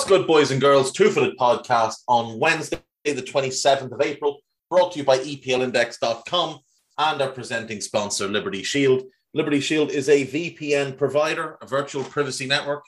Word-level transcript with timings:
What's 0.00 0.08
good, 0.08 0.26
boys 0.26 0.50
and 0.50 0.62
girls? 0.62 0.92
Two 0.92 1.10
Footed 1.10 1.36
Podcast 1.36 1.96
on 2.08 2.38
Wednesday, 2.38 2.80
the 3.04 3.20
27th 3.20 3.92
of 3.92 4.00
April, 4.00 4.40
brought 4.70 4.92
to 4.92 4.98
you 4.98 5.04
by 5.04 5.18
EPLindex.com 5.18 6.58
and 6.96 7.20
our 7.20 7.28
presenting 7.28 7.82
sponsor, 7.82 8.26
Liberty 8.26 8.62
Shield. 8.62 9.02
Liberty 9.34 9.60
Shield 9.60 9.90
is 9.90 10.08
a 10.08 10.26
VPN 10.26 10.96
provider, 10.96 11.58
a 11.60 11.66
virtual 11.66 12.02
privacy 12.02 12.46
network, 12.46 12.82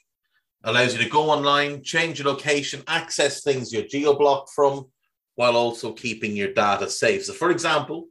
allows 0.65 0.95
you 0.95 1.05
to 1.05 1.11
go 1.11 1.29
online, 1.29 1.83
change 1.83 2.19
your 2.19 2.29
location, 2.29 2.83
access 2.87 3.43
things 3.43 3.75
you're 3.75 3.83
geo-blocked 3.83 4.49
from, 4.49 4.87
while 5.35 5.55
also 5.55 5.93
keeping 5.93 6.35
your 6.35 6.55
data 6.55 6.89
safe. 6.89 7.27
So, 7.27 7.35
for 7.35 7.51
example, 7.51 8.09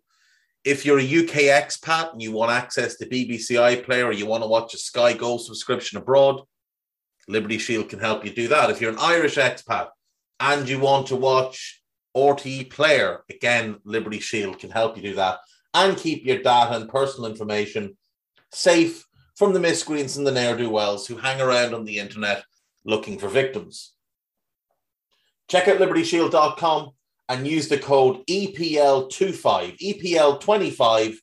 if 0.64 0.86
you're 0.86 1.00
a 1.00 1.04
UK 1.04 1.50
expat 1.50 2.14
and 2.14 2.22
you 2.22 2.34
want 2.34 2.52
access 2.52 2.98
to 2.98 3.08
BBC 3.08 3.58
iPlayer 3.58 4.06
or 4.06 4.12
you 4.12 4.28
want 4.28 4.44
to 4.44 4.48
watch 4.48 4.76
a 4.76 4.78
Sky 4.78 5.14
Go 5.14 5.40
subscription 5.40 5.98
abroad, 5.98 6.44
Liberty 7.28 7.58
Shield 7.58 7.90
can 7.90 8.00
help 8.00 8.26
you 8.26 8.32
do 8.32 8.48
that. 8.50 8.70
If 8.70 8.82
you're 8.82 8.92
an 8.92 9.00
Irish 9.00 9.36
expat 9.36 9.90
and 10.40 10.68
you 10.68 10.80
want 10.80 11.08
to 11.08 11.16
watch 11.16 11.82
RTE 12.16 12.70
Player, 12.70 13.24
again, 13.30 13.78
Liberty 13.84 14.20
Shield 14.20 14.60
can 14.60 14.72
help 14.72 14.98
you 14.98 15.04
do 15.04 15.16
that 15.16 15.40
and 15.74 15.98
keep 15.98 16.26
your 16.26 16.42
data 16.42 16.76
and 16.76 16.90
personal 16.90 17.30
information 17.30 17.98
safe 18.52 19.06
from 19.36 19.54
the 19.54 19.60
miscreants 19.60 20.18
and 20.18 20.28
the 20.28 20.32
ne'er 20.32 20.58
do 20.58 20.70
wells 20.70 21.08
who 21.08 21.16
hang 21.18 21.40
around 21.40 21.74
on 21.74 21.86
the 21.86 22.00
internet 22.00 22.44
looking 22.86 23.18
for 23.18 23.28
victims. 23.28 23.94
Check 25.50 25.68
out 25.68 25.80
libertyshield.com 25.80 26.92
and 27.30 27.48
use 27.48 27.68
the 27.68 27.78
code 27.78 28.26
EPL25, 28.28 29.80
EPL25 29.80 31.16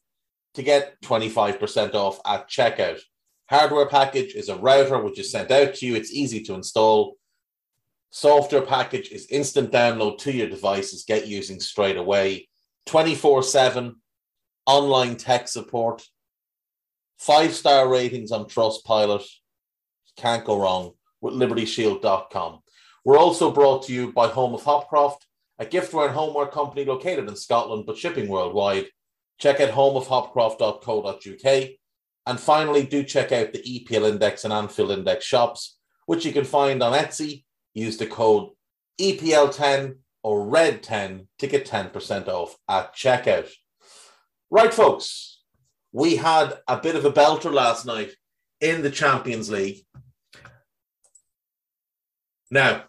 to 0.54 0.62
get 0.62 1.00
25% 1.02 1.94
off 1.94 2.18
at 2.26 2.48
checkout. 2.48 3.00
Hardware 3.48 3.86
package 3.86 4.34
is 4.34 4.48
a 4.50 4.56
router 4.56 4.98
which 5.02 5.18
is 5.18 5.30
sent 5.30 5.50
out 5.50 5.74
to 5.74 5.86
you. 5.86 5.94
It's 5.94 6.12
easy 6.12 6.42
to 6.44 6.54
install. 6.54 7.16
Software 8.10 8.62
package 8.62 9.10
is 9.10 9.26
instant 9.30 9.72
download 9.72 10.18
to 10.18 10.32
your 10.32 10.48
devices, 10.48 11.04
get 11.04 11.26
using 11.26 11.58
straight 11.60 11.96
away. 11.96 12.48
24 12.86 13.42
7 13.42 13.96
online 14.66 15.16
tech 15.16 15.48
support. 15.48 16.06
Five 17.18 17.54
star 17.54 17.88
ratings 17.88 18.32
on 18.32 18.44
Trustpilot. 18.44 19.24
Can't 20.16 20.44
go 20.44 20.60
wrong 20.60 20.92
with 21.20 21.34
libertyshield.com. 21.34 22.60
We're 23.04 23.18
also 23.18 23.50
brought 23.50 23.84
to 23.86 23.94
you 23.94 24.12
by 24.12 24.28
Home 24.28 24.54
of 24.54 24.62
Hopcroft, 24.62 25.20
a 25.58 25.64
giftware 25.64 26.06
and 26.06 26.14
homeware 26.14 26.46
company 26.48 26.84
located 26.84 27.28
in 27.28 27.36
Scotland 27.36 27.86
but 27.86 27.96
shipping 27.96 28.28
worldwide. 28.28 28.88
Check 29.38 29.60
out 29.60 29.70
homeofhopcroft.co.uk. 29.70 31.68
And 32.28 32.38
finally, 32.38 32.84
do 32.84 33.02
check 33.02 33.32
out 33.32 33.54
the 33.54 33.62
EPL 33.62 34.06
Index 34.06 34.44
and 34.44 34.52
Anfield 34.52 34.90
Index 34.90 35.24
shops, 35.24 35.78
which 36.04 36.26
you 36.26 36.32
can 36.32 36.44
find 36.44 36.82
on 36.82 36.92
Etsy. 36.92 37.44
Use 37.72 37.96
the 37.96 38.06
code 38.06 38.50
EPL10 39.00 39.96
or 40.22 40.46
RED10 40.46 41.26
to 41.38 41.46
get 41.46 41.66
10% 41.66 42.28
off 42.28 42.54
at 42.68 42.94
checkout. 42.94 43.48
Right, 44.50 44.74
folks, 44.74 45.40
we 45.90 46.16
had 46.16 46.58
a 46.68 46.76
bit 46.76 46.96
of 46.96 47.06
a 47.06 47.10
belter 47.10 47.50
last 47.50 47.86
night 47.86 48.10
in 48.60 48.82
the 48.82 48.90
Champions 48.90 49.48
League. 49.48 49.86
Now, 52.50 52.84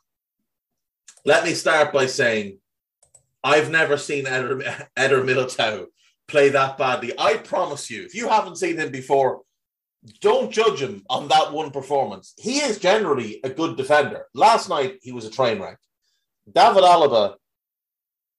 let 1.23 1.45
me 1.45 1.53
start 1.53 1.93
by 1.93 2.07
saying 2.07 2.57
I've 3.41 3.71
never 3.71 3.95
seen 3.95 4.27
Eder, 4.27 4.61
Eder 4.97 5.23
Militao 5.23 5.85
play 6.29 6.49
that 6.49 6.77
badly. 6.77 7.13
I 7.17 7.37
promise 7.37 7.89
you, 7.89 8.03
if 8.03 8.15
you 8.15 8.29
haven't 8.29 8.57
seen 8.57 8.77
him 8.77 8.91
before, 8.91 9.41
don't 10.21 10.51
judge 10.51 10.81
him 10.81 11.03
on 11.09 11.27
that 11.27 11.51
one 11.51 11.71
performance. 11.71 12.33
He 12.37 12.59
is 12.59 12.79
generally 12.79 13.39
a 13.43 13.49
good 13.49 13.75
defender. 13.75 14.25
Last 14.33 14.69
night, 14.69 14.99
he 15.01 15.11
was 15.11 15.25
a 15.25 15.31
train 15.31 15.59
wreck. 15.59 15.77
David 16.51 16.83
Alaba 16.83 17.35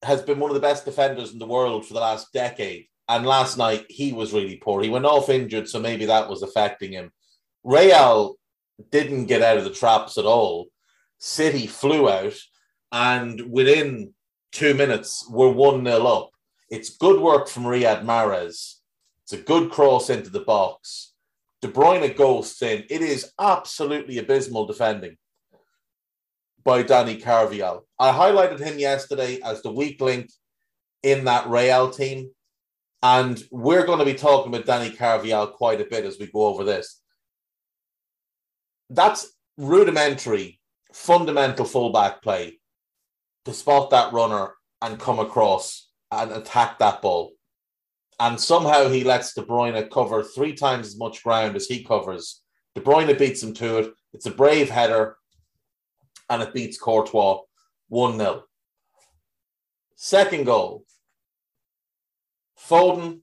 has 0.03 0.23
been 0.23 0.39
one 0.39 0.51
of 0.51 0.55
the 0.55 0.61
best 0.61 0.85
defenders 0.85 1.33
in 1.33 1.39
the 1.39 1.47
world 1.47 1.87
for 1.87 1.95
the 1.95 2.01
last 2.01 2.33
decade. 2.33 2.87
And 3.09 3.27
last 3.27 3.59
night, 3.59 3.87
he 3.89 4.13
was 4.13 4.33
really 4.33 4.57
poor. 4.57 4.83
He 4.83 4.89
went 4.89 5.05
off 5.05 5.29
injured, 5.29 5.69
so 5.69 5.81
maybe 5.81 6.07
that 6.07 6.31
was 6.31 6.43
affecting 6.43 6.93
him. 6.93 7.11
Real 7.65 8.37
didn't 8.91 9.27
get 9.27 9.43
out 9.43 9.59
of 9.59 9.65
the 9.65 9.71
traps 9.71 10.17
at 10.17 10.25
all. 10.25 10.69
City 11.19 11.67
flew 11.67 12.09
out, 12.09 12.35
and 12.93 13.53
within 13.53 14.15
two 14.53 14.73
minutes, 14.75 15.29
we're 15.29 15.51
1 15.51 15.85
0 15.85 16.07
up. 16.07 16.31
It's 16.71 16.97
good 16.97 17.21
work 17.21 17.49
from 17.49 17.65
Riyad 17.65 18.05
Mahrez. 18.05 18.77
It's 19.25 19.33
a 19.33 19.39
good 19.39 19.73
cross 19.73 20.09
into 20.09 20.31
the 20.31 20.41
box. 20.41 21.13
De 21.61 21.69
Bruyne 21.69 22.17
goes 22.17 22.63
in. 22.63 22.85
It 22.89 23.03
is 23.03 23.33
absolutely 23.39 24.19
abysmal 24.19 24.67
defending 24.67 25.17
by 26.65 26.83
Danny 26.83 27.17
Carvajal. 27.17 27.87
I 27.99 28.13
highlighted 28.13 28.61
him 28.61 28.79
yesterday 28.79 29.41
as 29.45 29.63
the 29.63 29.73
weak 29.73 30.01
link 30.01 30.31
in 31.03 31.25
that 31.25 31.49
Real 31.49 31.91
team. 31.91 32.31
And 33.03 33.43
we're 33.51 33.87
going 33.87 33.99
to 33.99 34.05
be 34.05 34.15
talking 34.15 34.55
about 34.55 34.67
Danny 34.67 34.95
Carvajal 34.95 35.49
quite 35.49 35.81
a 35.81 35.87
bit 35.87 36.05
as 36.05 36.19
we 36.19 36.27
go 36.27 36.47
over 36.47 36.65
this. 36.65 37.01
That's 38.91 39.33
rudimentary, 39.57 40.61
fundamental 40.93 41.65
fullback 41.65 42.23
play 42.23 42.61
to 43.45 43.53
spot 43.53 43.91
that 43.91 44.13
runner 44.13 44.55
and 44.83 45.01
come 45.01 45.19
across 45.19 45.90
and 46.11 46.33
attack 46.33 46.79
that 46.79 47.03
ball. 47.03 47.33
And 48.19 48.39
somehow 48.39 48.89
he 48.89 49.05
lets 49.05 49.35
De 49.35 49.43
Bruyne 49.43 49.91
cover 49.91 50.23
three 50.23 50.55
times 50.55 50.89
as 50.89 50.99
much 50.99 51.23
ground 51.23 51.57
as 51.57 51.67
he 51.67 51.85
covers. 51.85 52.43
De 52.75 52.81
Bruyne 52.81 53.19
beats 53.19 53.43
him 53.43 53.55
to 53.55 53.79
it. 53.79 53.95
It's 54.13 54.27
a 54.27 54.31
brave 54.31 54.69
header, 54.69 55.17
and 56.29 56.43
it 56.43 56.53
beats 56.53 56.79
Courtois 56.79 57.41
1 57.89 58.19
0. 58.19 58.45
Second 59.97 60.45
goal. 60.47 60.85
Foden 62.69 63.21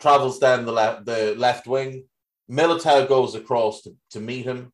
travels 0.00 0.38
down 0.38 0.64
the 0.64 0.72
left, 0.72 1.04
the 1.04 1.34
left 1.36 1.66
wing. 1.66 2.04
Militao 2.50 3.08
goes 3.08 3.34
across 3.34 3.82
to, 3.82 3.94
to 4.10 4.20
meet 4.20 4.44
him, 4.44 4.72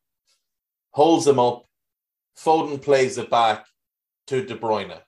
holds 0.91 1.27
him 1.27 1.39
up. 1.39 1.65
Foden 2.37 2.81
plays 2.81 3.19
it 3.19 3.31
back 3.31 3.67
to 4.29 4.45
De 4.45 4.57
Bruyne. 4.57 5.01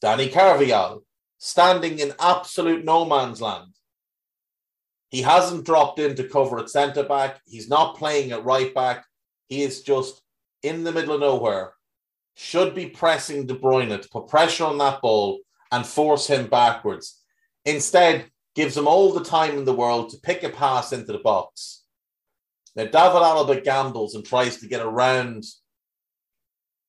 Danny 0.00 0.28
Carvajal 0.28 1.02
standing 1.38 1.98
in 1.98 2.12
absolute 2.20 2.84
no 2.84 3.04
man's 3.04 3.40
land. 3.40 3.72
He 5.10 5.22
hasn't 5.22 5.64
dropped 5.64 5.98
in 5.98 6.16
to 6.16 6.28
cover 6.28 6.58
at 6.58 6.68
centre 6.68 7.04
back. 7.04 7.40
He's 7.46 7.68
not 7.68 7.96
playing 7.96 8.32
at 8.32 8.44
right 8.44 8.74
back. 8.74 9.06
He 9.48 9.62
is 9.62 9.82
just 9.82 10.20
in 10.62 10.84
the 10.84 10.92
middle 10.92 11.14
of 11.14 11.20
nowhere. 11.20 11.72
Should 12.36 12.74
be 12.74 12.86
pressing 12.86 13.46
De 13.46 13.54
Bruyne 13.54 14.00
to 14.00 14.08
put 14.08 14.28
pressure 14.28 14.64
on 14.64 14.78
that 14.78 15.00
ball 15.00 15.40
and 15.72 15.86
force 15.86 16.26
him 16.26 16.46
backwards. 16.48 17.22
Instead, 17.64 18.30
gives 18.54 18.76
him 18.76 18.88
all 18.88 19.12
the 19.12 19.24
time 19.24 19.56
in 19.56 19.64
the 19.64 19.74
world 19.74 20.10
to 20.10 20.18
pick 20.18 20.42
a 20.42 20.48
pass 20.48 20.92
into 20.92 21.12
the 21.12 21.18
box. 21.18 21.84
Now, 22.74 22.84
David 22.84 22.94
Alaba 22.94 23.64
gambles 23.64 24.14
and 24.14 24.24
tries 24.24 24.58
to 24.58 24.68
get 24.68 24.80
around 24.80 25.44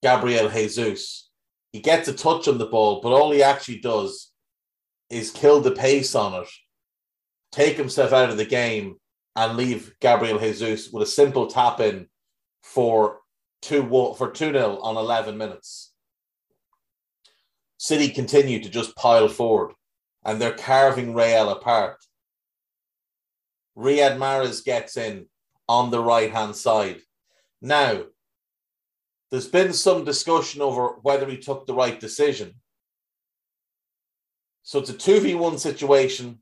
Gabriel 0.02 0.50
Jesus. 0.50 1.30
He 1.72 1.80
gets 1.80 2.08
a 2.08 2.14
touch 2.14 2.48
on 2.48 2.58
the 2.58 2.66
ball, 2.66 3.02
but 3.02 3.12
all 3.12 3.32
he 3.32 3.44
actually 3.44 3.80
does 3.80 4.29
is 5.10 5.32
kill 5.32 5.62
the 5.62 5.72
pace 5.72 6.16
on 6.16 6.42
it, 6.42 6.50
take 7.52 7.78
himself 7.78 8.14
out 8.14 8.30
of 8.30 8.38
the 8.38 8.46
game, 8.46 8.98
and 9.36 9.58
leave 9.58 9.96
Gabriel 10.00 10.40
Jesus 10.40 10.92
with 10.92 11.04
a 11.04 11.12
simple 11.12 11.48
tap 11.48 11.80
in 11.80 12.08
for 12.62 13.20
two 13.62 13.84
for 14.18 14.30
two 14.32 14.52
0 14.52 14.80
on 14.82 14.98
eleven 14.98 15.38
minutes. 15.38 15.94
City 17.78 18.10
continue 18.10 18.62
to 18.62 18.70
just 18.70 18.96
pile 18.96 19.30
forward, 19.30 19.74
and 20.26 20.42
they're 20.42 20.52
carving 20.52 21.14
Real 21.14 21.50
apart. 21.50 21.98
Riyad 23.78 24.18
Mahrez 24.18 24.64
gets 24.64 24.98
in 24.98 25.28
on 25.70 25.90
the 25.90 26.04
right 26.04 26.32
hand 26.32 26.56
side. 26.56 27.02
Now, 27.62 28.04
there's 29.32 29.48
been 29.48 29.72
some 29.72 30.04
discussion 30.04 30.62
over 30.62 30.96
whether 31.04 31.30
he 31.30 31.38
took 31.38 31.66
the 31.66 31.74
right 31.74 32.00
decision. 32.00 32.56
So 34.64 34.80
it's 34.80 34.90
a 34.90 34.94
2v1 34.94 35.60
situation. 35.60 36.40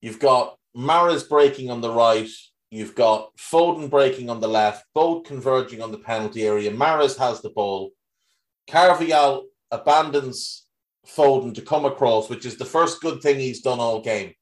You've 0.00 0.20
got 0.20 0.56
Mahrez 0.76 1.28
breaking 1.28 1.70
on 1.70 1.80
the 1.80 1.90
right, 1.90 2.28
You've 2.70 2.94
got 2.94 3.34
Foden 3.38 3.88
breaking 3.88 4.28
on 4.28 4.40
the 4.40 4.48
left, 4.48 4.84
both 4.94 5.24
converging 5.24 5.80
on 5.80 5.90
the 5.90 5.98
penalty 5.98 6.46
area. 6.46 6.70
Mahrez 6.70 7.16
has 7.18 7.40
the 7.40 7.48
ball. 7.48 7.92
Carvajal 8.68 9.46
abandons 9.70 10.66
Foden 11.06 11.54
to 11.54 11.62
come 11.62 11.86
across, 11.86 12.28
which 12.28 12.44
is 12.44 12.56
the 12.56 12.66
first 12.66 13.00
good 13.00 13.22
thing 13.22 13.38
he's 13.38 13.62
done 13.62 13.80
all 13.80 14.02
game. 14.02 14.34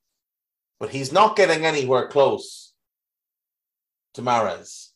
But 0.81 0.91
he's 0.91 1.13
not 1.13 1.37
getting 1.37 1.65
anywhere 1.65 2.09
close 2.09 2.75
to 4.15 4.23
Mahrez. 4.23 4.89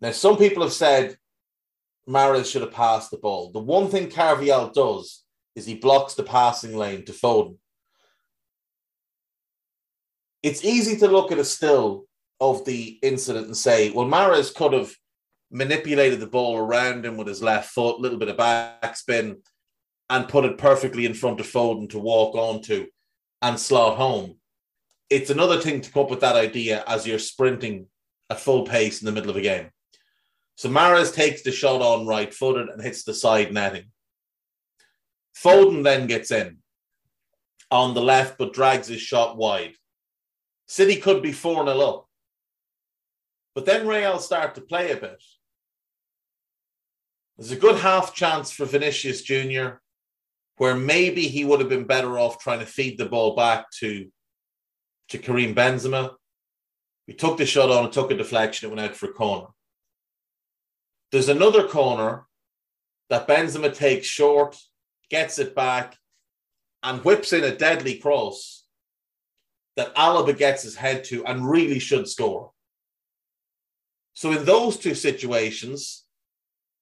Now, 0.00 0.12
some 0.12 0.36
people 0.36 0.62
have 0.62 0.72
said 0.72 1.16
Mahrez 2.08 2.50
should 2.50 2.62
have 2.62 2.72
passed 2.72 3.10
the 3.10 3.18
ball. 3.18 3.50
The 3.52 3.58
one 3.58 3.88
thing 3.88 4.10
Carvajal 4.10 4.70
does 4.70 5.22
is 5.54 5.66
he 5.66 5.74
blocks 5.74 6.14
the 6.14 6.22
passing 6.22 6.76
lane 6.76 7.04
to 7.04 7.12
Foden. 7.12 7.56
It's 10.42 10.64
easy 10.64 10.96
to 10.98 11.08
look 11.08 11.30
at 11.30 11.38
a 11.38 11.44
still 11.44 12.06
of 12.40 12.64
the 12.64 12.98
incident 13.02 13.46
and 13.46 13.56
say, 13.56 13.90
well, 13.90 14.06
Mahrez 14.06 14.52
could 14.52 14.72
have 14.72 14.92
manipulated 15.52 16.18
the 16.18 16.26
ball 16.26 16.56
around 16.56 17.06
him 17.06 17.16
with 17.16 17.28
his 17.28 17.42
left 17.42 17.70
foot, 17.70 17.98
a 17.98 18.00
little 18.00 18.18
bit 18.18 18.28
of 18.28 18.36
backspin, 18.36 19.36
and 20.10 20.28
put 20.28 20.44
it 20.44 20.58
perfectly 20.58 21.06
in 21.06 21.14
front 21.14 21.38
of 21.38 21.46
Foden 21.46 21.88
to 21.90 21.98
walk 21.98 22.34
onto 22.34 22.86
and 23.42 23.60
slot 23.60 23.96
home. 23.96 24.36
It's 25.08 25.30
another 25.30 25.60
thing 25.60 25.82
to 25.82 25.92
come 25.92 26.04
up 26.04 26.10
with 26.10 26.20
that 26.20 26.36
idea 26.36 26.82
as 26.86 27.06
you're 27.06 27.18
sprinting 27.18 27.86
at 28.30 28.40
full 28.40 28.64
pace 28.64 29.00
in 29.00 29.06
the 29.06 29.12
middle 29.12 29.30
of 29.30 29.36
a 29.36 29.42
game. 29.42 29.70
So 30.62 30.68
Mahrez 30.68 31.12
takes 31.12 31.42
the 31.42 31.50
shot 31.50 31.82
on 31.82 32.06
right 32.06 32.32
footed 32.32 32.68
and 32.68 32.80
hits 32.80 33.02
the 33.02 33.14
side 33.14 33.52
netting. 33.52 33.86
Foden 35.36 35.82
then 35.82 36.06
gets 36.06 36.30
in 36.30 36.58
on 37.72 37.94
the 37.94 38.00
left, 38.00 38.38
but 38.38 38.52
drags 38.52 38.86
his 38.86 39.00
shot 39.00 39.36
wide. 39.36 39.72
City 40.68 41.00
could 41.00 41.20
be 41.20 41.32
4 41.32 41.66
0 41.66 41.80
up. 41.80 42.06
But 43.56 43.66
then 43.66 43.88
Real 43.88 44.20
start 44.20 44.54
to 44.54 44.60
play 44.60 44.92
a 44.92 44.96
bit. 44.96 45.20
There's 47.36 47.50
a 47.50 47.56
good 47.56 47.80
half 47.80 48.14
chance 48.14 48.52
for 48.52 48.64
Vinicius 48.64 49.22
Jr., 49.22 49.80
where 50.58 50.76
maybe 50.76 51.26
he 51.26 51.44
would 51.44 51.58
have 51.58 51.70
been 51.70 51.88
better 51.88 52.20
off 52.20 52.38
trying 52.38 52.60
to 52.60 52.66
feed 52.66 52.98
the 52.98 53.06
ball 53.06 53.34
back 53.34 53.68
to, 53.80 54.06
to 55.08 55.18
Karim 55.18 55.56
Benzema. 55.56 56.12
He 57.08 57.14
took 57.14 57.36
the 57.36 57.46
shot 57.46 57.68
on 57.68 57.82
and 57.82 57.92
took 57.92 58.12
a 58.12 58.16
deflection, 58.16 58.70
it 58.70 58.76
went 58.76 58.88
out 58.88 58.94
for 58.94 59.06
a 59.06 59.12
corner. 59.12 59.48
There's 61.12 61.28
another 61.28 61.68
corner 61.68 62.24
that 63.10 63.28
Benzema 63.28 63.74
takes 63.74 64.06
short, 64.06 64.58
gets 65.10 65.38
it 65.38 65.54
back, 65.54 65.98
and 66.82 67.04
whips 67.04 67.34
in 67.34 67.44
a 67.44 67.54
deadly 67.54 67.98
cross 67.98 68.64
that 69.76 69.94
Alaba 69.94 70.36
gets 70.36 70.62
his 70.62 70.74
head 70.74 71.04
to 71.04 71.24
and 71.26 71.48
really 71.48 71.78
should 71.78 72.08
score. 72.08 72.52
So 74.14 74.32
in 74.32 74.44
those 74.46 74.78
two 74.78 74.94
situations, 74.94 76.04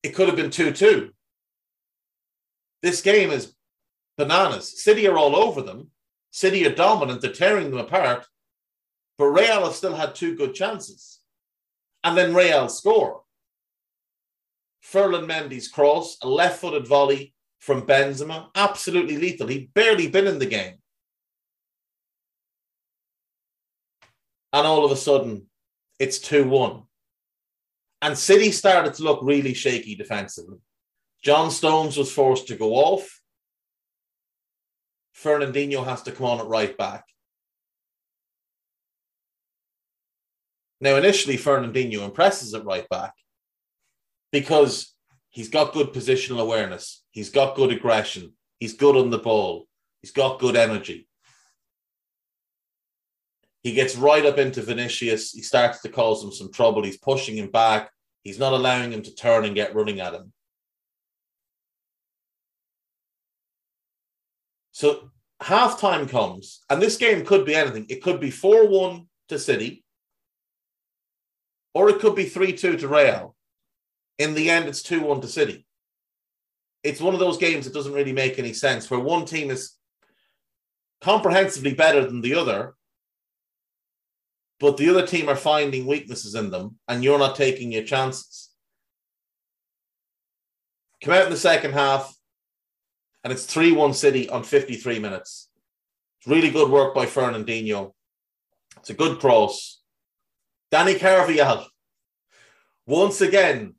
it 0.02 0.14
could 0.14 0.28
have 0.28 0.36
been 0.36 0.50
2 0.50 0.72
2. 0.72 1.10
This 2.82 3.02
game 3.02 3.30
is 3.30 3.54
bananas. 4.16 4.82
City 4.82 5.06
are 5.06 5.18
all 5.18 5.36
over 5.36 5.60
them. 5.60 5.90
City 6.30 6.64
are 6.66 6.74
dominant, 6.74 7.20
they're 7.20 7.32
tearing 7.32 7.70
them 7.70 7.80
apart. 7.80 8.26
But 9.18 9.26
Real 9.26 9.64
have 9.64 9.74
still 9.74 9.94
had 9.94 10.14
two 10.14 10.36
good 10.36 10.54
chances. 10.54 11.18
And 12.04 12.16
then 12.16 12.34
Real 12.34 12.68
score. 12.68 13.22
Ferland 14.80 15.28
Mendy's 15.28 15.68
cross, 15.68 16.16
a 16.22 16.28
left 16.28 16.60
footed 16.60 16.86
volley 16.86 17.34
from 17.58 17.86
Benzema, 17.86 18.48
absolutely 18.54 19.18
lethal. 19.18 19.46
He'd 19.46 19.72
barely 19.74 20.08
been 20.08 20.26
in 20.26 20.38
the 20.38 20.46
game. 20.46 20.76
And 24.52 24.66
all 24.66 24.84
of 24.84 24.90
a 24.90 24.96
sudden, 24.96 25.46
it's 25.98 26.18
2 26.18 26.48
1. 26.48 26.82
And 28.02 28.16
City 28.16 28.50
started 28.50 28.94
to 28.94 29.02
look 29.02 29.20
really 29.22 29.54
shaky 29.54 29.94
defensively. 29.94 30.56
John 31.22 31.50
Stones 31.50 31.96
was 31.96 32.10
forced 32.10 32.48
to 32.48 32.56
go 32.56 32.74
off. 32.74 33.20
Fernandinho 35.14 35.84
has 35.84 36.02
to 36.04 36.12
come 36.12 36.26
on 36.26 36.40
at 36.40 36.46
right 36.46 36.76
back. 36.78 37.04
Now, 40.80 40.96
initially, 40.96 41.36
Fernandinho 41.36 42.02
impresses 42.02 42.54
at 42.54 42.64
right 42.64 42.88
back 42.88 43.12
because 44.32 44.94
he's 45.28 45.48
got 45.48 45.72
good 45.72 45.92
positional 45.92 46.40
awareness, 46.40 47.02
he's 47.10 47.30
got 47.30 47.56
good 47.56 47.72
aggression, 47.72 48.32
he's 48.58 48.74
good 48.74 48.96
on 48.96 49.10
the 49.10 49.18
ball, 49.18 49.66
he's 50.00 50.12
got 50.12 50.40
good 50.40 50.56
energy. 50.56 51.06
He 53.62 53.72
gets 53.72 53.96
right 53.96 54.24
up 54.24 54.38
into 54.38 54.62
Vinicius. 54.62 55.32
He 55.32 55.42
starts 55.42 55.82
to 55.82 55.90
cause 55.90 56.24
him 56.24 56.32
some 56.32 56.50
trouble. 56.50 56.82
He's 56.82 56.96
pushing 56.96 57.36
him 57.36 57.50
back. 57.50 57.90
He's 58.22 58.38
not 58.38 58.54
allowing 58.54 58.92
him 58.92 59.02
to 59.02 59.14
turn 59.14 59.44
and 59.44 59.54
get 59.54 59.74
running 59.74 60.00
at 60.00 60.14
him. 60.14 60.32
So 64.72 65.10
halftime 65.42 66.08
comes, 66.08 66.60
and 66.70 66.80
this 66.80 66.96
game 66.96 67.24
could 67.24 67.44
be 67.44 67.54
anything. 67.54 67.86
It 67.88 68.02
could 68.02 68.18
be 68.18 68.30
4 68.30 68.68
1 68.68 69.06
to 69.28 69.38
City, 69.38 69.84
or 71.74 71.90
it 71.90 71.98
could 72.00 72.14
be 72.14 72.24
3 72.24 72.54
2 72.54 72.78
to 72.78 72.88
Real. 72.88 73.36
In 74.20 74.34
the 74.34 74.50
end, 74.50 74.68
it's 74.68 74.82
2 74.82 75.00
1 75.00 75.22
to 75.22 75.26
City. 75.26 75.64
It's 76.84 77.00
one 77.00 77.14
of 77.14 77.20
those 77.20 77.38
games 77.38 77.64
that 77.64 77.72
doesn't 77.72 77.94
really 77.94 78.12
make 78.12 78.38
any 78.38 78.52
sense, 78.52 78.90
where 78.90 79.00
one 79.00 79.24
team 79.24 79.50
is 79.50 79.78
comprehensively 81.00 81.72
better 81.72 82.04
than 82.04 82.20
the 82.20 82.34
other, 82.34 82.74
but 84.58 84.76
the 84.76 84.90
other 84.90 85.06
team 85.06 85.30
are 85.30 85.36
finding 85.36 85.86
weaknesses 85.86 86.34
in 86.34 86.50
them 86.50 86.78
and 86.86 87.02
you're 87.02 87.18
not 87.18 87.34
taking 87.34 87.72
your 87.72 87.82
chances. 87.82 88.50
Come 91.02 91.14
out 91.14 91.24
in 91.24 91.30
the 91.30 91.38
second 91.38 91.72
half 91.72 92.14
and 93.24 93.32
it's 93.32 93.46
3 93.46 93.72
1 93.72 93.94
City 93.94 94.28
on 94.28 94.42
53 94.42 94.98
minutes. 94.98 95.48
It's 96.18 96.26
really 96.26 96.50
good 96.50 96.70
work 96.70 96.94
by 96.94 97.06
Fernandinho. 97.06 97.94
It's 98.76 98.90
a 98.90 98.94
good 98.94 99.18
cross. 99.18 99.80
Danny 100.70 100.98
Carvajal, 100.98 101.66
once 102.86 103.22
again, 103.22 103.76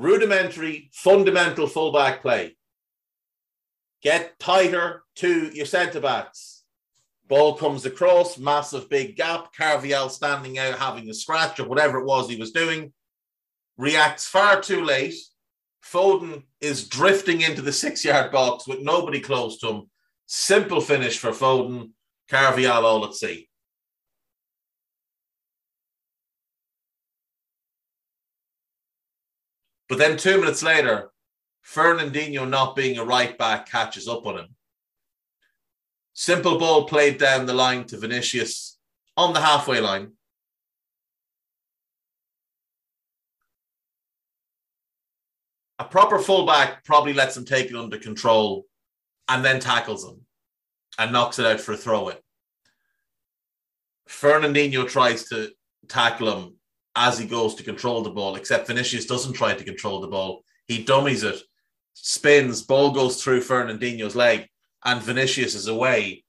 rudimentary, 0.00 0.90
fundamental 0.92 1.66
fullback 1.66 2.22
play. 2.22 2.56
Get 4.02 4.38
tighter 4.38 5.02
to 5.16 5.50
your 5.54 5.66
centre 5.66 6.00
backs 6.00 6.60
Ball 7.30 7.54
comes 7.54 7.86
across, 7.86 8.38
massive 8.38 8.90
big 8.90 9.14
gap. 9.14 9.54
Carvajal 9.56 10.08
standing 10.08 10.58
out, 10.58 10.80
having 10.80 11.08
a 11.08 11.14
scratch 11.14 11.60
or 11.60 11.68
whatever 11.68 12.00
it 12.00 12.04
was 12.04 12.28
he 12.28 12.34
was 12.34 12.50
doing, 12.50 12.92
reacts 13.78 14.26
far 14.26 14.60
too 14.60 14.84
late. 14.84 15.14
Foden 15.80 16.42
is 16.60 16.88
drifting 16.88 17.42
into 17.42 17.62
the 17.62 17.72
six 17.72 18.04
yard 18.04 18.32
box 18.32 18.66
with 18.66 18.80
nobody 18.80 19.20
close 19.20 19.58
to 19.60 19.68
him. 19.68 19.90
Simple 20.26 20.80
finish 20.80 21.18
for 21.18 21.30
Foden. 21.30 21.92
Carvajal 22.28 22.84
all 22.84 23.04
at 23.04 23.14
sea. 23.14 23.48
But 29.90 29.98
then 29.98 30.16
two 30.16 30.38
minutes 30.38 30.62
later, 30.62 31.10
Fernandinho, 31.66 32.48
not 32.48 32.76
being 32.76 32.96
a 32.96 33.04
right 33.04 33.36
back, 33.36 33.68
catches 33.68 34.06
up 34.06 34.24
on 34.24 34.38
him. 34.38 34.54
Simple 36.12 36.60
ball 36.60 36.84
played 36.84 37.18
down 37.18 37.44
the 37.44 37.54
line 37.54 37.84
to 37.86 37.98
Vinicius 37.98 38.78
on 39.16 39.32
the 39.32 39.40
halfway 39.40 39.80
line. 39.80 40.12
A 45.80 45.84
proper 45.84 46.20
fullback 46.20 46.84
probably 46.84 47.12
lets 47.12 47.36
him 47.36 47.44
take 47.44 47.68
it 47.68 47.76
under 47.76 47.98
control 47.98 48.66
and 49.28 49.44
then 49.44 49.58
tackles 49.58 50.04
him 50.08 50.20
and 51.00 51.12
knocks 51.12 51.40
it 51.40 51.46
out 51.46 51.58
for 51.58 51.72
a 51.72 51.76
throw 51.76 52.10
in. 52.10 52.16
Fernandinho 54.08 54.88
tries 54.88 55.24
to 55.30 55.50
tackle 55.88 56.32
him 56.32 56.59
as 57.02 57.18
he 57.18 57.26
goes 57.26 57.54
to 57.54 57.62
control 57.62 58.02
the 58.02 58.10
ball, 58.10 58.36
except 58.36 58.66
Vinicius 58.66 59.06
doesn't 59.06 59.32
try 59.32 59.54
to 59.54 59.64
control 59.64 60.02
the 60.02 60.06
ball. 60.06 60.44
He 60.66 60.84
dummies 60.84 61.22
it, 61.22 61.40
spins, 61.94 62.60
ball 62.60 62.90
goes 62.92 63.22
through 63.22 63.40
Fernandinho's 63.40 64.14
leg, 64.14 64.46
and 64.84 65.00
Vinicius 65.00 65.54
is 65.54 65.66
away. 65.66 66.24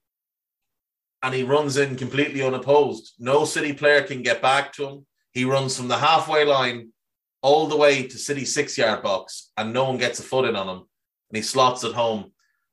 And 1.22 1.34
he 1.36 1.44
runs 1.44 1.76
in 1.76 1.98
completely 1.98 2.42
unopposed. 2.42 3.16
No 3.20 3.44
City 3.44 3.74
player 3.74 4.02
can 4.02 4.22
get 4.22 4.42
back 4.42 4.72
to 4.74 4.88
him. 4.88 5.06
He 5.34 5.44
runs 5.44 5.76
from 5.76 5.90
the 5.90 5.98
halfway 5.98 6.46
line 6.46 6.94
all 7.42 7.68
the 7.68 7.76
way 7.76 8.08
to 8.08 8.18
City 8.18 8.46
six 8.46 8.78
yard 8.78 9.04
box, 9.04 9.52
and 9.58 9.74
no 9.74 9.84
one 9.84 9.98
gets 9.98 10.20
a 10.20 10.24
foot 10.24 10.48
in 10.48 10.56
on 10.56 10.70
him. 10.70 10.84
And 11.30 11.36
he 11.36 11.42
slots 11.42 11.84
it 11.84 11.94
home 11.94 12.32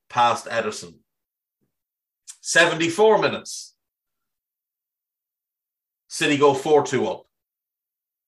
past 0.09 0.47
Ederson. 0.47 0.95
74 2.43 3.19
minutes. 3.19 3.75
City 6.07 6.39
go 6.39 6.55
4 6.55 6.87
2 6.87 7.09
up. 7.09 7.28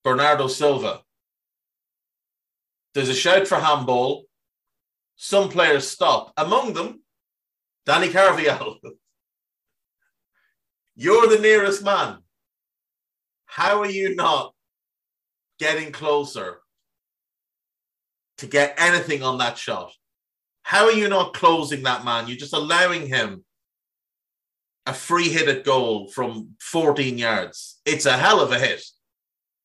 Bernardo 0.03 0.47
Silva. 0.47 1.01
There's 2.95 3.09
a 3.09 3.15
shout 3.15 3.47
for 3.47 3.57
handball. 3.57 4.25
Some 5.17 5.49
players 5.49 5.89
stop. 5.89 6.33
Among 6.37 6.73
them, 6.73 7.03
Danny 7.87 8.11
Carvajal. 8.11 8.79
You're 10.97 11.29
the 11.29 11.39
nearest 11.39 11.85
man. 11.85 12.19
How 13.47 13.81
are 13.81 13.91
you 13.91 14.15
not 14.15 14.55
getting 15.59 15.93
closer 15.93 16.61
to 18.39 18.47
get 18.47 18.75
anything 18.79 19.23
on 19.23 19.39
that 19.39 19.59
shot? 19.59 19.93
How 20.63 20.85
are 20.85 20.93
you 20.93 21.09
not 21.09 21.35
closing 21.35 21.83
that 21.83 22.05
man? 22.05 22.29
You're 22.29 22.37
just 22.37 22.55
allowing 22.55 23.07
him 23.07 23.45
a 24.87 24.95
free 24.95 25.29
hit 25.29 25.49
at 25.49 25.65
goal 25.65 26.09
from 26.09 26.51
14 26.61 27.19
yards. 27.19 27.81
It's 27.85 28.07
a 28.07 28.17
hell 28.17 28.41
of 28.41 28.53
a 28.53 28.59
hit. 28.59 28.83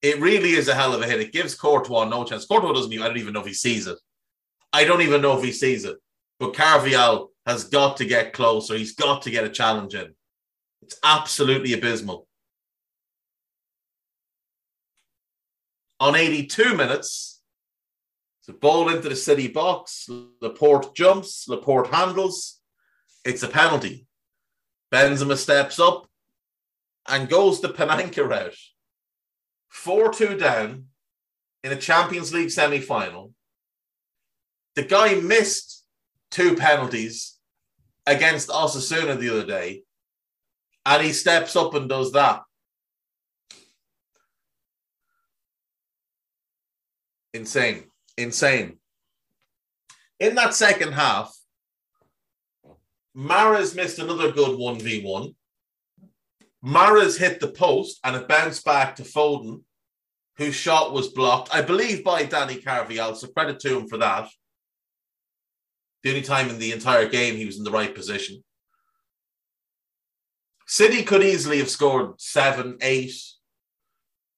It 0.05 0.19
really 0.19 0.51
is 0.51 0.67
a 0.67 0.75
hell 0.75 0.93
of 0.93 1.01
a 1.01 1.07
hit. 1.07 1.19
It 1.19 1.33
gives 1.33 1.55
Courtois 1.55 2.05
no 2.05 2.23
chance. 2.25 2.45
Courtois 2.45 2.73
doesn't 2.73 2.93
even, 2.93 3.03
I 3.03 3.07
don't 3.07 3.17
even 3.17 3.33
know 3.33 3.39
if 3.39 3.47
he 3.47 3.55
sees 3.55 3.87
it. 3.87 3.97
I 4.71 4.83
don't 4.83 5.01
even 5.01 5.19
know 5.19 5.35
if 5.35 5.43
he 5.43 5.51
sees 5.51 5.83
it. 5.83 5.97
But 6.39 6.53
Carvajal 6.53 7.31
has 7.47 7.63
got 7.63 7.97
to 7.97 8.05
get 8.05 8.31
closer. 8.31 8.77
He's 8.77 8.93
got 8.93 9.23
to 9.23 9.31
get 9.31 9.45
a 9.45 9.49
challenge 9.49 9.95
in. 9.95 10.13
It's 10.83 10.99
absolutely 11.03 11.73
abysmal. 11.73 12.27
On 15.99 16.15
82 16.15 16.75
minutes, 16.75 17.41
it's 18.41 18.49
a 18.49 18.53
ball 18.53 18.89
into 18.89 19.09
the 19.09 19.15
city 19.15 19.47
box. 19.47 20.07
Laporte 20.39 20.95
jumps, 20.95 21.47
Laporte 21.47 21.87
handles. 21.87 22.59
It's 23.23 23.41
a 23.41 23.47
penalty. 23.47 24.05
Benzema 24.93 25.35
steps 25.35 25.79
up 25.79 26.07
and 27.07 27.27
goes 27.27 27.59
the 27.59 27.69
Panenka 27.69 28.29
route. 28.29 28.55
4 29.75 30.11
2 30.13 30.37
down 30.37 30.85
in 31.63 31.71
a 31.71 31.75
Champions 31.75 32.33
League 32.33 32.49
semi 32.49 32.79
final. 32.79 33.33
The 34.75 34.83
guy 34.83 35.15
missed 35.15 35.85
two 36.31 36.55
penalties 36.55 37.37
against 38.07 38.49
Osasuna 38.49 39.19
the 39.19 39.29
other 39.29 39.45
day, 39.45 39.83
and 40.85 41.03
he 41.03 41.11
steps 41.11 41.55
up 41.55 41.75
and 41.75 41.89
does 41.89 42.13
that. 42.13 42.41
Insane. 47.33 47.83
Insane. 48.17 48.79
In 50.19 50.35
that 50.35 50.55
second 50.55 50.93
half, 50.93 51.37
Mahrez 53.15 53.75
missed 53.75 53.99
another 53.99 54.31
good 54.31 54.57
1v1. 54.57 55.35
Mahrez 56.65 57.17
hit 57.17 57.39
the 57.39 57.47
post 57.47 57.99
and 58.03 58.15
it 58.15 58.27
bounced 58.27 58.65
back 58.65 58.95
to 58.95 59.03
Foden, 59.03 59.61
whose 60.37 60.55
shot 60.55 60.93
was 60.93 61.09
blocked, 61.09 61.53
I 61.53 61.61
believe, 61.61 62.03
by 62.03 62.23
Danny 62.23 62.55
Carvajal. 62.55 63.15
So 63.15 63.27
credit 63.27 63.59
to 63.59 63.77
him 63.77 63.87
for 63.87 63.97
that. 63.97 64.27
The 66.01 66.09
only 66.09 66.21
time 66.23 66.49
in 66.49 66.57
the 66.57 66.71
entire 66.71 67.07
game 67.07 67.35
he 67.35 67.45
was 67.45 67.57
in 67.57 67.63
the 67.63 67.71
right 67.71 67.93
position. 67.93 68.43
City 70.65 71.03
could 71.03 71.23
easily 71.23 71.59
have 71.59 71.69
scored 71.69 72.19
seven, 72.19 72.77
eight, 72.81 73.13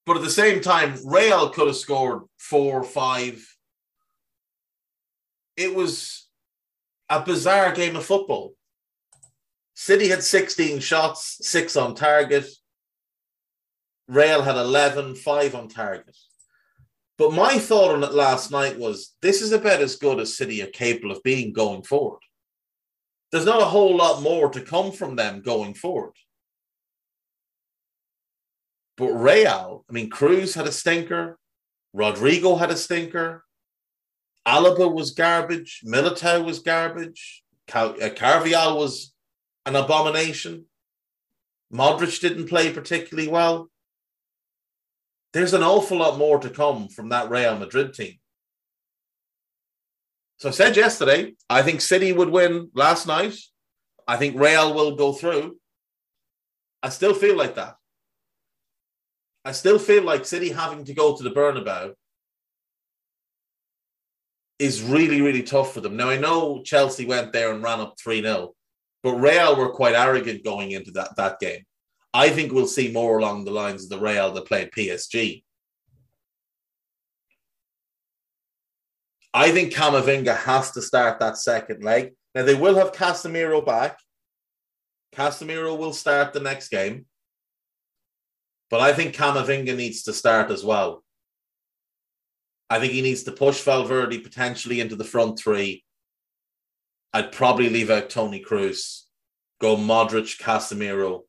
but 0.06 0.18
at 0.18 0.24
the 0.24 0.30
same 0.30 0.60
time, 0.60 0.96
Real 1.06 1.50
could 1.50 1.68
have 1.68 1.76
scored 1.78 2.24
four, 2.38 2.84
five. 2.84 3.46
It 5.56 5.74
was 5.74 6.28
a 7.10 7.22
bizarre 7.22 7.72
game 7.72 7.96
of 7.96 8.06
football. 8.06 8.57
City 9.80 10.08
had 10.08 10.24
16 10.24 10.80
shots, 10.80 11.38
six 11.48 11.78
on 11.78 11.94
target. 11.94 12.48
Real 14.08 14.42
had 14.42 14.56
11, 14.56 15.14
five 15.14 15.54
on 15.54 15.68
target. 15.68 16.18
But 17.20 17.32
my 17.32 17.60
thought 17.60 17.94
on 17.94 18.04
it 18.04 18.12
last 18.12 18.50
night 18.50 18.80
was 18.80 19.14
this 19.22 19.44
is 19.44 19.52
about 19.52 19.82
as 19.82 19.96
good 19.96 20.20
as 20.20 20.36
City 20.36 20.64
are 20.64 20.68
capable 20.68 21.12
of 21.12 21.22
being 21.22 21.54
going 21.54 21.84
forward. 21.84 22.22
There's 23.32 23.46
not 23.46 23.62
a 23.62 23.66
whole 23.66 23.96
lot 23.96 24.24
more 24.24 24.50
to 24.50 24.62
come 24.62 24.92
from 24.92 25.16
them 25.16 25.42
going 25.42 25.76
forward. 25.76 26.16
But 28.98 29.12
Real, 29.12 29.86
I 29.88 29.94
mean, 29.94 30.10
Kroos 30.10 30.56
had 30.56 30.66
a 30.66 30.72
stinker, 30.72 31.38
Rodrygo 31.96 32.58
had 32.58 32.72
a 32.72 32.78
stinker, 32.78 33.44
Alaba 34.48 34.92
was 34.92 35.12
garbage, 35.12 35.84
Militao 35.86 36.44
was 36.44 36.60
garbage, 36.60 37.44
Car- 37.68 37.96
uh, 38.02 38.10
Carvajal 38.10 38.76
was 38.76 39.14
an 39.68 39.76
abomination. 39.76 40.66
Modric 41.74 42.22
didn't 42.22 42.48
play 42.48 42.72
particularly 42.72 43.28
well. 43.28 43.70
There's 45.34 45.54
an 45.54 45.62
awful 45.62 45.98
lot 45.98 46.18
more 46.18 46.40
to 46.40 46.50
come 46.50 46.88
from 46.88 47.10
that 47.10 47.30
Real 47.30 47.58
Madrid 47.58 47.94
team. 47.94 48.14
So 50.38 50.50
I 50.50 50.52
said 50.54 50.78
yesterday, 50.78 51.34
I 51.50 51.64
think 51.64 51.82
City 51.82 52.14
would 52.14 52.30
win 52.30 52.72
last 52.74 53.08
night. 53.08 53.36
I 54.08 54.16
think 54.16 54.40
Real 54.40 54.74
will 54.74 54.96
go 54.96 55.12
through. 55.12 55.58
I 56.82 56.88
still 56.88 57.14
feel 57.14 57.36
like 57.36 57.56
that. 57.56 57.76
I 59.44 59.52
still 59.52 59.80
feel 59.80 60.04
like 60.04 60.26
City 60.26 60.50
having 60.50 60.86
to 60.86 60.94
go 60.94 61.18
to 61.18 61.24
the 61.24 61.32
Bernabeu 61.32 61.94
is 64.60 64.82
really, 64.82 65.22
really 65.22 65.44
tough 65.44 65.74
for 65.74 65.82
them. 65.82 65.98
Now, 65.98 66.10
I 66.10 66.18
know 66.18 66.62
Chelsea 66.64 67.06
went 67.06 67.34
there 67.34 67.52
and 67.52 67.62
ran 67.62 67.82
up 67.82 67.96
3 68.00 68.22
0, 68.22 68.54
but 69.04 69.16
Real 69.16 69.56
were 69.56 69.70
quite 69.70 69.96
arrogant 69.96 70.44
going 70.44 70.72
into 70.72 70.92
that, 70.92 71.16
that 71.18 71.40
game. 71.40 71.64
I 72.14 72.30
think 72.30 72.52
we'll 72.52 72.68
see 72.68 72.92
more 72.92 73.18
along 73.18 73.46
the 73.46 73.52
lines 73.52 73.84
of 73.84 73.90
the 73.90 74.00
Real 74.00 74.32
that 74.32 74.46
played 74.46 74.72
PSG. 74.72 75.44
I 79.34 79.52
think 79.52 79.72
Camavinga 79.72 80.36
has 80.36 80.72
to 80.72 80.82
start 80.82 81.20
that 81.20 81.38
second 81.38 81.84
leg. 81.84 82.14
Now 82.34 82.44
they 82.44 82.56
will 82.56 82.76
have 82.76 82.92
Casemiro 82.92 83.64
back. 83.64 84.00
Casemiro 85.16 85.78
will 85.78 85.94
start 85.94 86.34
the 86.34 86.40
next 86.40 86.70
game. 86.70 87.06
But 88.70 88.82
I 88.82 88.94
think 88.94 89.16
Camavinga 89.16 89.76
needs 89.76 90.04
to 90.04 90.14
start 90.14 90.52
as 90.52 90.64
well. 90.64 91.04
I 92.70 92.80
think 92.80 92.94
he 92.94 93.02
needs 93.02 93.24
to 93.24 93.32
push 93.32 93.62
Valverde 93.62 94.20
potentially 94.20 94.82
into 94.82 94.96
the 94.96 95.06
front 95.06 95.40
three. 95.40 95.84
I'd 97.14 97.32
probably 97.32 97.70
leave 97.70 97.90
out 97.90 98.10
Toni 98.10 98.44
Kroos, 98.44 99.04
go 99.60 99.76
Modric, 99.76 100.40
Casemiro, 100.40 101.22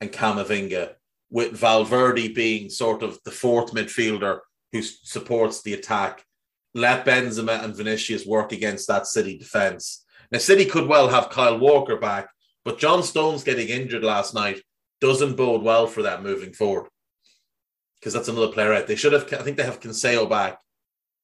and 0.00 0.12
Camavinga, 0.12 0.94
with 1.30 1.52
Valverde 1.52 2.32
being 2.32 2.70
sort 2.70 3.02
of 3.02 3.18
the 3.24 3.30
fourth 3.30 3.72
midfielder 3.72 4.40
who 4.72 4.82
supports 4.82 5.62
the 5.62 5.74
attack. 5.74 6.24
Let 6.74 7.04
Benzema 7.04 7.62
and 7.64 7.76
Vinicius 7.76 8.24
work 8.24 8.52
against 8.52 8.88
that 8.88 9.06
City 9.06 9.36
defence. 9.36 10.04
Now, 10.30 10.38
City 10.38 10.64
could 10.64 10.86
well 10.86 11.08
have 11.08 11.30
Kyle 11.30 11.58
Walker 11.58 11.96
back, 11.96 12.28
but 12.64 12.78
John 12.78 13.02
Stones 13.02 13.42
getting 13.42 13.68
injured 13.68 14.04
last 14.04 14.34
night 14.34 14.62
doesn't 15.00 15.36
bode 15.36 15.62
well 15.62 15.86
for 15.86 16.02
that 16.02 16.22
moving 16.22 16.52
forward 16.52 16.88
because 17.98 18.12
that's 18.12 18.28
another 18.28 18.52
player 18.52 18.72
out. 18.72 18.86
They 18.86 18.96
should 18.96 19.12
have, 19.12 19.32
I 19.32 19.42
think 19.42 19.56
they 19.56 19.64
have 19.64 19.80
Cancelo 19.80 20.28
back 20.28 20.58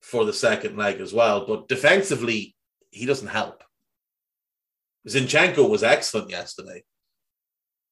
for 0.01 0.25
the 0.25 0.33
second 0.33 0.77
leg 0.77 1.01
as 1.01 1.13
well, 1.13 1.47
but 1.47 1.69
defensively, 1.69 2.55
he 2.91 3.07
doesn't 3.07 3.29
help. 3.29 3.63
Zinchenko 5.09 5.69
was 5.69 5.83
excellent 5.83 6.31
yesterday. 6.31 6.83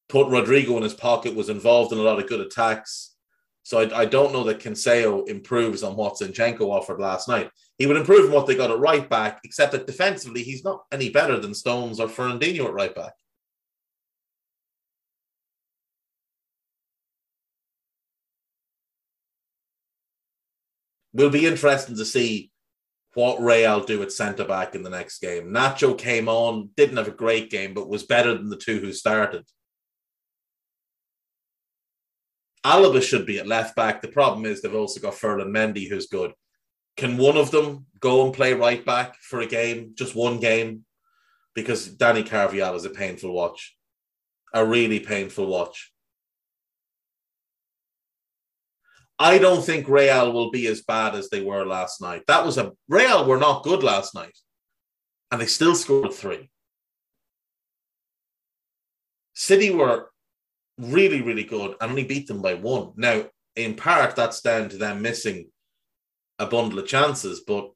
Put 0.08 0.26
Rodrygo 0.26 0.76
in 0.76 0.82
his 0.82 0.94
pocket, 0.94 1.34
was 1.34 1.48
involved 1.48 1.92
in 1.92 1.98
a 1.98 2.02
lot 2.02 2.18
of 2.18 2.28
good 2.28 2.40
attacks. 2.40 3.14
So 3.62 3.80
I, 3.80 4.00
I 4.00 4.04
don't 4.04 4.32
know 4.32 4.44
that 4.44 4.60
Cancelo 4.60 5.26
improves 5.28 5.82
on 5.82 5.96
what 5.96 6.18
Zinchenko 6.18 6.62
offered 6.62 7.00
last 7.00 7.28
night. 7.28 7.50
He 7.78 7.86
would 7.86 7.96
improve 7.96 8.26
on 8.26 8.32
what 8.32 8.46
they 8.46 8.54
got 8.54 8.70
at 8.70 8.78
right 8.78 9.08
back, 9.08 9.40
except 9.44 9.72
that 9.72 9.86
defensively, 9.86 10.42
he's 10.42 10.64
not 10.64 10.82
any 10.92 11.08
better 11.08 11.38
than 11.38 11.54
Stones 11.54 11.98
or 11.98 12.08
Fernandinho 12.08 12.66
at 12.66 12.74
right 12.74 12.94
back. 12.94 13.14
We'll 21.14 21.30
be 21.30 21.46
interesting 21.46 21.96
to 21.96 22.04
see 22.04 22.50
what 23.14 23.40
Real 23.40 23.80
do 23.80 24.02
at 24.02 24.12
centre 24.12 24.44
back 24.44 24.74
in 24.74 24.82
the 24.82 24.90
next 24.90 25.20
game. 25.20 25.50
Nacho 25.50 25.96
came 25.96 26.28
on, 26.28 26.70
didn't 26.76 26.96
have 26.96 27.08
a 27.08 27.12
great 27.12 27.50
game, 27.50 27.74
but 27.74 27.88
was 27.88 28.02
better 28.02 28.34
than 28.34 28.50
the 28.50 28.56
two 28.56 28.80
who 28.80 28.92
started. 28.92 29.44
Alaba 32.64 33.02
should 33.02 33.26
be 33.26 33.38
at 33.38 33.46
left 33.46 33.76
back. 33.76 34.00
The 34.00 34.08
problem 34.08 34.46
is 34.46 34.62
they've 34.62 34.74
also 34.74 35.00
got 35.00 35.14
Ferland 35.14 35.54
Mendy, 35.54 35.88
who's 35.88 36.06
good. 36.06 36.32
Can 36.96 37.18
one 37.18 37.36
of 37.36 37.50
them 37.50 37.86
go 38.00 38.24
and 38.24 38.32
play 38.32 38.54
right 38.54 38.84
back 38.84 39.16
for 39.16 39.40
a 39.40 39.46
game, 39.46 39.92
just 39.96 40.14
one 40.14 40.40
game? 40.40 40.84
Because 41.54 41.88
Danny 41.88 42.22
Carvajal 42.22 42.74
is 42.74 42.84
a 42.84 42.90
painful 42.90 43.32
watch, 43.32 43.76
a 44.52 44.64
really 44.64 45.00
painful 45.00 45.46
watch. 45.46 45.92
I 49.18 49.38
don't 49.38 49.64
think 49.64 49.88
Real 49.88 50.32
will 50.32 50.50
be 50.50 50.66
as 50.66 50.82
bad 50.82 51.14
as 51.14 51.30
they 51.30 51.40
were 51.40 51.64
last 51.64 52.00
night. 52.00 52.24
That 52.26 52.44
was 52.44 52.58
a 52.58 52.72
Real 52.88 53.26
were 53.26 53.38
not 53.38 53.62
good 53.62 53.82
last 53.82 54.14
night, 54.14 54.36
and 55.30 55.40
they 55.40 55.46
still 55.46 55.74
scored 55.74 56.12
three. 56.12 56.50
City 59.34 59.70
were 59.70 60.10
really, 60.78 61.22
really 61.22 61.44
good 61.44 61.76
and 61.80 61.90
only 61.90 62.04
beat 62.04 62.26
them 62.26 62.42
by 62.42 62.54
one. 62.54 62.92
Now, 62.96 63.26
in 63.56 63.74
part, 63.74 64.16
that's 64.16 64.40
down 64.40 64.68
to 64.70 64.76
them 64.76 65.02
missing 65.02 65.50
a 66.38 66.46
bundle 66.46 66.80
of 66.80 66.86
chances, 66.86 67.40
but 67.40 67.70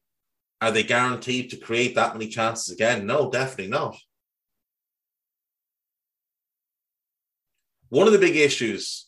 are 0.61 0.73
they 0.73 0.83
guaranteed 0.83 1.51
to 1.51 1.57
create 1.57 1.95
that 1.95 2.15
many 2.15 2.29
chances 2.29 2.75
again? 2.75 3.07
No, 3.07 3.31
definitely 3.31 3.69
not. 3.69 3.97
One 7.91 8.07
of 8.07 8.13
the 8.13 8.19
big 8.19 8.37
issues 8.37 9.08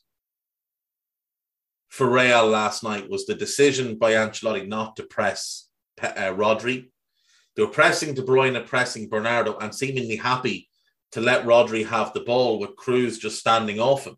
for 1.90 2.08
Real 2.08 2.46
last 2.46 2.82
night 2.84 3.10
was 3.10 3.26
the 3.26 3.34
decision 3.34 3.98
by 3.98 4.12
Ancelotti 4.12 4.66
not 4.66 4.96
to 4.96 5.02
press 5.02 5.68
uh, 6.00 6.32
Rodri. 6.32 6.88
They 7.54 7.62
were 7.62 7.68
pressing 7.68 8.14
De 8.14 8.22
Bruyne, 8.22 8.64
pressing 8.64 9.08
Bernardo, 9.08 9.58
and 9.58 9.74
seemingly 9.74 10.16
happy 10.16 10.68
to 11.12 11.20
let 11.20 11.44
Rodri 11.44 11.84
have 11.84 12.12
the 12.12 12.20
ball 12.20 12.60
with 12.60 12.76
Kroos 12.76 13.18
just 13.18 13.40
standing 13.40 13.80
off 13.80 14.06
him. 14.06 14.16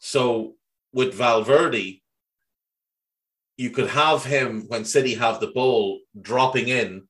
So 0.00 0.56
with 0.92 1.14
Valverde, 1.14 2.02
you 3.56 3.70
could 3.70 3.88
have 3.88 4.24
him 4.24 4.64
when 4.66 4.84
City 4.84 5.14
have 5.14 5.38
the 5.38 5.46
ball 5.46 6.00
dropping 6.20 6.68
in 6.68 7.06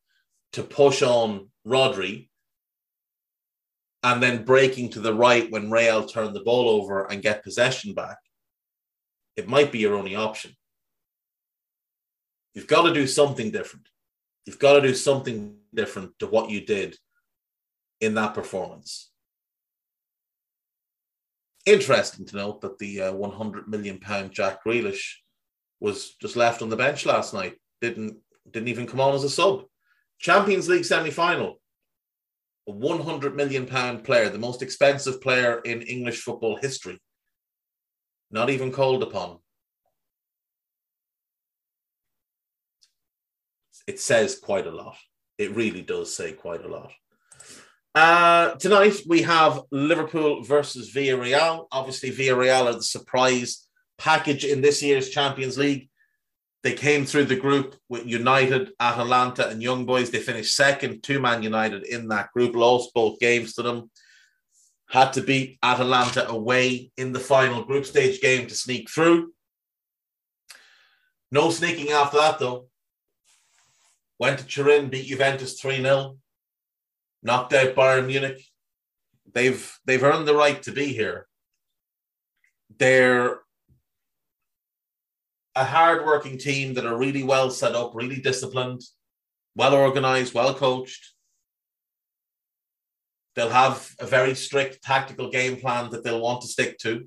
to 0.53 0.63
push 0.63 1.03
on 1.03 1.49
Rodri 1.67 2.29
and 4.03 4.23
then 4.23 4.45
breaking 4.45 4.91
to 4.91 5.01
the 5.01 5.15
right 5.15 5.51
when 5.51 5.71
Real 5.71 6.05
turn 6.05 6.35
the 6.35 6.41
ball 6.41 6.69
over 6.69 7.07
and 7.07 7.23
get 7.23 7.43
possession 7.43 7.95
back. 7.95 8.19
It 9.37 9.49
might 9.49 9.73
be 9.73 9.79
your 9.79 9.95
only 9.95 10.17
option. 10.17 10.53
You've 12.55 12.67
got 12.67 12.83
to 12.83 12.95
do 12.95 13.07
something 13.07 13.51
different. 13.51 13.89
You've 14.47 14.59
got 14.59 14.75
to 14.75 14.81
do 14.81 14.95
something 14.95 15.57
different 15.75 16.19
to 16.21 16.27
what 16.27 16.51
you 16.51 16.65
did 16.65 16.97
in 18.01 18.15
that 18.15 18.35
performance. 18.35 19.11
Interesting 21.67 22.25
to 22.27 22.37
note 22.37 22.61
that 22.61 22.79
the 22.79 23.03
uh, 23.03 23.13
100 23.13 23.69
million 23.69 23.99
pound 23.99 24.31
Jack 24.31 24.65
Grealish 24.65 25.17
was 25.81 26.15
just 26.21 26.37
left 26.37 26.63
on 26.63 26.69
the 26.69 26.77
bench 26.77 27.05
last 27.05 27.35
night. 27.35 27.57
Didn't 27.81 28.17
didn't 28.51 28.69
even 28.69 28.87
come 28.87 29.01
on 29.01 29.15
as 29.15 29.25
a 29.25 29.29
sub. 29.29 29.65
Champions 30.19 30.69
League 30.69 30.85
semi 30.85 31.11
final. 31.11 31.61
A 32.69 32.73
100 32.73 33.37
million 33.37 33.67
pound 33.67 34.05
player, 34.05 34.29
the 34.29 34.39
most 34.39 34.63
expensive 34.63 35.21
player 35.21 35.59
in 35.65 35.83
English 35.83 36.23
football 36.23 36.57
history. 36.57 37.01
Not 38.31 38.51
even 38.51 38.73
called 38.73 39.03
upon. 39.03 39.39
It 43.87 44.01
says 44.01 44.39
quite 44.39 44.67
a 44.67 44.71
lot. 44.71 44.97
It 45.39 45.55
really 45.55 45.83
does 45.83 46.15
say 46.15 46.33
quite 46.33 46.65
a 46.65 46.69
lot. 46.69 46.93
Uh, 47.95 48.55
tonight 48.57 48.95
we 49.07 49.23
have 49.23 49.63
Liverpool 49.71 50.43
versus 50.43 50.93
Villarreal. 50.93 51.67
Obviously, 51.71 52.11
Villarreal 52.11 52.67
are 52.67 52.75
the 52.75 52.83
surprise 52.83 53.67
package 53.97 54.45
in 54.45 54.61
this 54.61 54.83
year's 54.83 55.11
Champions 55.11 55.57
League. 55.57 55.89
They 56.63 56.73
came 56.73 57.07
through 57.07 57.27
the 57.27 57.37
group 57.37 57.77
with 57.89 58.07
United, 58.07 58.73
Atalanta, 58.81 59.49
and 59.49 59.63
Young 59.63 59.87
Boys. 59.87 60.11
They 60.11 60.19
finished 60.19 60.57
second 60.57 61.03
to 61.05 61.21
Man 61.21 61.43
United 61.43 61.87
in 61.87 62.09
that 62.09 62.33
group, 62.33 62.57
lost 62.57 62.93
both 62.93 63.21
games 63.21 63.55
to 63.55 63.63
them. 63.63 63.91
Had 64.89 65.13
to 65.15 65.23
beat 65.23 65.59
Atalanta 65.63 66.29
away 66.29 66.93
in 66.97 67.13
the 67.13 67.21
final 67.21 67.65
group 67.65 67.87
stage 67.87 68.21
game 68.21 68.47
to 68.47 68.55
sneak 68.55 68.89
through. 68.89 69.33
No 71.31 71.51
sneaking 71.51 71.91
after 71.91 72.19
that, 72.19 72.39
though. 72.39 72.69
Went 74.19 74.39
to 74.39 74.47
Turin, 74.47 74.89
beat 74.89 75.07
Juventus 75.07 75.61
3 75.61 75.83
0 75.83 76.19
knocked 77.27 77.53
out 77.53 77.75
Bayern 77.75 78.07
Munich. 78.07 78.43
They've 79.35 79.79
they've 79.85 80.03
earned 80.03 80.27
the 80.27 80.35
right 80.35 80.63
to 80.63 80.73
be 80.73 80.87
here. 80.87 81.27
They're 82.79 83.41
a 85.55 85.65
hard-working 85.65 86.39
team 86.39 86.75
that 86.75 86.87
are 86.87 86.97
really 86.97 87.23
well 87.23 87.51
set 87.51 87.75
up, 87.75 87.93
really 87.95 88.21
disciplined, 88.21 88.83
well 89.55 89.75
organized, 89.75 90.35
well 90.35 90.55
coached. 90.55 91.13
They'll 93.37 93.51
have 93.51 93.95
a 94.01 94.07
very 94.07 94.35
strict 94.35 94.83
tactical 94.83 95.31
game 95.31 95.57
plan 95.57 95.91
that 95.91 96.03
they'll 96.03 96.23
want 96.23 96.41
to 96.41 96.49
stick 96.49 96.79
to. 96.79 97.07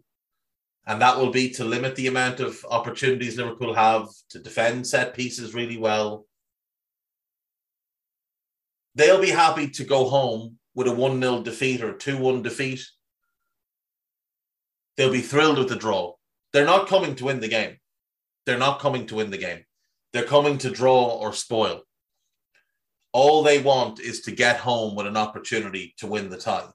And 0.85 1.01
that 1.01 1.17
will 1.17 1.31
be 1.31 1.49
to 1.51 1.65
limit 1.65 1.95
the 1.95 2.07
amount 2.07 2.39
of 2.39 2.63
opportunities 2.69 3.37
Liverpool 3.37 3.73
have 3.73 4.07
to 4.29 4.39
defend 4.39 4.87
set 4.87 5.15
pieces 5.15 5.53
really 5.53 5.77
well, 5.77 6.25
they'll 8.95 9.21
be 9.21 9.29
happy 9.29 9.69
to 9.69 9.83
go 9.83 10.07
home 10.07 10.57
with 10.75 10.87
a 10.87 10.93
1 10.93 11.19
0 11.19 11.41
defeat 11.41 11.81
or 11.81 11.91
a 11.91 11.97
2 11.97 12.17
1 12.17 12.41
defeat. 12.43 12.81
They'll 14.97 15.11
be 15.11 15.21
thrilled 15.21 15.57
with 15.57 15.69
the 15.69 15.75
draw. 15.75 16.13
They're 16.53 16.65
not 16.65 16.87
coming 16.87 17.15
to 17.15 17.25
win 17.25 17.39
the 17.39 17.47
game. 17.47 17.77
They're 18.45 18.57
not 18.57 18.79
coming 18.79 19.05
to 19.07 19.15
win 19.15 19.31
the 19.31 19.37
game. 19.37 19.63
They're 20.13 20.23
coming 20.23 20.57
to 20.59 20.69
draw 20.69 21.19
or 21.19 21.33
spoil. 21.33 21.83
All 23.11 23.43
they 23.43 23.59
want 23.59 23.99
is 23.99 24.21
to 24.21 24.31
get 24.31 24.57
home 24.57 24.95
with 24.95 25.07
an 25.07 25.17
opportunity 25.17 25.95
to 25.97 26.07
win 26.07 26.29
the 26.29 26.37
tie. 26.37 26.67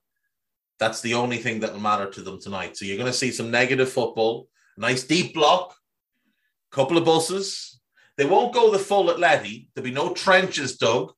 That's 0.78 1.00
the 1.00 1.14
only 1.14 1.38
thing 1.38 1.60
that 1.60 1.72
will 1.72 1.80
matter 1.80 2.10
to 2.10 2.20
them 2.20 2.40
tonight. 2.40 2.76
So 2.76 2.84
you're 2.84 2.98
going 2.98 3.10
to 3.10 3.16
see 3.16 3.30
some 3.30 3.50
negative 3.50 3.90
football, 3.90 4.48
nice 4.76 5.04
deep 5.04 5.34
block, 5.34 5.74
couple 6.72 6.98
of 6.98 7.04
buses. 7.04 7.80
They 8.16 8.24
won't 8.24 8.54
go 8.54 8.70
the 8.70 8.78
full 8.78 9.06
Atleti. 9.06 9.68
There'll 9.74 9.84
be 9.84 9.92
no 9.92 10.12
trenches 10.12 10.76
dug. 10.76 11.12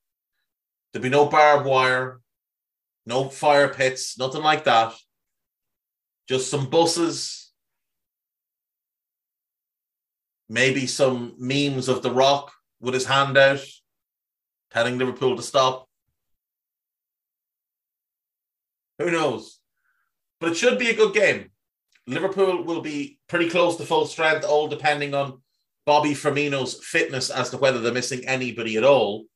There'll 0.93 1.03
be 1.03 1.09
no 1.09 1.27
barbed 1.27 1.67
wire, 1.67 2.21
no 3.05 3.29
fire 3.29 3.69
pits, 3.69 4.19
nothing 4.19 4.43
like 4.43 4.65
that. 4.65 4.95
Just 6.29 6.51
some 6.51 6.71
buses, 6.71 7.53
maybe 10.49 10.87
some 10.87 11.35
memes 11.39 11.89
of 11.89 12.03
The 12.03 12.11
Rock 12.11 12.53
with 12.81 12.95
his 12.95 13.07
hand 13.07 13.37
out, 13.37 13.65
telling 14.73 14.99
Liverpool 14.99 15.37
to 15.37 15.43
stop. 15.43 15.89
Who 18.99 19.11
knows? 19.11 19.61
But 20.41 20.53
it 20.53 20.57
should 20.57 20.79
be 20.79 20.91
a 20.91 20.97
good 20.97 21.15
game. 21.15 21.51
Liverpool 22.07 22.63
will 22.63 22.81
be 22.81 23.19
pretty 23.29 23.51
close 23.51 23.77
to 23.77 23.85
full 23.85 24.07
strength, 24.07 24.45
all 24.45 24.69
depending 24.69 25.15
on 25.15 25.43
Bobby 25.85 26.13
Firmino's 26.13 26.83
fitness 26.83 27.31
as 27.31 27.51
to 27.51 27.59
whether 27.59 27.81
they're 27.81 27.93
missing 27.93 28.27
anybody 28.27 28.77
at 28.77 28.85
all 28.85 29.27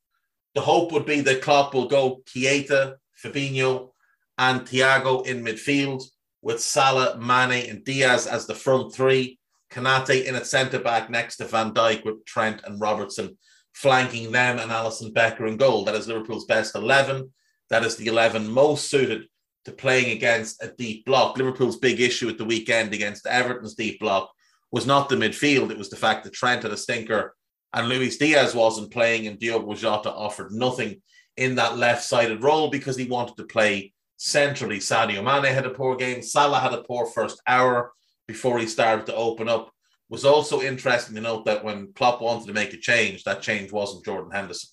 the 0.54 0.60
hope 0.60 0.92
would 0.92 1.06
be 1.06 1.20
that 1.20 1.42
Klopp 1.42 1.74
will 1.74 1.86
go 1.86 2.22
Keita, 2.26 2.96
Fabinho, 3.22 3.90
and 4.38 4.62
Thiago 4.62 5.24
in 5.26 5.44
midfield 5.44 6.02
with 6.42 6.60
Salah, 6.60 7.18
Mane, 7.18 7.68
and 7.68 7.84
Diaz 7.84 8.26
as 8.26 8.46
the 8.46 8.54
front 8.54 8.94
three. 8.94 9.38
Konate 9.70 10.24
in 10.24 10.34
at 10.34 10.46
centre 10.46 10.80
back 10.80 11.10
next 11.10 11.36
to 11.36 11.44
Van 11.44 11.72
Dijk 11.72 12.04
with 12.04 12.24
Trent 12.24 12.62
and 12.64 12.80
Robertson 12.80 13.38
flanking 13.74 14.32
them 14.32 14.58
and 14.58 14.70
Alisson 14.70 15.12
Becker 15.12 15.46
in 15.46 15.56
goal. 15.56 15.84
That 15.84 15.94
is 15.94 16.08
Liverpool's 16.08 16.44
best 16.44 16.74
11. 16.74 17.32
That 17.70 17.84
is 17.84 17.96
the 17.96 18.06
11 18.06 18.50
most 18.50 18.90
suited 18.90 19.26
to 19.64 19.72
playing 19.72 20.10
against 20.16 20.62
a 20.62 20.72
deep 20.76 21.04
block. 21.04 21.36
Liverpool's 21.36 21.76
big 21.76 22.00
issue 22.00 22.28
at 22.28 22.38
the 22.38 22.44
weekend 22.44 22.92
against 22.94 23.26
Everton's 23.26 23.74
deep 23.74 24.00
block 24.00 24.30
was 24.72 24.86
not 24.86 25.08
the 25.08 25.16
midfield, 25.16 25.70
it 25.70 25.78
was 25.78 25.90
the 25.90 25.96
fact 25.96 26.24
that 26.24 26.32
Trent 26.32 26.62
had 26.62 26.72
a 26.72 26.76
stinker 26.76 27.34
and 27.72 27.88
Luis 27.88 28.18
Diaz 28.18 28.54
wasn't 28.54 28.90
playing, 28.90 29.26
and 29.26 29.38
Diogo 29.38 29.74
Jota 29.74 30.12
offered 30.12 30.52
nothing 30.52 31.00
in 31.36 31.54
that 31.54 31.78
left-sided 31.78 32.42
role 32.42 32.68
because 32.68 32.96
he 32.96 33.06
wanted 33.06 33.36
to 33.36 33.44
play 33.44 33.92
centrally. 34.16 34.78
Sadio 34.78 35.22
Mane 35.22 35.52
had 35.54 35.66
a 35.66 35.70
poor 35.70 35.96
game. 35.96 36.22
Salah 36.22 36.58
had 36.58 36.74
a 36.74 36.82
poor 36.82 37.06
first 37.06 37.40
hour 37.46 37.92
before 38.26 38.58
he 38.58 38.66
started 38.66 39.06
to 39.06 39.14
open 39.14 39.48
up. 39.48 39.70
Was 40.10 40.24
also 40.24 40.60
interesting 40.60 41.14
to 41.14 41.20
note 41.20 41.46
that 41.46 41.64
when 41.64 41.92
Klopp 41.94 42.20
wanted 42.20 42.48
to 42.48 42.52
make 42.52 42.74
a 42.74 42.76
change, 42.76 43.24
that 43.24 43.42
change 43.42 43.72
wasn't 43.72 44.04
Jordan 44.04 44.32
Henderson. 44.32 44.70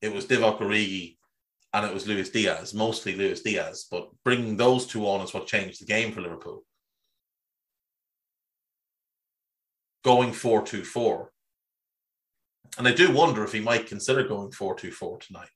It 0.00 0.12
was 0.12 0.26
Divock 0.26 0.58
Origi 0.58 1.16
and 1.72 1.86
it 1.86 1.94
was 1.94 2.08
Luis 2.08 2.30
Diaz, 2.30 2.74
mostly 2.74 3.14
Luis 3.14 3.42
Diaz. 3.42 3.86
But 3.90 4.08
bringing 4.24 4.56
those 4.56 4.86
two 4.86 5.06
on 5.06 5.20
is 5.20 5.34
what 5.34 5.46
changed 5.46 5.80
the 5.80 5.86
game 5.86 6.12
for 6.12 6.22
Liverpool. 6.22 6.64
Going 10.02 10.32
4 10.32 10.62
2 10.62 10.82
4 10.82 11.30
and 12.78 12.88
I 12.88 12.92
do 12.92 13.12
wonder 13.12 13.44
if 13.44 13.52
he 13.52 13.60
might 13.60 13.86
consider 13.86 14.26
going 14.26 14.50
4 14.50 14.74
2 14.76 14.90
4 14.90 15.18
tonight. 15.18 15.48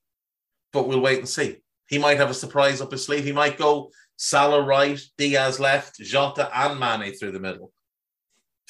But 0.72 0.86
we'll 0.86 1.00
wait 1.00 1.18
and 1.18 1.28
see. 1.28 1.56
He 1.88 1.98
might 1.98 2.18
have 2.18 2.30
a 2.30 2.34
surprise 2.34 2.80
up 2.80 2.92
his 2.92 3.04
sleeve. 3.04 3.24
He 3.24 3.32
might 3.32 3.56
go 3.56 3.90
Salah 4.16 4.62
right, 4.62 5.00
Diaz 5.16 5.58
left, 5.58 5.98
Jota 6.00 6.50
and 6.54 6.78
Mane 6.78 7.14
through 7.14 7.32
the 7.32 7.40
middle. 7.40 7.72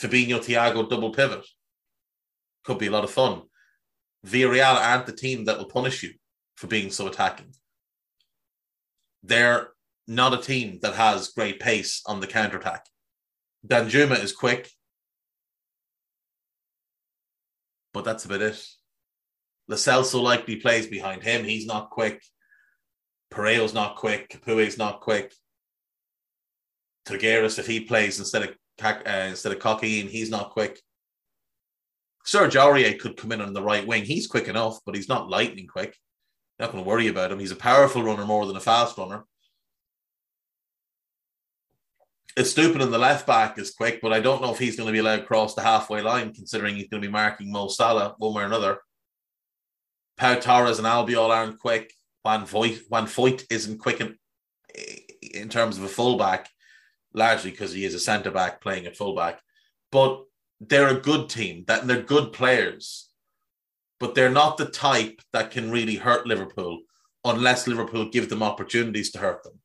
Fabinho, 0.01 0.39
Thiago 0.39 0.89
double 0.89 1.13
pivot. 1.13 1.45
Could 2.65 2.79
be 2.79 2.87
a 2.87 2.91
lot 2.91 3.05
of 3.05 3.11
fun. 3.11 3.43
Villarreal 4.27 4.77
aren't 4.77 5.07
the 5.07 5.13
team 5.13 5.45
that 5.45 5.59
will 5.59 5.67
punish 5.67 6.03
you 6.03 6.13
for 6.57 6.67
being 6.67 6.91
so 6.91 7.07
attacking. 7.07 7.55
They're 9.23 9.69
not 10.07 10.35
a 10.35 10.43
team 10.43 10.79
that 10.83 10.95
has 10.95 11.29
great 11.29 11.61
pace 11.61 12.03
on 12.07 12.21
the 12.21 12.27
counter 12.27 12.59
attack. 12.59 12.87
Danjuma 13.67 14.23
is 14.23 14.33
quick. 14.33 14.71
but 17.99 18.05
that's 18.05 18.25
about 18.25 18.43
it. 18.43 18.65
Lo 19.67 19.77
Celso 19.77 20.23
likely 20.23 20.55
plays 20.55 20.87
behind 20.87 21.21
him. 21.21 21.45
He's 21.45 21.67
not 21.67 21.91
quick. 21.91 22.23
Parejo's 23.33 23.75
not 23.75 23.97
quick. 23.97 24.29
Capoue's 24.29 24.79
not 24.79 25.01
quick. 25.01 25.35
Trigueros, 27.07 27.59
if 27.59 27.67
he 27.67 27.81
plays 27.81 28.21
instead 28.21 28.45
of 28.45 28.57
uh, 28.83 29.27
instead 29.29 29.53
of 29.53 29.59
Cocky, 29.59 30.01
and 30.01 30.11
he's 30.11 30.31
not 30.31 30.51
quick. 30.51 30.81
Serge 32.25 32.55
Aurier 32.55 32.99
could 32.99 33.17
come 33.17 33.33
in 33.33 33.41
on 33.41 33.55
the 33.55 33.63
right 33.63 33.87
wing. 33.87 34.05
He's 34.05 34.27
quick 34.27 34.49
enough, 34.49 34.79
but 34.85 34.95
he's 34.95 35.09
not 35.09 35.31
lightning 35.31 35.67
quick. 35.67 35.97
Not 36.59 36.73
going 36.73 36.85
to 36.85 36.89
worry 36.89 37.09
about 37.09 37.33
him. 37.33 37.39
He's 37.39 37.53
a 37.53 37.57
powerful 37.57 38.03
runner 38.03 38.27
more 38.27 38.45
than 38.47 38.57
a 38.57 38.61
fast 38.61 38.99
runner. 38.99 39.25
Estupiñán 42.37 42.91
the 42.91 42.99
left 42.99 43.27
back 43.27 43.59
is 43.59 43.73
quick, 43.73 44.01
but 44.01 44.13
I 44.13 44.21
don't 44.21 44.43
know 44.43 44.53
if 44.53 44.59
he's 44.59 44.77
going 44.77 44.87
to 44.87 44.93
be 44.93 44.99
allowed 44.99 45.21
across 45.21 45.55
the 45.55 45.63
halfway 45.63 46.03
line, 46.03 46.33
considering 46.33 46.77
he's 46.77 46.89
going 46.89 47.03
to 47.03 47.09
be 47.09 47.13
marking 47.13 47.51
Mo 47.51 47.69
Salah 47.69 48.15
one 48.19 48.35
way 48.35 48.43
or 48.43 48.47
another. 48.47 48.79
Pau 50.19 50.35
Torres 50.35 50.79
and 50.79 50.87
Albiol 50.87 51.31
aren't 51.31 51.59
quick. 51.59 51.93
Van 52.25 52.45
Voigt, 52.45 52.81
Juan 52.89 53.07
Foyth 53.07 53.47
isn't 53.51 53.79
quick 53.79 54.01
in, 54.01 54.17
in 55.23 55.49
terms 55.49 55.79
of 55.79 55.85
a 55.85 55.89
fullback, 55.89 56.49
largely 57.15 57.51
because 57.51 57.73
he 57.73 57.85
is 57.85 57.95
a 57.95 58.01
centre 58.01 58.31
back 58.31 58.61
playing 58.61 58.87
at 58.87 58.97
fullback. 58.97 59.41
But 59.91 60.25
they're 60.61 60.97
a 60.97 61.01
good 61.01 61.29
team. 61.29 61.65
That 61.67 61.87
they're 61.87 62.03
good 62.03 62.33
players, 62.33 63.09
but 64.01 64.15
they're 64.15 64.31
not 64.31 64.57
the 64.57 64.67
type 64.67 65.21
that 65.33 65.51
can 65.51 65.71
really 65.71 65.97
hurt 65.97 66.27
Liverpool 66.27 66.81
unless 67.25 67.67
Liverpool 67.67 68.09
give 68.11 68.29
them 68.29 68.43
opportunities 68.43 69.11
to 69.13 69.19
hurt 69.19 69.43
them. 69.43 69.61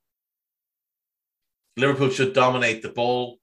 Liverpool 1.78 2.10
should 2.10 2.34
dominate 2.34 2.82
the 2.82 2.90
ball. 2.90 3.40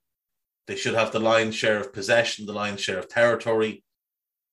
They 0.67 0.77
should 0.77 0.95
have 0.95 1.11
the 1.11 1.21
lion's 1.21 1.57
share 1.57 1.81
of 1.81 1.93
possession, 1.93 2.47
the 2.47 2.53
lion's 2.53 2.81
share 2.81 2.99
of 2.99 3.09
territory. 3.09 3.83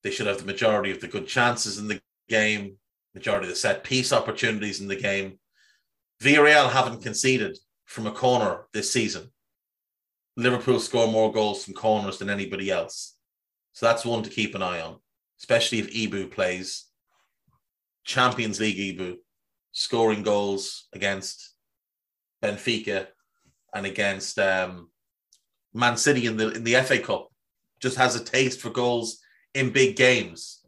They 0.04 0.12
should 0.12 0.28
have 0.28 0.40
the 0.40 0.46
majority 0.46 0.92
of 0.92 1.00
the 1.00 1.08
good 1.08 1.28
chances 1.28 1.78
in 1.78 1.88
the 1.88 2.00
game, 2.28 2.78
majority 3.14 3.46
of 3.46 3.50
the 3.50 3.56
set 3.56 3.84
piece 3.84 4.12
opportunities 4.14 4.82
in 4.82 4.88
the 4.88 4.96
game. 4.96 5.40
Villarreal 6.22 6.72
haven't 6.72 7.04
conceded 7.04 7.58
from 7.86 8.08
a 8.08 8.12
corner 8.12 8.68
this 8.74 8.92
season. 8.92 9.32
Liverpool 10.38 10.80
score 10.80 11.12
more 11.12 11.34
goals 11.34 11.66
from 11.66 11.74
corners 11.74 12.20
than 12.20 12.30
anybody 12.30 12.70
else. 12.70 13.16
So 13.74 13.88
that's 13.88 14.06
one 14.06 14.24
to 14.24 14.30
keep 14.30 14.54
an 14.56 14.62
eye 14.62 14.82
on, 14.82 14.98
especially 15.40 15.80
if 15.80 15.92
Ibou 15.92 16.32
plays. 16.32 16.86
Champions 18.06 18.60
League 18.60 18.98
Ibou 18.98 19.18
scoring 19.72 20.24
goals 20.24 20.88
against 20.94 21.54
Benfica 22.42 23.08
and 23.74 23.86
against 23.86 24.40
um, 24.40 24.90
Man 25.74 25.98
City 25.98 26.26
in 26.26 26.38
the 26.38 26.52
in 26.52 26.64
the 26.64 26.76
FA 26.76 27.00
Cup. 27.00 27.28
Just 27.82 27.98
has 27.98 28.16
a 28.16 28.24
taste 28.24 28.62
for 28.62 28.70
goals 28.70 29.20
in 29.54 29.72
big 29.72 29.96
games. 29.96 30.64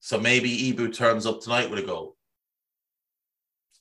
So 0.00 0.18
maybe 0.18 0.72
Ibou 0.72 0.94
turns 0.94 1.26
up 1.26 1.40
tonight 1.40 1.70
with 1.70 1.80
a 1.80 1.86
goal. 1.86 2.16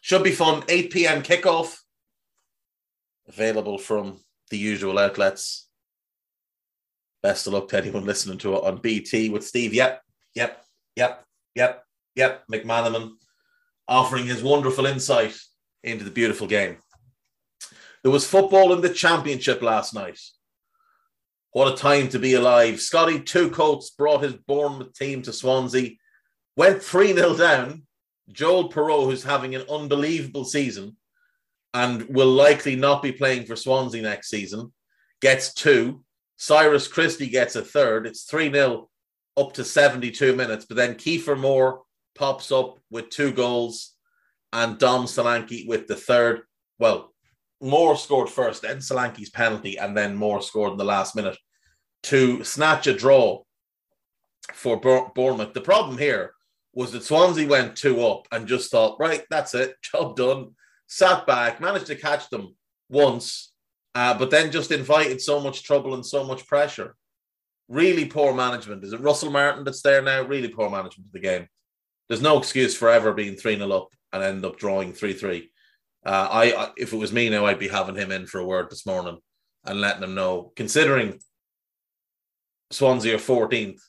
Should 0.01 0.23
be 0.23 0.31
fun. 0.31 0.63
8 0.69 0.91
p.m. 0.91 1.23
kickoff. 1.23 1.77
Available 3.27 3.77
from 3.77 4.19
the 4.49 4.57
usual 4.57 4.99
outlets. 4.99 5.67
Best 7.23 7.47
of 7.47 7.53
luck 7.53 7.69
to 7.69 7.77
anyone 7.77 8.05
listening 8.05 8.37
to 8.39 8.55
it 8.55 8.63
on 8.63 8.77
BT 8.77 9.29
with 9.29 9.45
Steve. 9.45 9.73
Yep, 9.73 10.01
yep, 10.35 10.63
yep, 10.95 11.25
yep, 11.55 11.83
yep. 12.15 12.43
McManaman 12.51 13.13
offering 13.87 14.25
his 14.25 14.43
wonderful 14.43 14.85
insight 14.85 15.35
into 15.83 16.03
the 16.03 16.11
beautiful 16.11 16.47
game. 16.47 16.77
There 18.03 18.11
was 18.11 18.27
football 18.27 18.73
in 18.73 18.81
the 18.81 18.89
championship 18.89 19.61
last 19.61 19.93
night. 19.93 20.19
What 21.51 21.73
a 21.73 21.77
time 21.77 22.09
to 22.09 22.19
be 22.19 22.33
alive. 22.33 22.81
Scotty 22.81 23.19
Two 23.19 23.49
Coats 23.49 23.89
brought 23.91 24.23
his 24.23 24.33
Bournemouth 24.33 24.93
team 24.93 25.21
to 25.23 25.33
Swansea, 25.33 25.91
went 26.55 26.83
3 26.83 27.13
0 27.13 27.35
down. 27.35 27.83
Joel 28.31 28.69
Piroe, 28.69 29.05
who's 29.05 29.23
having 29.23 29.55
an 29.55 29.63
unbelievable 29.69 30.45
season 30.45 30.97
and 31.75 32.03
will 32.07 32.31
likely 32.31 32.77
not 32.77 33.03
be 33.03 33.11
playing 33.11 33.45
for 33.45 33.57
Swansea 33.57 34.01
next 34.01 34.29
season, 34.29 34.71
gets 35.21 35.53
two. 35.53 36.03
Cyrus 36.37 36.87
Christie 36.87 37.27
gets 37.27 37.57
a 37.57 37.61
third. 37.61 38.07
It's 38.07 38.23
3 38.23 38.51
0 38.51 38.89
up 39.35 39.51
to 39.53 39.65
72 39.65 40.35
minutes. 40.35 40.65
But 40.65 40.77
then 40.77 40.95
Kiefer 40.95 41.37
Moore 41.37 41.81
pops 42.15 42.49
up 42.49 42.79
with 42.89 43.09
two 43.09 43.33
goals 43.33 43.91
and 44.53 44.79
Dom 44.79 45.05
Solanke 45.05 45.67
with 45.67 45.85
the 45.87 45.97
third. 45.97 46.43
Well, 46.79 47.13
Moore 47.61 47.97
scored 47.97 48.29
first, 48.29 48.61
then 48.61 48.77
Solanke's 48.77 49.29
penalty, 49.29 49.77
and 49.77 49.97
then 49.97 50.15
Moore 50.15 50.41
scored 50.41 50.71
in 50.71 50.77
the 50.77 50.85
last 50.85 51.13
minute 51.13 51.37
to 52.03 52.41
snatch 52.45 52.87
a 52.87 52.93
draw 52.93 53.41
for 54.53 54.79
Bournemouth. 54.79 55.53
The 55.53 55.61
problem 55.61 55.97
here 55.97 56.33
was 56.73 56.93
that 56.93 57.03
Swansea 57.03 57.47
went 57.47 57.75
two 57.75 58.05
up 58.05 58.27
and 58.31 58.47
just 58.47 58.71
thought, 58.71 58.99
right, 58.99 59.23
that's 59.29 59.53
it, 59.53 59.75
job 59.81 60.15
done. 60.15 60.54
Sat 60.87 61.25
back, 61.25 61.59
managed 61.59 61.87
to 61.87 61.95
catch 61.95 62.29
them 62.29 62.55
once, 62.89 63.53
uh, 63.95 64.17
but 64.17 64.29
then 64.29 64.51
just 64.51 64.71
invited 64.71 65.21
so 65.21 65.39
much 65.39 65.63
trouble 65.63 65.93
and 65.93 66.05
so 66.05 66.23
much 66.23 66.45
pressure. 66.47 66.95
Really 67.67 68.05
poor 68.05 68.33
management. 68.33 68.83
Is 68.83 68.93
it 68.93 69.01
Russell 69.01 69.31
Martin 69.31 69.63
that's 69.63 69.81
there 69.81 70.01
now? 70.01 70.21
Really 70.21 70.49
poor 70.49 70.69
management 70.69 71.07
of 71.07 71.13
the 71.13 71.19
game. 71.19 71.47
There's 72.07 72.21
no 72.21 72.37
excuse 72.37 72.75
for 72.75 72.89
ever 72.89 73.13
being 73.13 73.35
3 73.35 73.57
0 73.57 73.71
up 73.71 73.87
and 74.13 74.23
end 74.23 74.45
up 74.45 74.57
drawing 74.57 74.93
3 74.93 75.13
3. 75.13 75.51
Uh, 76.05 76.27
I, 76.31 76.71
if 76.77 76.93
it 76.93 76.97
was 76.97 77.11
me 77.11 77.29
now, 77.29 77.45
I'd 77.45 77.57
be 77.57 77.67
having 77.67 77.95
him 77.95 78.11
in 78.11 78.27
for 78.27 78.39
a 78.39 78.45
word 78.45 78.69
this 78.69 78.85
morning 78.85 79.17
and 79.65 79.81
letting 79.81 80.03
him 80.03 80.13
know. 80.13 80.51
Considering 80.55 81.19
Swansea 82.71 83.15
are 83.15 83.19
14th, 83.19 83.79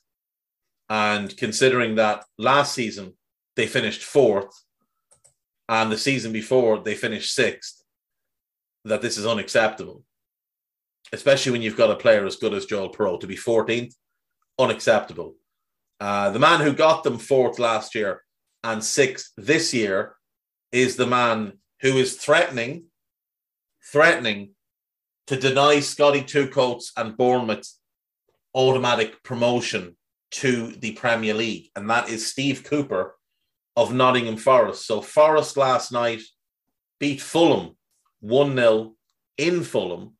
and 0.89 1.37
considering 1.37 1.97
that 1.97 2.25
last 2.39 2.75
season 2.75 3.15
they 3.57 3.67
finished 3.67 4.03
fourth, 4.03 4.53
and 5.69 5.91
the 5.91 5.99
season 5.99 6.33
before 6.33 6.79
they 6.79 6.95
finished 6.95 7.35
sixth, 7.35 7.83
that 8.85 9.03
this 9.03 9.19
is 9.19 9.27
unacceptable. 9.27 10.05
Especially 11.13 11.53
when 11.53 11.63
you've 11.63 11.77
got 11.77 11.91
a 11.91 11.97
player 11.97 12.27
as 12.27 12.37
good 12.37 12.55
as 12.55 12.67
Joel 12.67 12.93
Piroe 12.93 13.21
to 13.21 13.27
be 13.27 13.37
14th, 13.37 13.95
unacceptable. 14.59 15.35
Uh, 16.01 16.31
the 16.31 16.39
man 16.39 16.61
who 16.61 16.73
got 16.73 17.05
them 17.05 17.19
fourth 17.19 17.59
last 17.59 17.95
year 17.95 18.23
and 18.65 18.83
sixth 18.83 19.33
this 19.37 19.73
year 19.73 20.17
is 20.73 20.97
the 20.97 21.07
man 21.07 21.55
who 21.81 21.97
is 21.97 22.17
threatening, 22.17 22.85
threatening 23.93 24.51
to 25.27 25.37
deny 25.37 25.81
Scotty 25.81 26.23
Two 26.23 26.49
Coats 26.49 26.93
and 26.97 27.17
Bournemouth 27.17 27.69
automatic 28.55 29.23
promotion 29.23 29.97
to 30.31 30.69
the 30.73 30.93
Premier 30.93 31.35
League, 31.35 31.71
and 31.77 31.89
that 31.89 32.09
is 32.09 32.31
Steve 32.31 32.65
Cooper 32.65 33.17
of 33.77 33.93
Nottingham 33.93 34.37
Forest. 34.37 34.87
So 34.87 35.01
Forest 35.01 35.57
last 35.57 35.93
night 35.93 36.23
beat 36.99 37.21
Fulham 37.21 37.77
1 38.21 38.57
0 38.57 38.95
in 39.39 39.62
Fulham. 39.62 40.15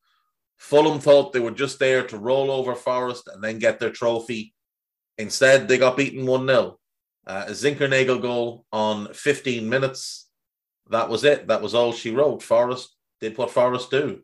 Fulham 0.59 1.01
thought 1.01 1.33
they 1.33 1.40
were 1.40 1.51
just 1.51 1.79
there 1.79 2.07
to 2.07 2.19
roll 2.19 2.51
over 2.51 2.75
Forest 2.75 3.29
and 3.33 3.42
then 3.42 3.59
get 3.59 3.79
their 3.79 3.90
trophy. 3.90 4.55
Instead, 5.19 5.69
they 5.69 5.79
got 5.79 5.97
beaten 5.97 6.27
1 6.27 6.47
0. 6.47 6.79
Uh, 7.27 7.45
a 7.49 7.51
Zinckernagel 7.51 8.23
goal 8.23 8.64
on 8.73 9.12
15 9.12 9.69
minutes 9.69 10.27
that 10.90 11.09
was 11.09 11.25
it. 11.25 11.49
That 11.49 11.62
was 11.62 11.75
all 11.75 11.92
she 11.92 12.11
wrote. 12.11 12.42
Forest 12.42 12.95
did 13.21 13.37
what 13.37 13.51
Forest 13.51 13.90
do. 13.90 14.23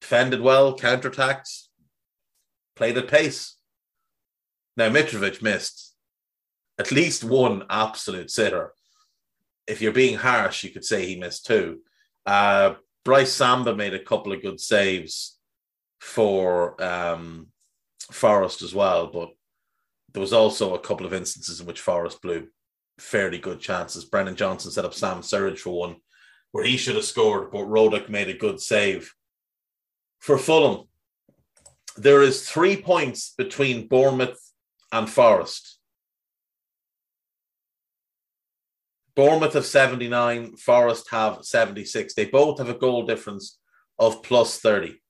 Defended 0.00 0.40
well, 0.40 0.76
counterattacked, 0.76 1.68
played 2.74 2.98
at 2.98 3.08
pace. 3.08 3.56
Now 4.76 4.88
Mitrovic 4.88 5.42
missed 5.42 5.94
at 6.78 6.92
least 6.92 7.24
one 7.24 7.64
absolute 7.70 8.30
sitter. 8.30 8.72
If 9.66 9.80
you're 9.80 9.92
being 9.92 10.16
harsh, 10.16 10.62
you 10.62 10.70
could 10.70 10.84
say 10.84 11.06
he 11.06 11.18
missed 11.18 11.46
two. 11.46 11.80
Uh, 12.24 12.74
Brice 13.04 13.32
Samba 13.32 13.74
made 13.74 13.94
a 13.94 14.02
couple 14.02 14.32
of 14.32 14.42
good 14.42 14.60
saves 14.60 15.38
for 16.00 16.80
um, 16.82 17.48
Forest 18.10 18.62
as 18.62 18.74
well, 18.74 19.08
but 19.08 19.30
there 20.12 20.20
was 20.20 20.32
also 20.32 20.74
a 20.74 20.80
couple 20.80 21.06
of 21.06 21.12
instances 21.12 21.60
in 21.60 21.66
which 21.66 21.80
Forest 21.80 22.22
blew 22.22 22.48
fairly 22.98 23.38
good 23.38 23.60
chances. 23.60 24.04
Brennan 24.04 24.36
Johnson 24.36 24.70
set 24.70 24.84
up 24.84 24.94
Sam 24.94 25.18
Surridge 25.20 25.58
for 25.58 25.78
one 25.78 25.96
where 26.52 26.64
he 26.64 26.76
should 26.76 26.94
have 26.94 27.04
scored, 27.04 27.50
but 27.50 27.66
Rodak 27.66 28.08
made 28.08 28.28
a 28.28 28.34
good 28.34 28.60
save. 28.60 29.12
For 30.20 30.38
Fulham, 30.38 30.86
there 31.96 32.22
is 32.22 32.48
three 32.48 32.80
points 32.80 33.34
between 33.36 33.88
Bournemouth 33.88 34.40
and 34.90 35.08
Forest. 35.08 35.75
Bournemouth 39.16 39.54
have 39.54 39.64
79, 39.64 40.56
Forest 40.56 41.08
have 41.10 41.38
76. 41.42 42.14
They 42.14 42.26
both 42.26 42.58
have 42.58 42.68
a 42.68 42.74
goal 42.74 43.06
difference 43.06 43.58
of 43.98 44.22
plus 44.22 44.58
30. 44.60 45.00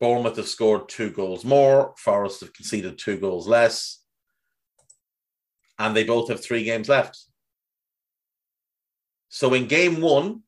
Bournemouth 0.00 0.36
have 0.36 0.48
scored 0.48 0.88
two 0.88 1.10
goals 1.10 1.44
more. 1.44 1.94
Forest 1.96 2.40
have 2.40 2.52
conceded 2.52 2.98
two 2.98 3.18
goals 3.18 3.46
less. 3.46 4.02
And 5.78 5.96
they 5.96 6.04
both 6.04 6.28
have 6.28 6.42
three 6.42 6.64
games 6.64 6.88
left. 6.88 7.18
So 9.28 9.54
in 9.54 9.68
game 9.68 10.00
one, 10.00 10.42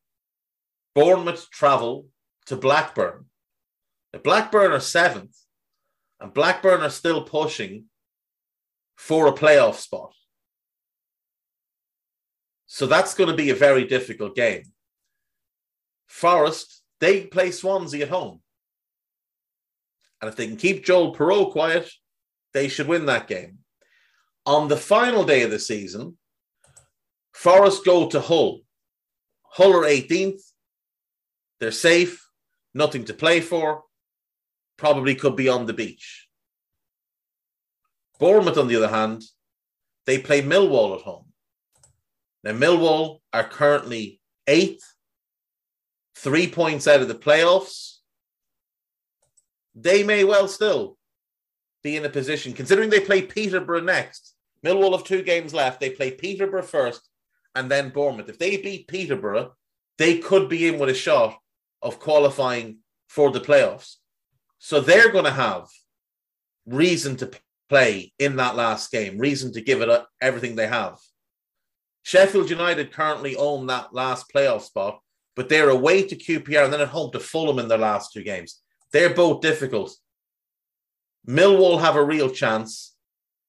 Bournemouth 0.93 1.49
travel 1.51 2.07
to 2.47 2.57
Blackburn. 2.57 3.25
The 4.11 4.19
Blackburn 4.19 4.71
are 4.71 4.79
seventh, 4.79 5.37
and 6.19 6.33
Blackburn 6.33 6.81
are 6.81 6.89
still 6.89 7.23
pushing 7.23 7.85
for 8.99 9.27
a 9.27 9.31
playoff 9.31 9.75
spot. 9.75 10.13
So 12.67 12.85
that's 12.85 13.15
going 13.15 13.29
to 13.29 13.35
be 13.35 13.49
a 13.49 13.55
very 13.55 13.85
difficult 13.85 14.35
game. 14.35 14.63
Forest, 16.07 16.83
they 16.99 17.21
play 17.25 17.51
Swansea 17.51 18.03
at 18.03 18.09
home. 18.09 18.41
And 20.21 20.29
if 20.29 20.35
they 20.35 20.47
can 20.47 20.57
keep 20.57 20.83
Joel 20.85 21.15
Piroe 21.15 21.49
quiet, 21.49 21.89
they 22.53 22.67
should 22.67 22.87
win 22.87 23.05
that 23.05 23.29
game. 23.29 23.59
On 24.45 24.67
the 24.67 24.77
final 24.77 25.23
day 25.23 25.43
of 25.43 25.49
the 25.49 25.59
season, 25.59 26.17
Forest 27.33 27.85
go 27.85 28.09
to 28.09 28.19
Hull. 28.19 28.59
Hull 29.43 29.73
are 29.77 29.85
18th. 29.85 30.41
They're 31.61 31.71
safe, 31.71 32.29
nothing 32.73 33.05
to 33.05 33.13
play 33.13 33.39
for, 33.39 33.83
probably 34.77 35.15
could 35.15 35.37
be 35.37 35.47
on 35.47 35.67
the 35.67 35.73
beach. 35.73 36.28
Bournemouth, 38.19 38.57
on 38.57 38.67
the 38.67 38.75
other 38.75 38.89
hand, 38.89 39.23
they 40.05 40.19
play 40.19 40.41
Millwall 40.41 40.95
at 40.95 41.01
home. 41.01 41.25
Now, 42.43 42.51
Millwall 42.51 43.19
are 43.33 43.43
currently 43.43 44.19
eighth, 44.47 44.83
three 46.15 46.47
points 46.47 46.87
out 46.87 47.01
of 47.01 47.07
the 47.07 47.15
playoffs. 47.15 47.97
They 49.75 50.03
may 50.03 50.23
well 50.23 50.47
still 50.47 50.97
be 51.83 51.95
in 51.95 52.05
a 52.05 52.09
position, 52.09 52.53
considering 52.53 52.89
they 52.89 52.99
play 52.99 53.21
Peterborough 53.21 53.81
next. 53.81 54.35
Millwall 54.65 54.91
have 54.91 55.05
two 55.05 55.23
games 55.23 55.53
left. 55.53 55.79
They 55.79 55.91
play 55.91 56.11
Peterborough 56.11 56.63
first 56.63 57.07
and 57.55 57.71
then 57.71 57.89
Bournemouth. 57.89 58.29
If 58.29 58.39
they 58.39 58.57
beat 58.57 58.87
Peterborough, 58.87 59.53
they 59.97 60.17
could 60.17 60.49
be 60.49 60.67
in 60.67 60.79
with 60.79 60.89
a 60.89 60.93
shot 60.93 61.37
of 61.81 61.99
qualifying 61.99 62.79
for 63.07 63.31
the 63.31 63.39
playoffs. 63.39 63.95
So 64.57 64.81
they're 64.81 65.11
going 65.11 65.25
to 65.25 65.31
have 65.31 65.67
reason 66.65 67.15
to 67.17 67.31
play 67.69 68.11
in 68.19 68.35
that 68.37 68.55
last 68.55 68.91
game, 68.91 69.17
reason 69.17 69.53
to 69.53 69.61
give 69.61 69.81
it 69.81 70.03
everything 70.21 70.55
they 70.55 70.67
have. 70.67 70.97
Sheffield 72.03 72.49
United 72.49 72.91
currently 72.91 73.35
own 73.35 73.67
that 73.67 73.93
last 73.93 74.25
playoff 74.33 74.61
spot, 74.61 74.99
but 75.35 75.47
they're 75.47 75.69
away 75.69 76.03
to 76.03 76.15
QPR 76.15 76.65
and 76.65 76.73
then 76.73 76.81
at 76.81 76.89
home 76.89 77.11
to 77.11 77.19
Fulham 77.19 77.59
in 77.59 77.67
their 77.67 77.77
last 77.77 78.11
two 78.11 78.23
games. 78.23 78.61
They're 78.91 79.13
both 79.13 79.41
difficult. 79.41 79.95
Millwall 81.27 81.79
have 81.79 81.95
a 81.95 82.03
real 82.03 82.29
chance. 82.29 82.95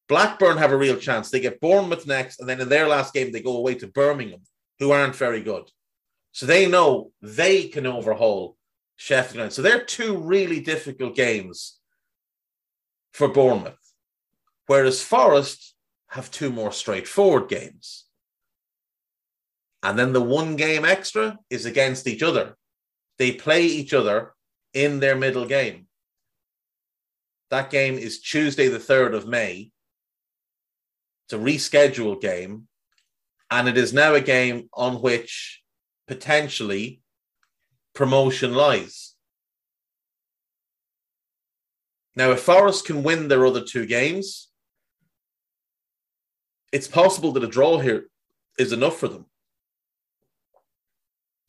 Blackburn 0.09 0.59
have 0.59 0.73
a 0.73 0.77
real 0.77 0.97
chance. 0.97 1.31
They 1.31 1.41
get 1.41 1.61
Bournemouth 1.61 2.07
next, 2.07 2.41
and 2.41 2.49
then 2.49 2.61
in 2.61 2.69
their 2.69 2.89
last 2.89 3.15
game, 3.15 3.33
they 3.33 3.41
go 3.41 3.57
away 3.57 3.77
to 3.77 3.87
Birmingham, 3.87 4.43
who 4.79 4.91
aren't 4.91 5.17
very 5.17 5.41
good. 5.41 5.71
So 6.33 6.47
they 6.47 6.69
know 6.69 7.13
they 7.23 7.69
can 7.69 7.87
overhaul 7.87 8.57
Sheffield 8.97 9.37
United. 9.37 9.55
So 9.55 9.63
they're 9.63 9.85
two 9.85 10.19
really 10.19 10.61
difficult 10.61 11.17
games 11.17 11.79
for 13.15 13.29
Bournemouth. 13.29 13.80
Whereas 14.71 15.03
Forest 15.03 15.75
have 16.11 16.31
two 16.31 16.49
more 16.49 16.71
straightforward 16.71 17.49
games. 17.49 18.05
And 19.83 19.99
then 19.99 20.13
the 20.13 20.23
one 20.23 20.55
game 20.55 20.85
extra 20.85 21.41
is 21.51 21.67
against 21.67 22.07
each 22.07 22.23
other. 22.23 22.55
They 23.19 23.33
play 23.33 23.65
each 23.65 23.93
other 23.93 24.33
in 24.73 25.01
their 25.01 25.17
middle 25.17 25.45
game. 25.45 25.89
That 27.51 27.71
game 27.71 27.99
is 27.99 28.21
Tuesday, 28.21 28.69
the 28.69 28.79
3rd 28.79 29.17
of 29.17 29.27
May. 29.27 29.73
It's 31.25 31.33
a 31.33 31.37
rescheduled 31.37 32.21
game. 32.21 32.69
And 33.51 33.69
it 33.69 33.77
is 33.77 33.93
now 33.93 34.15
a 34.15 34.21
game 34.21 34.69
on 34.73 35.03
which 35.03 35.63
potentially 36.07 37.01
promotion 37.93 38.55
lies. 38.55 39.17
Now, 42.15 42.31
if 42.31 42.43
Forest 42.43 42.87
can 42.87 43.03
win 43.03 43.27
their 43.27 43.45
other 43.45 43.65
two 43.65 43.85
games, 43.85 44.50
it's 46.73 46.89
possible 46.89 47.33
that 47.33 47.45
a 47.45 47.49
draw 47.49 47.79
here 47.79 48.07
is 48.59 48.73
enough 48.73 48.99
for 48.99 49.09
them. 49.09 49.27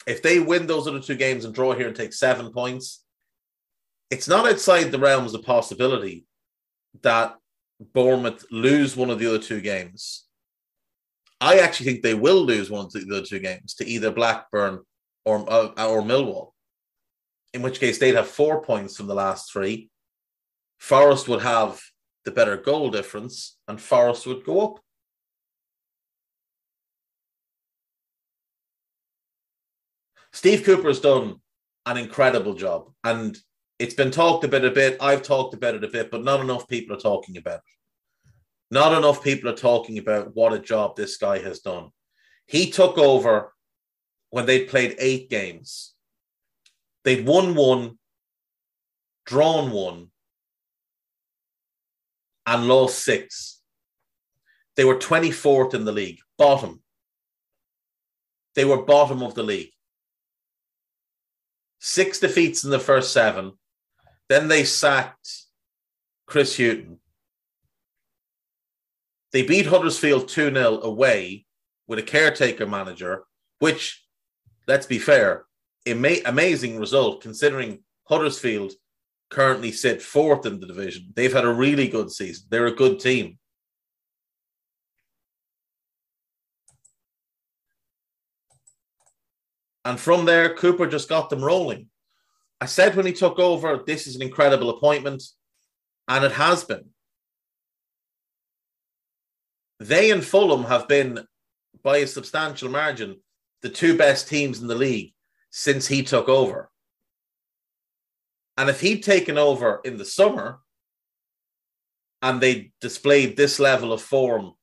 If 0.07 0.21
they 0.21 0.39
win 0.39 0.65
those 0.65 0.87
other 0.87 0.99
two 0.99 1.15
games 1.15 1.45
and 1.45 1.53
draw 1.53 1.73
here 1.73 1.87
and 1.87 1.95
take 1.95 2.13
seven 2.13 2.51
points, 2.51 3.03
it's 4.09 4.27
not 4.27 4.47
outside 4.47 4.91
the 4.91 4.99
realms 4.99 5.33
of 5.33 5.43
possibility 5.43 6.25
that 7.01 7.35
Bournemouth 7.93 8.45
lose 8.51 8.95
one 8.95 9.09
of 9.09 9.19
the 9.19 9.27
other 9.27 9.39
two 9.39 9.61
games. 9.61 10.25
I 11.39 11.59
actually 11.59 11.87
think 11.87 12.03
they 12.03 12.13
will 12.13 12.43
lose 12.43 12.69
one 12.69 12.85
of 12.85 12.91
the 12.91 13.07
other 13.11 13.25
two 13.25 13.39
games 13.39 13.73
to 13.75 13.85
either 13.85 14.11
Blackburn 14.11 14.81
or 15.25 15.45
uh, 15.51 15.87
or 15.87 16.01
Millwall. 16.01 16.51
In 17.53 17.61
which 17.61 17.79
case, 17.79 17.97
they'd 17.97 18.15
have 18.15 18.27
four 18.27 18.61
points 18.61 18.95
from 18.95 19.07
the 19.07 19.15
last 19.15 19.51
three. 19.51 19.89
Forest 20.79 21.27
would 21.27 21.41
have 21.41 21.81
the 22.25 22.31
better 22.31 22.57
goal 22.57 22.91
difference, 22.91 23.57
and 23.67 23.81
Forest 23.81 24.27
would 24.27 24.45
go 24.45 24.61
up. 24.61 24.79
Steve 30.33 30.63
Cooper 30.63 30.87
has 30.87 30.99
done 30.99 31.35
an 31.85 31.97
incredible 31.97 32.53
job, 32.53 32.91
and 33.03 33.37
it's 33.79 33.93
been 33.93 34.11
talked 34.11 34.43
about 34.43 34.63
a 34.63 34.71
bit. 34.71 34.97
I've 35.01 35.23
talked 35.23 35.53
about 35.53 35.75
it 35.75 35.83
a 35.83 35.89
bit, 35.89 36.11
but 36.11 36.23
not 36.23 36.39
enough 36.39 36.67
people 36.67 36.95
are 36.95 36.99
talking 36.99 37.37
about 37.37 37.59
it. 37.59 38.31
Not 38.69 38.97
enough 38.97 39.23
people 39.23 39.49
are 39.49 39.55
talking 39.55 39.97
about 39.97 40.33
what 40.35 40.53
a 40.53 40.59
job 40.59 40.95
this 40.95 41.17
guy 41.17 41.39
has 41.39 41.59
done. 41.59 41.89
He 42.47 42.71
took 42.71 42.97
over 42.97 43.53
when 44.29 44.45
they'd 44.45 44.69
played 44.69 44.95
eight 44.99 45.29
games. 45.29 45.93
They'd 47.03 47.25
won 47.25 47.55
one, 47.55 47.97
drawn 49.25 49.71
one, 49.71 50.07
and 52.45 52.67
lost 52.67 53.03
six. 53.03 53.61
They 54.77 54.85
were 54.85 54.95
24th 54.95 55.73
in 55.73 55.83
the 55.83 55.91
league, 55.91 56.19
bottom. 56.37 56.81
They 58.55 58.63
were 58.63 58.83
bottom 58.83 59.21
of 59.21 59.35
the 59.35 59.43
league. 59.43 59.71
Six 61.83 62.19
defeats 62.19 62.63
in 62.63 62.69
the 62.69 62.79
first 62.79 63.11
seven, 63.11 63.53
then 64.29 64.47
they 64.47 64.63
sacked 64.63 65.45
Chris 66.27 66.55
Hughton. 66.55 66.99
They 69.33 69.41
beat 69.41 69.65
Huddersfield 69.65 70.29
2 70.29 70.53
0 70.53 70.81
away 70.81 71.47
with 71.87 71.97
a 71.97 72.03
caretaker 72.03 72.67
manager, 72.67 73.23
which, 73.59 74.05
let's 74.67 74.85
be 74.85 74.99
fair, 74.99 75.45
ama- 75.87 76.21
amazing 76.25 76.79
result 76.79 77.21
considering 77.21 77.79
Huddersfield 78.03 78.73
currently 79.31 79.71
sit 79.71 80.03
fourth 80.03 80.45
in 80.45 80.59
the 80.59 80.67
division. 80.67 81.11
They've 81.15 81.33
had 81.33 81.45
a 81.45 81.53
really 81.53 81.87
good 81.87 82.11
season. 82.11 82.45
They're 82.49 82.67
a 82.67 82.75
good 82.75 82.99
team. 82.99 83.39
And 89.83 89.99
from 89.99 90.25
there, 90.25 90.53
Cooper 90.55 90.87
just 90.87 91.09
got 91.09 91.29
them 91.29 91.43
rolling. 91.43 91.87
I 92.59 92.65
said 92.65 92.95
when 92.95 93.07
he 93.07 93.13
took 93.13 93.39
over, 93.39 93.81
this 93.85 94.05
is 94.05 94.15
an 94.15 94.21
incredible 94.21 94.69
appointment, 94.69 95.23
and 96.07 96.23
it 96.23 96.31
has 96.33 96.63
been. 96.63 96.85
They 99.79 100.11
and 100.11 100.23
Fulham 100.23 100.65
have 100.65 100.87
been, 100.87 101.25
by 101.81 101.97
a 101.97 102.07
substantial 102.07 102.69
margin, 102.69 103.19
the 103.63 103.69
two 103.69 103.97
best 103.97 104.27
teams 104.27 104.61
in 104.61 104.67
the 104.67 104.75
league 104.75 105.13
since 105.49 105.87
he 105.87 106.03
took 106.03 106.29
over. 106.29 106.69
And 108.57 108.69
if 108.69 108.79
he'd 108.79 109.01
taken 109.01 109.39
over 109.39 109.81
in 109.83 109.97
the 109.97 110.05
summer 110.05 110.59
and 112.21 112.39
they 112.39 112.71
displayed 112.79 113.35
this 113.35 113.59
level 113.59 113.91
of 113.91 114.03
form 114.03 114.53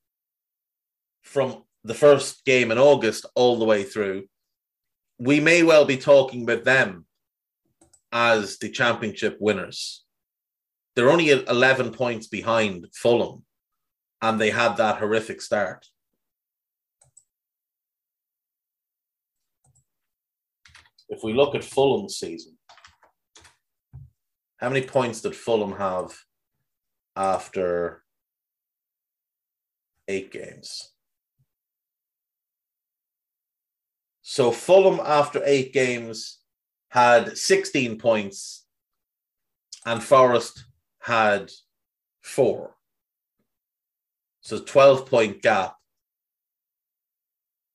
from 1.23 1.65
the 1.83 1.95
first 1.95 2.45
game 2.45 2.71
in 2.71 2.79
August 2.79 3.27
all 3.35 3.59
the 3.59 3.65
way 3.65 3.83
through, 3.83 4.29
we 5.19 5.41
may 5.41 5.63
well 5.63 5.85
be 5.85 5.97
talking 5.97 6.43
about 6.43 6.65
them 6.65 7.05
as 8.13 8.59
the 8.59 8.71
championship 8.71 9.37
winners. 9.41 10.05
They're 10.95 11.11
only 11.11 11.31
11 11.31 11.93
points 11.93 12.27
behind 12.29 12.87
Fulham, 12.95 13.45
and 14.23 14.41
they 14.41 14.51
had 14.51 14.77
that 14.77 14.99
horrific 14.99 15.41
start. 15.41 15.87
If 21.09 21.23
we 21.23 21.33
look 21.33 21.55
at 21.55 21.65
Fulham's 21.65 22.17
season, 22.17 22.59
how 24.59 24.69
many 24.69 24.87
points 24.87 25.21
did 25.21 25.35
Fulham 25.35 25.73
have 25.79 26.17
after 27.17 28.03
eight 30.07 30.31
games? 30.31 30.93
So 34.31 34.53
Fulham, 34.53 35.01
after 35.03 35.41
eight 35.47 35.73
games, 35.73 36.37
had 36.91 37.39
16 37.39 37.97
points 37.97 38.67
and 39.87 40.05
Forest 40.05 40.67
had 41.01 41.51
four. 42.21 42.77
So 44.43 44.59
12 44.59 45.07
point 45.07 45.41
gap. 45.41 45.77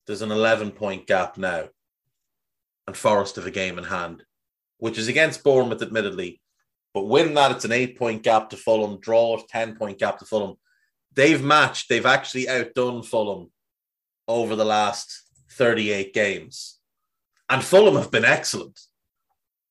There's 0.06 0.22
an 0.22 0.30
11 0.30 0.74
point 0.74 1.08
gap 1.08 1.40
now. 1.40 1.70
And 2.86 2.96
Forest 2.96 3.38
have 3.38 3.48
a 3.48 3.52
game 3.52 3.80
in 3.80 3.86
hand, 3.86 4.24
which 4.78 5.00
is 5.00 5.08
against 5.08 5.44
Bournemouth, 5.44 5.82
admittedly. 5.82 6.40
But 6.94 7.08
win 7.08 7.34
that, 7.34 7.50
it's 7.50 7.66
an 7.66 7.72
eight 7.72 7.98
point 7.98 8.22
gap 8.22 8.52
to 8.52 8.58
Fulham. 8.58 9.00
Draw, 9.00 9.42
10 9.50 9.76
point 9.76 9.98
gap 9.98 10.20
to 10.20 10.26
Fulham. 10.26 10.58
They've 11.16 11.44
matched, 11.44 11.90
they've 11.90 12.06
actually 12.06 12.48
outdone 12.48 13.02
Fulham 13.02 13.52
over 14.28 14.56
the 14.56 14.66
last 14.66 15.23
38 15.54 16.14
games. 16.14 16.80
And 17.50 17.64
Fulham 17.64 17.96
have 17.96 18.12
been 18.12 18.26
excellent. 18.26 18.80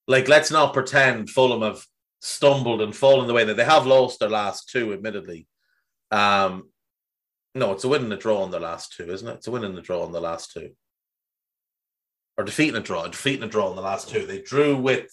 Like, 0.06 0.28
let's 0.28 0.50
not 0.50 0.74
pretend 0.74 1.30
Fulham 1.30 1.62
have 1.62 1.84
stumbled 2.20 2.80
and 2.82 2.94
fallen 2.94 3.26
the 3.26 3.34
way 3.34 3.44
that 3.44 3.56
they 3.56 3.64
have 3.64 3.86
lost 3.86 4.20
their 4.20 4.28
last 4.28 4.68
two, 4.68 4.92
admittedly. 4.92 5.46
Um, 6.10 6.70
no, 7.54 7.72
it's 7.72 7.84
a 7.84 7.88
win 7.88 8.04
and 8.04 8.12
a 8.12 8.16
draw 8.16 8.42
on 8.42 8.50
the 8.50 8.60
last 8.60 8.94
two, 8.96 9.10
isn't 9.10 9.28
it? 9.28 9.34
It's 9.34 9.46
a 9.46 9.50
win 9.50 9.64
and 9.64 9.78
a 9.78 9.82
draw 9.82 10.02
on 10.02 10.12
the 10.12 10.20
last 10.20 10.52
two. 10.52 10.70
or 12.36 12.44
defeat 12.44 12.68
and 12.68 12.78
a 12.78 12.80
draw, 12.80 13.06
defeat 13.06 13.34
and 13.36 13.44
a 13.44 13.48
draw 13.48 13.70
in 13.70 13.76
the 13.76 13.82
last 13.82 14.08
two. 14.08 14.26
They 14.26 14.40
drew 14.40 14.76
with 14.76 15.10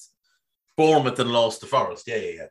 Bournemouth 0.78 1.20
and 1.20 1.32
lost 1.32 1.62
to 1.62 1.68
Forest. 1.68 2.08
Yeah, 2.08 2.18
yeah, 2.18 2.32
yeah. 2.32 2.48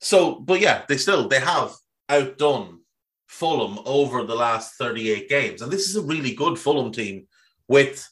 So, 0.00 0.36
but 0.40 0.60
yeah, 0.60 0.84
they 0.88 0.96
still 0.96 1.28
they 1.28 1.40
have 1.40 1.74
outdone 2.08 2.80
Fulham 3.26 3.78
over 3.84 4.22
the 4.24 4.34
last 4.34 4.74
38 4.74 5.28
games. 5.28 5.62
And 5.62 5.70
this 5.70 5.88
is 5.88 5.96
a 5.96 6.02
really 6.02 6.34
good 6.34 6.58
Fulham 6.58 6.92
team 6.92 7.26
with 7.68 8.08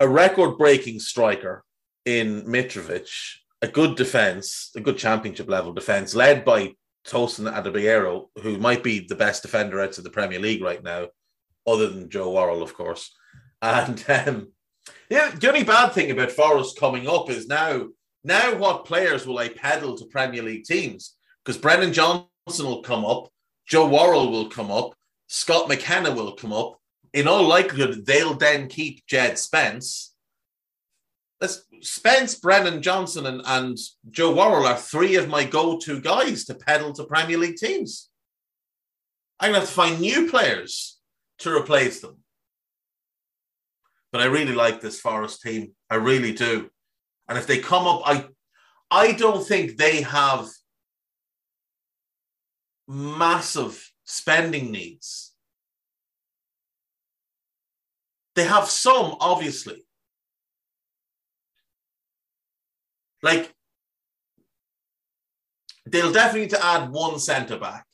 a 0.00 0.08
record 0.08 0.58
breaking 0.58 1.00
striker 1.00 1.64
in 2.04 2.42
Mitrovic, 2.42 3.08
a 3.62 3.68
good 3.68 3.96
defense, 3.96 4.70
a 4.76 4.80
good 4.80 4.96
championship 4.96 5.48
level 5.48 5.72
defense, 5.72 6.14
led 6.14 6.44
by 6.44 6.74
Tosin 7.06 7.52
Adarabioyo, 7.52 8.26
who 8.42 8.58
might 8.58 8.82
be 8.82 9.06
the 9.06 9.16
best 9.16 9.42
defender 9.42 9.80
outside 9.80 10.04
the 10.04 10.10
Premier 10.10 10.38
League 10.38 10.62
right 10.62 10.82
now, 10.82 11.08
other 11.66 11.88
than 11.88 12.10
Joe 12.10 12.30
Worrall, 12.32 12.62
of 12.62 12.74
course. 12.74 13.14
And 13.60 14.04
um, 14.08 14.52
yeah, 15.10 15.30
the 15.30 15.48
only 15.48 15.64
bad 15.64 15.92
thing 15.92 16.10
about 16.10 16.30
Forest 16.30 16.78
coming 16.78 17.08
up 17.08 17.30
is 17.30 17.48
now, 17.48 17.88
now 18.24 18.56
what 18.56 18.84
players 18.84 19.26
will 19.26 19.38
I 19.38 19.48
peddle 19.48 19.96
to 19.96 20.06
Premier 20.06 20.42
League 20.42 20.64
teams? 20.64 21.16
Because 21.44 21.60
Brennan 21.60 21.92
Johnson 21.92 22.66
will 22.66 22.82
come 22.82 23.04
up, 23.04 23.28
Joe 23.66 23.88
Worrall 23.88 24.30
will 24.30 24.48
come 24.48 24.70
up, 24.70 24.94
Scott 25.26 25.68
McKenna 25.68 26.14
will 26.14 26.32
come 26.32 26.52
up. 26.52 26.77
In 27.12 27.28
all 27.28 27.46
likelihood, 27.46 28.06
they'll 28.06 28.34
then 28.34 28.68
keep 28.68 29.06
Jed 29.06 29.38
Spence. 29.38 30.14
Spence, 31.80 32.34
Brennan 32.34 32.82
Johnson, 32.82 33.26
and, 33.26 33.42
and 33.44 33.78
Joe 34.10 34.34
Worrall 34.34 34.66
are 34.66 34.76
three 34.76 35.14
of 35.16 35.28
my 35.28 35.44
go-to 35.44 36.00
guys 36.00 36.44
to 36.46 36.54
peddle 36.54 36.92
to 36.94 37.04
Premier 37.04 37.38
League 37.38 37.56
teams. 37.56 38.10
I'm 39.38 39.52
going 39.52 39.54
to 39.54 39.60
have 39.60 39.68
to 39.68 39.74
find 39.74 40.00
new 40.00 40.28
players 40.28 40.98
to 41.38 41.54
replace 41.54 42.00
them. 42.00 42.18
But 44.10 44.22
I 44.22 44.24
really 44.24 44.54
like 44.54 44.80
this 44.80 45.00
Forest 45.00 45.42
team. 45.42 45.72
I 45.88 45.96
really 45.96 46.32
do. 46.32 46.70
And 47.28 47.38
if 47.38 47.46
they 47.46 47.58
come 47.58 47.86
up, 47.86 48.02
I 48.04 48.26
I 48.90 49.12
don't 49.12 49.46
think 49.46 49.76
they 49.76 50.00
have 50.00 50.48
massive 52.88 53.92
spending 54.04 54.72
needs. 54.72 55.27
They 58.38 58.44
have 58.44 58.70
some, 58.70 59.16
obviously. 59.18 59.84
Like, 63.20 63.52
they'll 65.84 66.12
definitely 66.12 66.42
need 66.42 66.50
to 66.50 66.64
add 66.64 66.92
one 66.92 67.18
centre 67.18 67.58
back. 67.58 67.84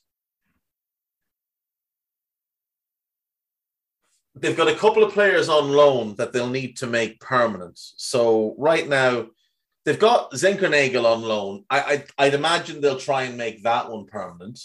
They've 4.35 4.55
got 4.55 4.69
a 4.69 4.75
couple 4.75 5.03
of 5.03 5.15
players 5.15 5.49
on 5.49 5.73
loan 5.73 6.15
that 6.17 6.35
they'll 6.35 6.51
need 6.51 6.77
to 6.77 6.87
make 6.87 7.21
permanent. 7.21 7.79
So, 7.79 8.55
right 8.59 8.87
now, 8.87 9.29
they've 9.87 9.99
got 9.99 10.33
Zinckernagel 10.33 11.07
on 11.07 11.23
loan. 11.23 11.65
I, 11.71 12.05
I, 12.19 12.27
would 12.27 12.35
imagine 12.35 12.83
they'll 12.83 12.99
try 12.99 13.23
and 13.23 13.39
make 13.39 13.63
that 13.63 13.91
one 13.91 14.05
permanent. 14.05 14.61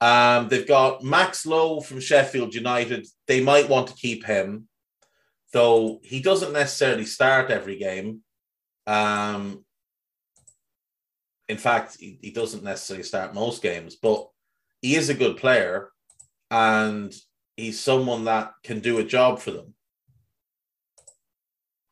Um, 0.00 0.48
they've 0.48 0.66
got 0.66 1.02
Max 1.02 1.44
Lowe 1.44 1.80
from 1.80 2.00
Sheffield 2.00 2.54
United. 2.54 3.06
They 3.26 3.40
might 3.40 3.68
want 3.68 3.88
to 3.88 3.94
keep 3.94 4.24
him, 4.24 4.68
though 5.52 5.98
he 6.02 6.20
doesn't 6.20 6.52
necessarily 6.52 7.04
start 7.04 7.50
every 7.50 7.78
game. 7.78 8.20
Um, 8.86 9.64
in 11.48 11.56
fact, 11.56 11.96
he, 11.98 12.18
he 12.22 12.30
doesn't 12.30 12.62
necessarily 12.62 13.02
start 13.02 13.34
most 13.34 13.62
games, 13.62 13.96
but 13.96 14.28
he 14.82 14.94
is 14.94 15.08
a 15.08 15.14
good 15.14 15.36
player 15.36 15.90
and 16.50 17.12
he's 17.56 17.80
someone 17.80 18.24
that 18.26 18.52
can 18.62 18.80
do 18.80 18.98
a 18.98 19.04
job 19.04 19.40
for 19.40 19.50
them. 19.50 19.74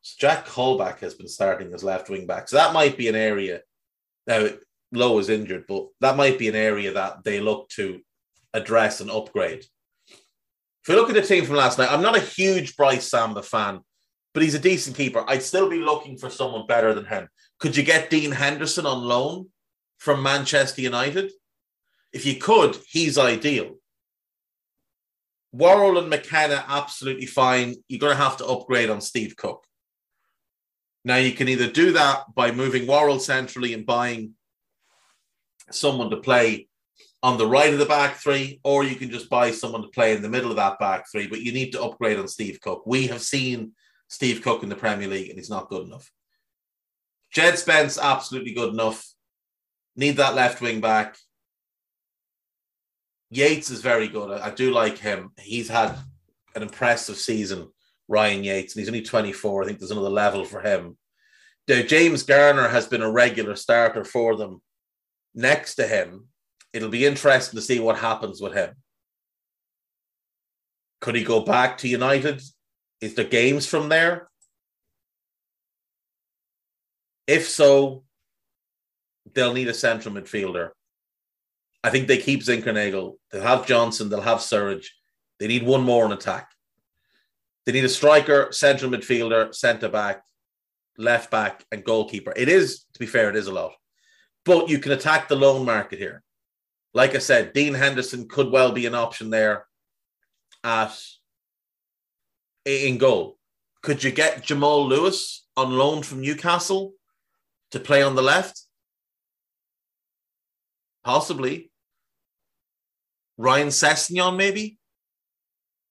So 0.03 0.15
Jack 0.21 0.47
Colback 0.47 1.01
has 1.01 1.15
been 1.15 1.29
starting 1.29 1.75
as 1.75 1.83
left 1.83 2.09
wing 2.09 2.27
back. 2.27 2.49
So 2.49 2.57
that 2.57 2.73
might 2.73 2.97
be 2.97 3.09
an 3.09 3.17
area. 3.17 3.63
Now, 4.27 4.49
Lowe 4.93 5.19
is 5.19 5.29
injured, 5.29 5.65
but 5.67 5.87
that 6.01 6.17
might 6.17 6.39
be 6.39 6.49
an 6.49 6.55
area 6.55 6.93
that 6.93 7.25
they 7.25 7.41
look 7.41 7.69
to 7.71 8.01
address 8.55 9.01
and 9.01 9.11
upgrade. 9.11 9.65
If 10.09 10.89
we 10.89 10.95
look 10.95 11.09
at 11.09 11.15
the 11.15 11.23
team 11.23 11.45
from 11.45 11.57
last 11.57 11.79
night, 11.79 11.91
I'm 11.91 12.03
not 12.03 12.17
a 12.17 12.21
huge 12.21 12.77
Brice 12.77 13.11
Samba 13.11 13.43
fan, 13.43 13.81
but 14.33 14.43
he's 14.43 14.55
a 14.55 14.61
decent 14.61 14.97
keeper. 14.97 15.25
I'd 15.27 15.43
still 15.43 15.69
be 15.69 15.81
looking 15.81 16.17
for 16.17 16.31
someone 16.31 16.67
better 16.67 16.95
than 16.95 17.07
him. 17.07 17.29
Could 17.59 17.77
you 17.77 17.83
get 17.83 18.11
Dean 18.11 18.31
Henderson 18.31 18.87
on 18.87 19.03
loan 19.03 19.49
from 19.99 20.23
Manchester 20.23 20.83
United? 20.83 21.33
If 22.13 22.25
you 22.25 22.37
could, 22.37 22.79
he's 22.89 23.19
ideal. 23.19 23.75
Worrall 25.53 25.99
and 25.99 26.09
McKenna, 26.09 26.65
absolutely 26.69 27.27
fine. 27.27 27.75
You're 27.89 27.99
going 27.99 28.17
to 28.17 28.23
have 28.23 28.37
to 28.39 28.47
upgrade 28.47 28.91
on 28.91 29.01
Steve 29.01 29.37
Cook. 29.37 29.65
Now, 31.05 31.17
you 31.17 31.33
can 31.33 31.49
either 31.49 31.71
do 31.71 31.93
that 31.93 32.25
by 32.35 32.53
moving 32.53 32.87
Worrall 32.87 33.19
centrally 33.19 33.73
and 33.75 33.87
buying 33.87 34.33
someone 35.71 36.11
to 36.11 36.17
play 36.19 36.69
on 37.23 37.39
the 37.39 37.47
right 37.47 37.73
of 37.73 37.79
the 37.79 37.87
back 37.87 38.17
three, 38.17 38.61
or 38.63 38.85
you 38.85 38.95
can 38.95 39.11
just 39.11 39.29
buy 39.29 39.51
someone 39.51 39.83
to 39.83 39.89
play 39.89 40.15
in 40.15 40.23
the 40.23 40.29
middle 40.29 40.51
of 40.51 40.57
that 40.57 40.79
back 40.79 41.07
three. 41.11 41.27
But 41.27 41.41
you 41.41 41.53
need 41.53 41.73
to 41.73 41.83
upgrade 41.83 42.19
on 42.19 42.29
Steve 42.29 42.61
Cook. 42.61 42.85
We 42.87 43.09
have 43.09 43.23
seen 43.23 43.73
Steve 44.09 44.43
Cook 44.43 44.63
in 44.63 44.69
the 44.69 44.77
Premier 44.77 45.09
League, 45.09 45.29
and 45.29 45.39
he's 45.39 45.51
not 45.51 45.69
good 45.69 45.87
enough. 45.87 46.11
Jed 47.33 47.59
Spence, 47.59 47.99
absolutely 47.99 48.53
good 48.53 48.73
enough. 48.73 49.05
Need 49.97 50.19
that 50.19 50.35
left 50.35 50.61
wing 50.61 50.81
back. 50.81 51.17
Yates 53.31 53.71
is 53.71 53.81
very 53.81 54.09
good. 54.09 54.31
I, 54.31 54.51
do 54.51 54.73
like 54.73 54.99
him. 54.99 55.31
He's 55.41 55.69
had 55.69 55.97
an 56.55 56.63
impressive 56.63 57.17
season, 57.17 57.69
Ryan 58.07 58.45
Yates, 58.45 58.75
and 58.75 58.81
he's 58.81 58.89
only 58.89 59.03
24. 59.03 59.63
I 59.63 59.67
think 59.67 59.79
there's 59.79 59.91
another 59.91 60.11
level 60.11 60.45
for 60.45 60.61
him. 60.61 60.97
Now, 61.67 61.83
James 61.83 62.23
Garner 62.23 62.69
has 62.69 62.87
been 62.87 63.03
a 63.03 63.11
regular 63.11 63.57
starter 63.57 64.05
for 64.05 64.37
them 64.37 64.63
next 65.37 65.77
to 65.77 65.87
him, 65.87 66.27
it'll 66.73 66.89
be 66.89 67.07
interesting 67.07 67.57
to 67.57 67.63
see 67.63 67.79
what 67.79 67.99
happens 67.99 68.41
with 68.41 68.55
him. 68.55 68.75
Could 71.01 71.15
he 71.15 71.23
go 71.23 71.41
back 71.41 71.79
to 71.79 71.89
United? 71.89 72.43
Is 73.01 73.15
there 73.15 73.27
games 73.27 73.67
from 73.67 73.89
there? 73.89 74.29
If 77.27 77.49
so, 77.49 78.05
they'll 79.35 79.53
need 79.53 79.69
a 79.69 79.75
central 79.75 80.15
midfielder. 80.15 80.71
I 81.85 81.91
think 81.91 82.09
they 82.09 82.19
keep 82.19 82.43
Zinckernagel. 82.43 83.17
They'll 83.31 83.43
have 83.43 83.67
Johnson. 83.67 84.09
They'll 84.09 84.21
have 84.21 84.39
Surridge. 84.39 84.87
They 85.39 85.47
need 85.47 85.65
one 85.65 85.83
more 85.83 86.07
in 86.07 86.13
attack. 86.13 86.51
They 87.67 87.73
need 87.73 87.85
a 87.85 87.89
striker, 87.89 88.49
central 88.53 88.91
midfielder, 88.91 89.55
centre 89.55 89.89
back, 89.89 90.23
left 90.97 91.31
back, 91.31 91.65
and 91.71 91.85
goalkeeper. 91.85 92.33
It 92.35 92.49
is, 92.49 92.85
to 92.95 93.01
be 93.01 93.07
fair, 93.07 93.29
it 93.29 93.37
is 93.37 93.49
a 93.49 93.53
lot. 93.53 93.73
But 94.47 94.71
you 94.71 94.79
can 94.79 94.93
attack 94.93 95.29
the 95.29 95.37
loan 95.37 95.67
market 95.67 95.99
here. 95.99 96.23
Like 96.95 97.15
I 97.15 97.19
said, 97.19 97.53
Dean 97.53 97.75
Henderson 97.75 98.29
could 98.29 98.51
well 98.51 98.73
be 98.73 98.87
an 98.87 98.95
option 98.95 99.29
there 99.29 99.67
at 100.65 100.97
in 102.65 102.97
goal. 102.97 103.39
Could 103.83 104.03
you 104.03 104.11
get 104.11 104.43
Jamal 104.43 104.87
Lewis 104.87 105.47
on 105.57 105.77
loan 105.77 106.03
from 106.03 106.21
Newcastle 106.21 106.95
to 107.73 107.81
play 107.81 108.03
on 108.03 108.15
the 108.15 108.23
left? 108.23 108.63
Possibly. 111.05 111.71
Ryan 113.37 113.69
Sessegnon, 113.69 114.37
maybe? 114.37 114.79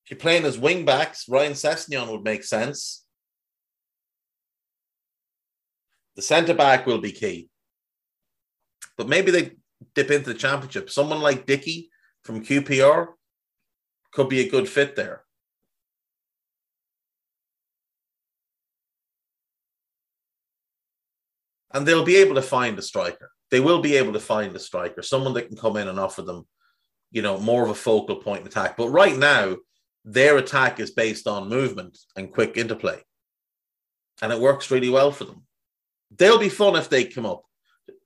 If 0.03 0.11
you're 0.11 0.19
playing 0.19 0.45
as 0.45 0.57
wing 0.57 0.85
backs, 0.85 1.29
Ryan 1.29 1.53
Sessegnon 1.53 2.09
would 2.11 2.23
make 2.23 2.43
sense. 2.43 3.05
The 6.15 6.21
centre 6.21 6.53
back 6.53 6.85
will 6.85 6.99
be 6.99 7.11
key. 7.11 7.49
But 8.97 9.09
maybe 9.09 9.31
they 9.31 9.51
dip 9.93 10.11
into 10.11 10.31
the 10.31 10.39
championship. 10.39 10.89
Someone 10.89 11.21
like 11.21 11.45
Dickie 11.45 11.89
from 12.23 12.43
QPR 12.43 13.07
could 14.11 14.29
be 14.29 14.41
a 14.41 14.49
good 14.49 14.67
fit 14.69 14.95
there. 14.95 15.23
And 21.73 21.85
they'll 21.85 22.05
be 22.05 22.15
able 22.17 22.35
to 22.35 22.41
find 22.41 22.79
a 22.79 22.81
striker. 22.81 23.31
They 23.51 23.59
will 23.59 23.81
be 23.81 23.97
able 23.97 24.13
to 24.13 24.19
find 24.19 24.55
a 24.55 24.59
striker, 24.59 25.01
someone 25.01 25.33
that 25.33 25.49
can 25.49 25.57
come 25.57 25.75
in 25.75 25.89
and 25.89 25.99
offer 25.99 26.21
them, 26.21 26.47
you 27.11 27.21
know, 27.21 27.37
more 27.37 27.63
of 27.63 27.69
a 27.69 27.75
focal 27.75 28.15
point 28.15 28.41
in 28.41 28.47
attack. 28.47 28.77
But 28.77 28.89
right 28.89 29.15
now, 29.15 29.57
their 30.05 30.37
attack 30.37 30.79
is 30.79 30.91
based 30.91 31.27
on 31.27 31.49
movement 31.49 31.97
and 32.15 32.31
quick 32.31 32.57
interplay. 32.57 33.01
And 34.21 34.31
it 34.31 34.39
works 34.39 34.71
really 34.71 34.89
well 34.89 35.11
for 35.11 35.25
them. 35.25 35.43
They'll 36.17 36.39
be 36.39 36.49
fun 36.49 36.75
if 36.75 36.89
they 36.89 37.03
come 37.03 37.25
up. 37.25 37.43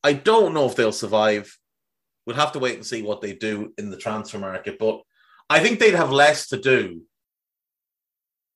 I 0.03 0.13
don't 0.13 0.53
know 0.53 0.65
if 0.65 0.75
they'll 0.75 0.91
survive. 0.91 1.55
We'll 2.25 2.35
have 2.35 2.53
to 2.53 2.59
wait 2.59 2.75
and 2.75 2.85
see 2.85 3.01
what 3.01 3.21
they 3.21 3.33
do 3.33 3.73
in 3.77 3.89
the 3.89 3.97
transfer 3.97 4.39
market. 4.39 4.77
But 4.79 5.01
I 5.49 5.59
think 5.59 5.79
they'd 5.79 5.95
have 5.95 6.11
less 6.11 6.47
to 6.49 6.57
do 6.59 7.03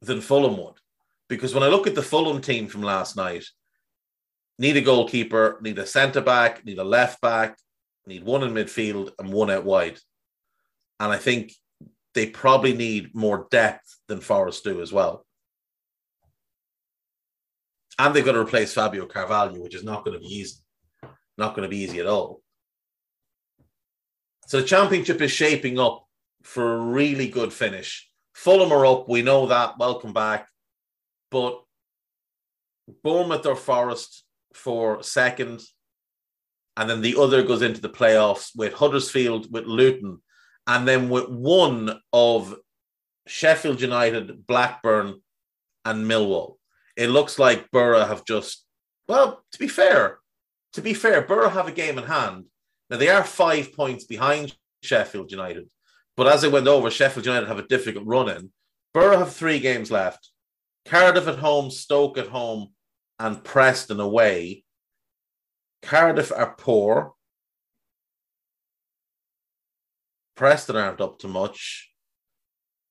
than 0.02 0.22
Fulham 0.22 0.58
would. 0.58 0.76
Because 1.30 1.54
when 1.54 1.64
I 1.64 1.68
look 1.68 1.88
at 1.88 1.96
the 1.96 2.04
Fulham 2.04 2.42
team 2.42 2.68
from 2.68 2.84
last 2.84 3.16
night, 3.16 3.46
need 4.60 4.78
a 4.78 4.82
goalkeeper, 4.82 5.60
need 5.62 5.80
a 5.80 5.86
centre 5.86 6.22
back, 6.22 6.64
need 6.66 6.78
a 6.78 6.84
left 6.84 7.22
back, 7.22 7.58
need 8.06 8.24
one 8.24 8.44
in 8.44 8.54
midfield 8.54 9.12
and 9.20 9.32
one 9.32 9.50
out 9.50 9.64
wide. 9.64 9.98
And 11.00 11.12
I 11.12 11.18
think 11.18 11.54
they 12.14 12.28
probably 12.28 12.74
need 12.74 13.16
more 13.16 13.48
depth 13.50 13.98
than 14.08 14.22
Forest 14.22 14.64
do 14.64 14.82
as 14.82 14.94
well. 14.94 15.26
And 17.98 18.14
they've 18.14 18.26
got 18.26 18.34
to 18.34 18.40
replace 18.40 18.74
Fabio 18.74 19.06
Carvalho, 19.06 19.60
which 19.60 19.76
is 19.76 19.84
not 19.84 20.04
going 20.04 20.14
to 20.14 20.20
be 20.20 20.34
easy. 20.34 20.63
Not 21.38 21.56
going 21.56 21.64
to 21.64 21.70
be 21.70 21.82
easy 21.82 22.00
at 22.00 22.08
all. 22.08 22.42
So 24.48 24.62
the 24.62 24.68
championship 24.68 25.22
is 25.22 25.32
shaping 25.32 25.80
up 25.80 26.06
for 26.44 26.74
a 26.74 26.82
really 26.82 27.28
good 27.28 27.54
finish. 27.54 28.10
Fulham 28.34 28.72
are 28.72 28.86
up. 28.86 29.08
We 29.08 29.22
know 29.22 29.48
that. 29.48 29.78
Welcome 29.78 30.14
back. 30.14 30.48
But 31.32 31.64
Bournemouth 33.04 33.46
or 33.46 33.56
Forest 33.56 34.24
for 34.54 35.02
second. 35.02 35.62
And 36.76 36.90
then 36.90 37.02
the 37.02 37.16
other 37.20 37.44
goes 37.44 37.62
into 37.62 37.82
the 37.82 37.90
playoffs 37.90 38.50
with 38.56 38.74
Huddersfield, 38.74 39.52
with 39.52 39.66
Luton, 39.66 40.22
and 40.68 40.88
then 40.88 41.10
with 41.10 41.30
one 41.30 42.00
of 42.12 42.56
Sheffield 43.28 43.80
United, 43.80 44.46
Blackburn, 44.48 45.22
and 45.86 46.06
Millwall. 46.06 46.58
It 46.96 47.08
looks 47.08 47.40
like 47.40 47.72
Borough 47.72 48.06
have 48.06 48.26
just, 48.26 48.66
well, 49.08 49.44
to 49.52 49.60
be 49.60 49.68
fair, 49.68 50.20
to 50.74 50.82
be 50.82 50.94
fair, 50.94 51.22
Borough 51.22 51.50
have 51.50 51.68
a 51.68 51.72
game 51.72 51.98
in 51.98 52.06
hand. 52.06 52.46
Now 52.90 52.98
they 52.98 53.10
are 53.10 53.24
five 53.24 53.74
points 53.74 54.06
behind 54.06 54.56
Sheffield 54.82 55.32
United, 55.32 55.70
but 56.18 56.28
as 56.28 56.44
it 56.44 56.52
went 56.52 56.68
over, 56.68 56.92
Sheffield 56.92 57.26
United 57.26 57.48
have 57.48 57.60
a 57.60 57.68
difficult 57.68 58.06
run 58.06 58.30
in. 58.30 58.52
Borough 58.94 59.18
have 59.18 59.34
three 59.34 59.60
games 59.60 59.90
left. 59.90 60.30
Cardiff 60.86 61.28
at 61.28 61.40
home, 61.40 61.72
Stoke 61.72 62.18
at 62.18 62.28
home, 62.28 62.74
and 63.20 63.44
Preston 63.44 64.00
away. 64.00 64.64
Cardiff 65.82 66.32
are 66.32 66.56
poor. 66.58 67.14
Preston 70.36 70.76
aren't 70.76 71.02
up 71.02 71.20
to 71.20 71.28
much. 71.28 71.92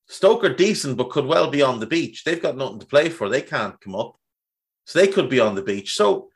Stoke 0.08 0.44
are 0.44 0.54
decent, 0.54 0.96
but 0.96 1.10
could 1.10 1.26
well 1.26 1.50
be 1.50 1.62
on 1.62 1.80
the 1.80 1.86
beach. 1.86 2.24
They've 2.24 2.42
got 2.42 2.56
nothing 2.56 2.80
to 2.80 2.86
play 2.86 3.08
for. 3.08 3.28
They 3.28 3.42
can't 3.42 3.80
come 3.80 3.94
up. 3.94 4.16
So 4.84 4.98
they 4.98 5.08
could 5.08 5.28
be 5.28 5.40
on 5.40 5.54
the 5.54 5.62
beach. 5.62 5.94
So 5.94 6.31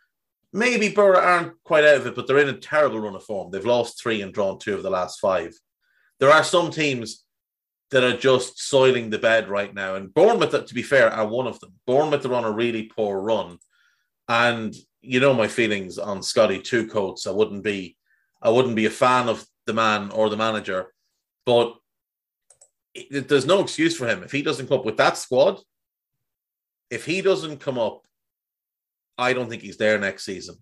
maybe 0.56 0.88
Borough 0.88 1.20
aren't 1.20 1.62
quite 1.64 1.84
out 1.84 1.98
of 1.98 2.06
it, 2.06 2.14
but 2.14 2.26
they're 2.26 2.38
in 2.38 2.48
a 2.48 2.54
terrible 2.58 3.00
run 3.00 3.14
of 3.14 3.24
form. 3.24 3.50
They've 3.50 3.64
lost 3.64 4.00
three 4.00 4.22
and 4.22 4.32
drawn 4.32 4.58
two 4.58 4.74
of 4.74 4.82
the 4.82 4.90
last 4.90 5.20
five. 5.20 5.54
There 6.18 6.30
are 6.30 6.42
some 6.42 6.70
teams 6.70 7.24
that 7.90 8.02
are 8.02 8.16
just 8.16 8.58
soiling 8.58 9.10
the 9.10 9.18
bed 9.18 9.48
right 9.48 9.72
now. 9.72 9.94
And 9.94 10.12
Bournemouth, 10.12 10.66
to 10.66 10.74
be 10.74 10.82
fair, 10.82 11.10
are 11.10 11.26
one 11.26 11.46
of 11.46 11.60
them. 11.60 11.74
Bournemouth 11.86 12.24
are 12.26 12.34
on 12.34 12.44
a 12.44 12.50
really 12.50 12.84
poor 12.84 13.20
run. 13.20 13.58
And 14.28 14.74
you 15.02 15.20
know 15.20 15.34
my 15.34 15.46
feelings 15.46 15.98
on 15.98 16.22
Scotty 16.22 16.60
Two 16.60 16.88
Coats. 16.88 17.26
I 17.26 17.30
wouldn't 17.30 17.62
be 17.62 17.96
I 18.42 18.50
wouldn't 18.50 18.76
be 18.76 18.86
a 18.86 18.90
fan 18.90 19.28
of 19.28 19.46
the 19.66 19.74
man 19.74 20.10
or 20.10 20.28
the 20.28 20.36
manager, 20.36 20.92
but 21.44 21.76
there's 23.10 23.46
no 23.46 23.60
excuse 23.60 23.96
for 23.96 24.06
him. 24.06 24.22
If 24.22 24.32
he 24.32 24.42
doesn't 24.42 24.68
come 24.68 24.80
up 24.80 24.84
with 24.84 24.96
that 24.96 25.16
squad, 25.16 25.60
if 26.90 27.04
he 27.04 27.22
doesn't 27.22 27.58
come 27.58 27.78
up, 27.78 28.05
I 29.18 29.32
don't 29.32 29.48
think 29.48 29.62
he's 29.62 29.78
there 29.78 29.98
next 29.98 30.24
season 30.24 30.56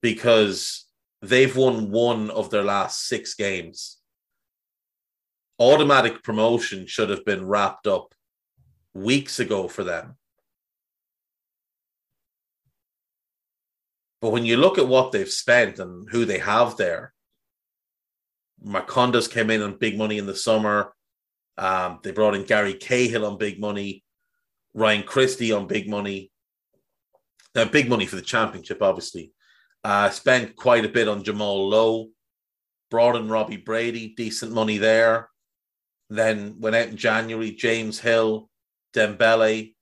because 0.00 0.86
they've 1.20 1.54
won 1.54 1.90
one 1.90 2.30
of 2.30 2.50
their 2.50 2.64
last 2.64 3.06
six 3.06 3.34
games 3.34 3.98
automatic 5.62 6.24
promotion 6.24 6.86
should 6.86 7.08
have 7.08 7.24
been 7.24 7.46
wrapped 7.46 7.86
up 7.86 8.14
weeks 8.94 9.38
ago 9.38 9.68
for 9.68 9.84
them. 9.84 10.16
But 14.20 14.30
when 14.30 14.44
you 14.44 14.56
look 14.56 14.78
at 14.78 14.88
what 14.88 15.12
they've 15.12 15.28
spent 15.28 15.78
and 15.78 16.08
who 16.10 16.24
they 16.24 16.38
have 16.38 16.76
there, 16.76 17.12
Marcondes 18.64 19.30
came 19.30 19.50
in 19.50 19.62
on 19.62 19.78
big 19.78 19.96
money 19.96 20.18
in 20.18 20.26
the 20.26 20.34
summer. 20.34 20.94
Um, 21.56 22.00
they 22.02 22.10
brought 22.10 22.34
in 22.34 22.44
Gary 22.44 22.74
Cahill 22.74 23.26
on 23.26 23.38
big 23.38 23.60
money, 23.60 24.02
Ryan 24.74 25.04
Christie 25.04 25.52
on 25.52 25.68
big 25.68 25.88
money. 25.88 26.31
Now, 27.54 27.66
big 27.66 27.88
money 27.88 28.06
for 28.06 28.16
the 28.16 28.22
championship, 28.22 28.82
obviously. 28.82 29.32
Uh, 29.84 30.10
spent 30.10 30.56
quite 30.56 30.84
a 30.84 30.88
bit 30.88 31.08
on 31.08 31.24
Jamal 31.24 31.68
Lowe, 31.68 32.08
brought 32.90 33.16
in 33.16 33.28
Robbie 33.28 33.56
Brady, 33.56 34.14
decent 34.16 34.52
money 34.52 34.78
there. 34.78 35.28
Then 36.08 36.56
went 36.58 36.76
out 36.76 36.88
in 36.88 36.96
January, 36.96 37.50
James 37.50 37.98
Hill, 37.98 38.48
Dembele, 38.94 39.74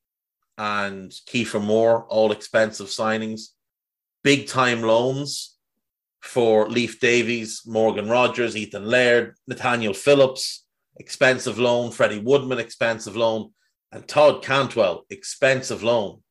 and 0.57 1.11
Kiefer 1.11 1.63
Moore, 1.63 2.05
all 2.09 2.33
expensive 2.33 2.89
signings. 2.89 3.49
Big 4.23 4.47
time 4.47 4.83
loans 4.83 5.57
for 6.21 6.69
Leif 6.69 7.01
Davis, 7.01 7.67
Morgan 7.67 8.09
Rogers, 8.09 8.57
Ethan 8.57 8.85
Laird, 8.85 9.37
Nathaniel 9.47 9.95
Phillips, 9.95 10.67
expensive 10.97 11.59
loan, 11.59 11.91
Freddie 11.91 12.19
Woodman, 12.21 12.59
expensive 12.59 13.17
loan, 13.17 13.53
and 13.91 14.07
Todd 14.07 14.43
Cantwell, 14.43 15.05
expensive 15.11 15.83
loan. 15.83 16.23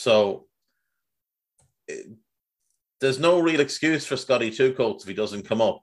So 0.00 0.46
it, 1.86 2.06
there's 3.02 3.18
no 3.18 3.38
real 3.38 3.60
excuse 3.60 4.06
for 4.06 4.16
Scotty 4.16 4.50
Two 4.50 4.72
Coats 4.72 5.04
if 5.04 5.08
he 5.08 5.14
doesn't 5.14 5.46
come 5.46 5.60
up. 5.60 5.82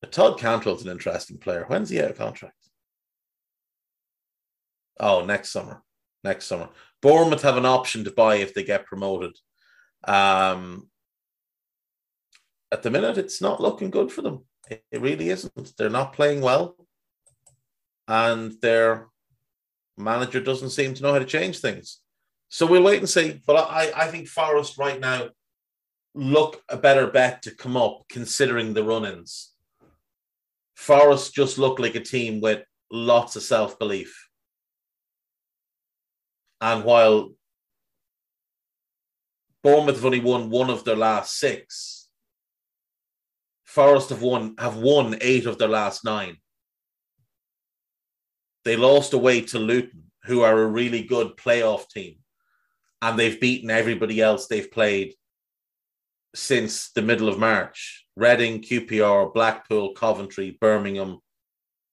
But 0.00 0.10
Todd 0.10 0.40
Cantwell's 0.40 0.82
an 0.82 0.90
interesting 0.90 1.38
player. 1.38 1.64
When's 1.68 1.88
he 1.88 2.00
out 2.00 2.10
of 2.10 2.18
contract? 2.18 2.56
Oh, 4.98 5.24
next 5.24 5.52
summer. 5.52 5.80
Next 6.24 6.46
summer. 6.46 6.70
Bournemouth 7.00 7.42
have 7.42 7.56
an 7.56 7.66
option 7.66 8.02
to 8.02 8.10
buy 8.10 8.36
if 8.36 8.52
they 8.52 8.64
get 8.64 8.84
promoted. 8.84 9.38
Um, 10.02 10.88
at 12.72 12.82
the 12.82 12.90
minute, 12.90 13.16
it's 13.16 13.40
not 13.40 13.60
looking 13.60 13.90
good 13.90 14.10
for 14.10 14.22
them. 14.22 14.44
It, 14.68 14.82
it 14.90 15.00
really 15.00 15.28
isn't. 15.28 15.76
They're 15.78 15.88
not 15.88 16.14
playing 16.14 16.40
well. 16.40 16.76
And 18.08 18.60
their 18.60 19.06
manager 19.96 20.40
doesn't 20.40 20.70
seem 20.70 20.94
to 20.94 21.02
know 21.04 21.12
how 21.12 21.20
to 21.20 21.24
change 21.24 21.60
things. 21.60 22.00
So 22.48 22.66
we'll 22.66 22.82
wait 22.82 22.98
and 22.98 23.08
see. 23.08 23.40
But 23.46 23.56
I, 23.56 23.92
I 23.94 24.06
think 24.08 24.28
Forest 24.28 24.78
right 24.78 25.00
now 25.00 25.30
look 26.14 26.62
a 26.68 26.76
better 26.76 27.06
bet 27.06 27.42
to 27.42 27.54
come 27.54 27.76
up 27.76 28.04
considering 28.08 28.72
the 28.72 28.84
run 28.84 29.04
ins. 29.04 29.52
Forest 30.74 31.34
just 31.34 31.58
look 31.58 31.78
like 31.78 31.94
a 31.94 32.00
team 32.00 32.40
with 32.40 32.62
lots 32.90 33.36
of 33.36 33.42
self 33.42 33.78
belief. 33.78 34.28
And 36.60 36.84
while 36.84 37.32
Bournemouth 39.62 39.96
have 39.96 40.04
only 40.04 40.20
won 40.20 40.48
one 40.48 40.70
of 40.70 40.84
their 40.84 40.96
last 40.96 41.38
six, 41.38 42.08
Forest 43.64 44.10
have 44.10 44.22
won 44.22 44.54
have 44.58 44.76
won 44.76 45.18
eight 45.20 45.46
of 45.46 45.58
their 45.58 45.68
last 45.68 46.04
nine. 46.04 46.36
They 48.64 48.76
lost 48.76 49.12
away 49.12 49.42
to 49.42 49.58
Luton, 49.58 50.04
who 50.24 50.42
are 50.42 50.62
a 50.62 50.66
really 50.66 51.02
good 51.02 51.36
playoff 51.36 51.88
team, 51.88 52.16
and 53.02 53.18
they've 53.18 53.40
beaten 53.40 53.70
everybody 53.70 54.20
else 54.20 54.46
they've 54.46 54.70
played 54.70 55.14
since 56.34 56.90
the 56.92 57.02
middle 57.02 57.28
of 57.28 57.38
March. 57.38 58.06
Reading, 58.16 58.62
QPR, 58.62 59.32
Blackpool, 59.32 59.92
Coventry, 59.92 60.56
Birmingham, 60.60 61.18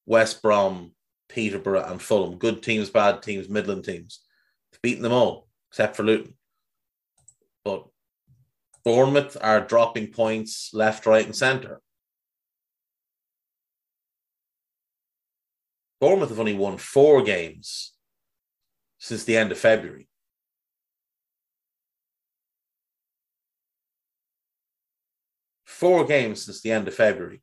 West 0.06 0.42
Brom, 0.42 0.92
Peterborough, 1.30 1.86
and 1.86 2.02
Fulham. 2.02 2.38
Good 2.38 2.64
teams, 2.64 2.90
bad 2.90 3.22
teams, 3.22 3.50
Midland 3.50 3.84
teams. 3.84 4.22
They've 4.72 4.82
beaten 4.82 5.04
them 5.04 5.12
all, 5.12 5.48
except 5.70 5.96
for 5.96 6.04
Luton. 6.04 6.36
But 7.66 7.88
Bournemouth 8.86 9.38
are 9.42 9.62
dropping 9.62 10.08
points 10.08 10.72
left, 10.74 11.06
right, 11.06 11.26
and 11.26 11.36
centre. 11.36 11.82
Bournemouth 16.00 16.30
have 16.30 16.40
only 16.40 16.54
won 16.54 16.78
four 16.78 17.22
games 17.22 17.94
since 18.98 19.24
the 19.24 19.38
end 19.38 19.52
of 19.54 19.58
February. 19.58 20.08
Four 25.84 26.06
games 26.06 26.46
since 26.46 26.62
the 26.62 26.72
end 26.72 26.88
of 26.88 26.96
February. 26.96 27.42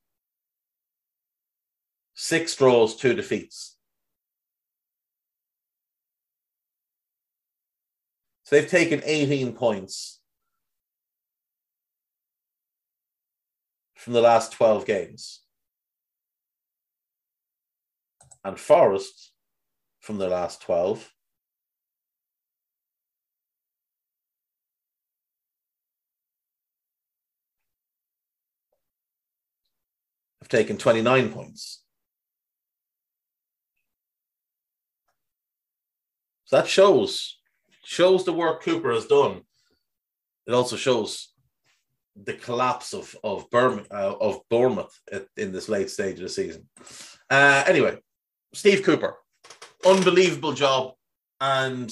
Six 2.15 2.57
draws, 2.57 2.97
two 2.97 3.13
defeats. 3.13 3.77
So 8.45 8.57
they've 8.57 8.67
taken 8.67 9.03
18 9.05 9.53
points 9.53 10.21
from 13.95 14.15
the 14.15 14.23
last 14.23 14.53
12 14.53 14.87
games. 14.87 15.43
And 18.43 18.59
Forest 18.59 19.33
from 20.01 20.17
the 20.17 20.29
last 20.29 20.63
12 20.63 21.13
taken 30.51 30.77
29 30.77 31.33
points. 31.33 31.83
So 36.45 36.57
that 36.57 36.69
shows 36.69 37.39
shows 37.85 38.25
the 38.25 38.33
work 38.33 38.63
Cooper 38.63 38.93
has 38.93 39.07
done. 39.07 39.43
It 40.47 40.53
also 40.53 40.77
shows 40.77 41.33
the 42.21 42.35
collapse 42.35 42.93
of 42.93 43.17
of, 43.23 43.47
uh, 43.55 44.15
of 44.21 44.41
Bournemouth 44.51 44.99
in 45.37 45.53
this 45.53 45.69
late 45.69 45.91
stage 45.91 46.17
of 46.17 46.23
the 46.23 46.29
season. 46.29 46.69
Uh, 47.31 47.63
anyway, 47.67 47.99
Steve 48.53 48.83
Cooper, 48.83 49.17
unbelievable 49.87 50.53
job. 50.53 50.95
and 51.41 51.91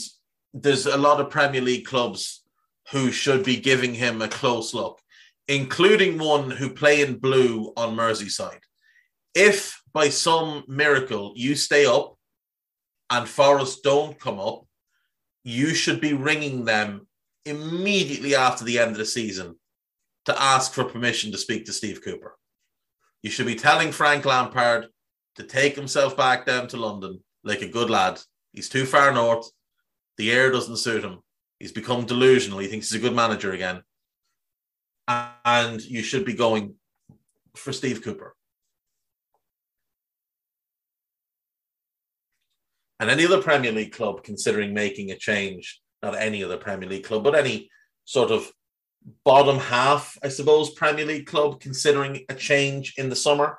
there's 0.52 0.86
a 0.86 0.96
lot 0.96 1.20
of 1.20 1.30
Premier 1.30 1.60
League 1.60 1.86
clubs 1.86 2.42
who 2.90 3.12
should 3.12 3.44
be 3.44 3.56
giving 3.56 3.94
him 3.94 4.22
a 4.22 4.28
close 4.28 4.74
look, 4.74 5.00
including 5.48 6.18
one 6.18 6.50
who 6.50 6.68
play 6.68 7.00
in 7.00 7.18
blue 7.18 7.72
on 7.76 7.96
Merseyside. 7.96 8.60
If 9.34 9.80
by 9.92 10.10
some 10.10 10.64
miracle 10.68 11.32
you 11.34 11.54
stay 11.54 11.86
up 11.86 12.16
and 13.10 13.28
Forest 13.28 13.82
don't 13.82 14.18
come 14.20 14.38
up, 14.38 14.66
you 15.44 15.74
should 15.74 16.00
be 16.00 16.12
ringing 16.12 16.64
them 16.64 17.06
immediately 17.46 18.34
after 18.34 18.64
the 18.64 18.78
end 18.78 18.92
of 18.92 18.98
the 18.98 19.06
season 19.06 19.56
to 20.26 20.42
ask 20.42 20.74
for 20.74 20.84
permission 20.84 21.32
to 21.32 21.38
speak 21.38 21.64
to 21.64 21.72
Steve 21.72 22.02
Cooper. 22.04 22.36
You 23.22 23.30
should 23.30 23.46
be 23.46 23.54
telling 23.54 23.90
Frank 23.90 24.26
Lampard 24.26 24.88
to 25.36 25.42
take 25.42 25.74
himself 25.74 26.16
back 26.16 26.44
down 26.44 26.68
to 26.68 26.76
London 26.76 27.20
like 27.44 27.62
a 27.62 27.68
good 27.68 27.88
lad. 27.88 28.20
He's 28.52 28.68
too 28.68 28.84
far 28.84 29.12
north. 29.12 29.50
The 30.18 30.30
air 30.30 30.50
doesn't 30.50 30.76
suit 30.76 31.04
him. 31.04 31.20
He's 31.58 31.72
become 31.72 32.04
delusional. 32.04 32.58
He 32.58 32.66
thinks 32.66 32.90
he's 32.90 33.00
a 33.00 33.02
good 33.02 33.16
manager 33.16 33.52
again. 33.52 33.82
And 35.08 35.82
you 35.82 36.02
should 36.02 36.24
be 36.24 36.34
going 36.34 36.74
for 37.56 37.72
Steve 37.72 38.02
Cooper. 38.02 38.34
And 43.00 43.10
any 43.10 43.24
other 43.24 43.40
Premier 43.40 43.72
League 43.72 43.92
club 43.92 44.22
considering 44.22 44.74
making 44.74 45.10
a 45.10 45.16
change, 45.16 45.80
not 46.02 46.14
any 46.14 46.44
other 46.44 46.56
Premier 46.56 46.88
League 46.88 47.04
club, 47.04 47.24
but 47.24 47.34
any 47.34 47.70
sort 48.04 48.30
of 48.30 48.50
bottom 49.24 49.58
half, 49.58 50.18
I 50.22 50.28
suppose, 50.28 50.70
Premier 50.70 51.06
League 51.06 51.26
club 51.26 51.60
considering 51.60 52.24
a 52.28 52.34
change 52.34 52.94
in 52.98 53.08
the 53.08 53.16
summer 53.16 53.58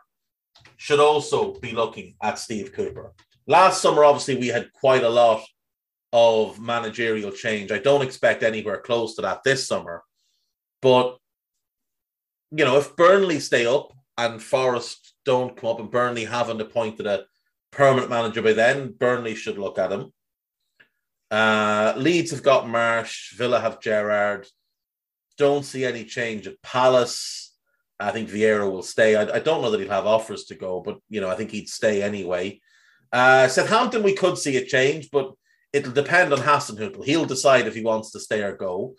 should 0.77 0.99
also 0.99 1.53
be 1.53 1.71
looking 1.71 2.15
at 2.21 2.37
Steve 2.37 2.73
Cooper. 2.73 3.13
Last 3.47 3.81
summer, 3.81 4.03
obviously, 4.03 4.37
we 4.37 4.47
had 4.47 4.71
quite 4.73 5.03
a 5.03 5.09
lot 5.09 5.41
of 6.11 6.59
managerial 6.59 7.31
change. 7.31 7.71
I 7.71 7.79
don't 7.79 8.01
expect 8.01 8.43
anywhere 8.43 8.81
close 8.81 9.15
to 9.15 9.21
that 9.23 9.43
this 9.43 9.67
summer. 9.67 10.03
But, 10.81 11.17
you 12.51 12.65
know, 12.65 12.77
if 12.77 12.95
Burnley 12.95 13.39
stay 13.39 13.65
up 13.65 13.93
and 14.17 14.41
Forest 14.41 15.13
don't 15.25 15.55
come 15.55 15.69
up 15.69 15.79
and 15.79 15.91
Burnley 15.91 16.25
haven't 16.25 16.61
appointed 16.61 17.05
a 17.05 17.25
permanent 17.71 18.09
manager 18.09 18.41
by 18.41 18.53
then, 18.53 18.91
Burnley 18.91 19.35
should 19.35 19.57
look 19.57 19.77
at 19.77 19.91
him. 19.91 20.11
Uh, 21.31 21.93
Leeds 21.95 22.31
have 22.31 22.43
got 22.43 22.67
Marsh, 22.67 23.35
Villa 23.35 23.59
have 23.59 23.79
Gerrard. 23.79 24.47
Don't 25.37 25.63
see 25.63 25.85
any 25.85 26.03
change 26.03 26.47
at 26.47 26.61
Palace. 26.61 27.53
I 27.99 28.11
think 28.11 28.29
Vieira 28.29 28.69
will 28.69 28.81
stay. 28.81 29.15
I, 29.15 29.35
I, 29.35 29.39
don't 29.39 29.61
know 29.61 29.69
that 29.71 29.79
he'll 29.79 29.89
have 29.89 30.07
offers 30.07 30.45
to 30.45 30.55
go, 30.55 30.79
but 30.79 30.99
you 31.09 31.21
know, 31.21 31.29
I 31.29 31.35
think 31.35 31.51
he'd 31.51 31.69
stay 31.69 32.01
anyway. 32.01 32.61
Uh, 33.11 33.47
Southampton, 33.47 34.03
we 34.03 34.15
could 34.15 34.37
see 34.37 34.57
a 34.57 34.65
change, 34.65 35.09
but 35.11 35.33
it'll 35.73 35.91
depend 35.91 36.33
on 36.33 36.39
Hasenhüttl. 36.39 37.03
He'll 37.05 37.25
decide 37.25 37.67
if 37.67 37.75
he 37.75 37.83
wants 37.83 38.11
to 38.11 38.19
stay 38.19 38.41
or 38.41 38.55
go. 38.55 38.95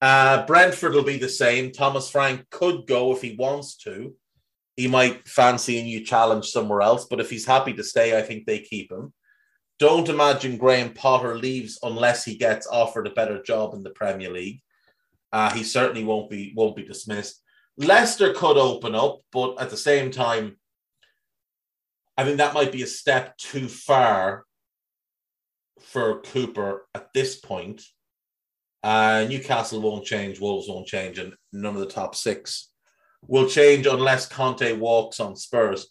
Uh, 0.00 0.44
Brentford 0.46 0.94
will 0.94 1.04
be 1.04 1.18
the 1.18 1.28
same. 1.28 1.72
Thomas 1.72 2.10
Frank 2.10 2.48
could 2.50 2.86
go 2.86 3.12
if 3.12 3.22
he 3.22 3.36
wants 3.38 3.76
to. 3.78 4.14
He 4.76 4.88
might 4.88 5.26
fancy 5.26 5.78
a 5.78 5.82
new 5.82 6.04
challenge 6.04 6.46
somewhere 6.46 6.82
else, 6.82 7.06
but 7.08 7.20
if 7.20 7.30
he's 7.30 7.46
happy 7.46 7.72
to 7.74 7.82
stay, 7.82 8.16
I 8.16 8.22
think 8.22 8.44
they 8.44 8.58
keep 8.58 8.92
him. 8.92 9.14
Don't 9.78 10.08
imagine 10.08 10.58
Graham 10.58 10.92
Potter 10.92 11.36
leaves 11.36 11.78
unless 11.82 12.24
he 12.24 12.36
gets 12.36 12.66
offered 12.66 13.06
a 13.06 13.14
better 13.14 13.42
job 13.42 13.74
in 13.74 13.82
the 13.82 13.90
Premier 13.90 14.30
League. 14.30 14.60
Uh, 15.32 15.50
he 15.52 15.62
certainly 15.62 16.04
won't 16.04 16.30
be 16.30 16.52
won't 16.54 16.76
be 16.76 16.84
dismissed. 16.84 17.42
Leicester 17.76 18.32
could 18.32 18.56
open 18.56 18.94
up, 18.94 19.20
but 19.32 19.60
at 19.60 19.68
the 19.68 19.76
same 19.76 20.10
time, 20.10 20.56
I 22.16 22.24
think 22.24 22.38
that 22.38 22.54
might 22.54 22.72
be 22.72 22.82
a 22.82 22.86
step 22.86 23.36
too 23.36 23.68
far 23.68 24.44
for 25.80 26.22
Cooper 26.22 26.86
at 26.94 27.12
this 27.12 27.36
point. 27.36 27.82
Uh, 28.86 29.26
Newcastle 29.28 29.80
won't 29.80 30.04
change, 30.04 30.38
Wolves 30.38 30.68
won't 30.68 30.86
change, 30.86 31.18
and 31.18 31.34
none 31.52 31.74
of 31.74 31.80
the 31.80 31.86
top 31.86 32.14
six 32.14 32.70
will 33.26 33.48
change 33.48 33.84
unless 33.84 34.28
Conte 34.28 34.74
walks 34.74 35.18
on 35.18 35.34
Spurs. 35.34 35.88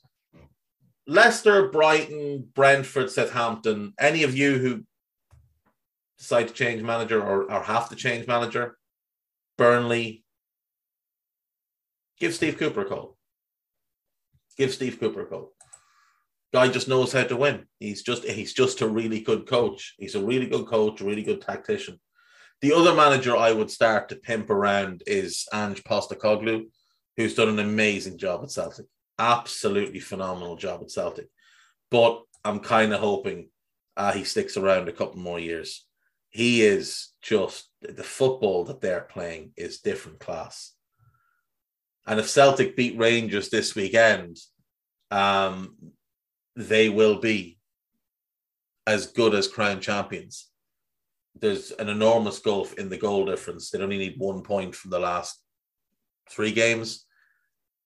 Leicester, 1.05 1.67
Brighton, 1.67 2.47
Brentford, 2.55 3.11
Southampton, 3.11 3.93
any 3.99 4.23
of 4.23 4.33
you 4.33 4.59
who 4.59 4.85
decide 6.17 6.47
to 6.47 6.53
change 6.53 6.81
manager 6.83 7.21
or, 7.21 7.51
or 7.51 7.63
have 7.63 7.89
to 7.89 7.97
change 7.97 8.27
manager, 8.27 8.77
Burnley, 9.57 10.23
give 12.17 12.33
Steve 12.33 12.57
Cooper 12.57 12.83
a 12.83 12.85
call. 12.85 13.17
Give 14.57 14.71
Steve 14.71 15.01
Cooper 15.01 15.23
a 15.23 15.25
call 15.25 15.51
guy 16.53 16.69
just 16.69 16.87
knows 16.87 17.11
how 17.11 17.23
to 17.23 17.35
win. 17.35 17.65
He's 17.79 18.01
just 18.01 18.23
he's 18.23 18.53
just 18.53 18.79
a 18.79 18.87
really 18.87 19.19
good 19.19 19.45
coach. 19.45 19.93
He's 19.99 20.15
a 20.15 20.23
really 20.23 20.47
good 20.47 20.65
coach, 20.67 21.01
really 21.01 21.21
good 21.21 21.41
tactician. 21.41 21.99
The 22.61 22.73
other 22.73 22.95
manager 22.95 23.35
I 23.35 23.51
would 23.51 23.69
start 23.69 24.09
to 24.09 24.15
pimp 24.15 24.49
around 24.49 25.03
is 25.05 25.47
Ange 25.53 25.83
Postecoglou, 25.83 26.65
who's 27.17 27.35
done 27.35 27.49
an 27.49 27.59
amazing 27.59 28.17
job 28.17 28.43
at 28.43 28.51
Celtic. 28.51 28.85
Absolutely 29.19 29.99
phenomenal 29.99 30.55
job 30.55 30.81
at 30.81 30.91
Celtic. 30.91 31.27
But 31.91 32.21
I'm 32.43 32.59
kind 32.59 32.93
of 32.93 32.99
hoping 32.99 33.49
uh, 33.97 34.11
he 34.13 34.23
sticks 34.23 34.57
around 34.57 34.87
a 34.87 34.93
couple 34.93 35.19
more 35.19 35.39
years. 35.39 35.85
He 36.29 36.63
is 36.63 37.09
just 37.21 37.69
the 37.81 38.03
football 38.03 38.65
that 38.65 38.81
they're 38.81 39.01
playing 39.01 39.51
is 39.55 39.79
different 39.79 40.19
class. 40.19 40.73
And 42.07 42.19
if 42.19 42.29
Celtic 42.29 42.75
beat 42.75 42.97
Rangers 42.97 43.49
this 43.49 43.73
weekend, 43.73 44.37
um, 45.11 45.75
they 46.55 46.89
will 46.89 47.19
be 47.19 47.57
as 48.85 49.07
good 49.07 49.33
as 49.33 49.47
crown 49.47 49.81
champions. 49.81 50.49
There's 51.39 51.71
an 51.71 51.89
enormous 51.89 52.39
gulf 52.39 52.73
in 52.75 52.89
the 52.89 52.97
goal 52.97 53.25
difference. 53.25 53.69
They'd 53.69 53.81
only 53.81 53.97
need 53.97 54.15
one 54.17 54.41
point 54.41 54.75
from 54.75 54.91
the 54.91 54.99
last 54.99 55.41
three 56.29 56.51
games. 56.51 57.05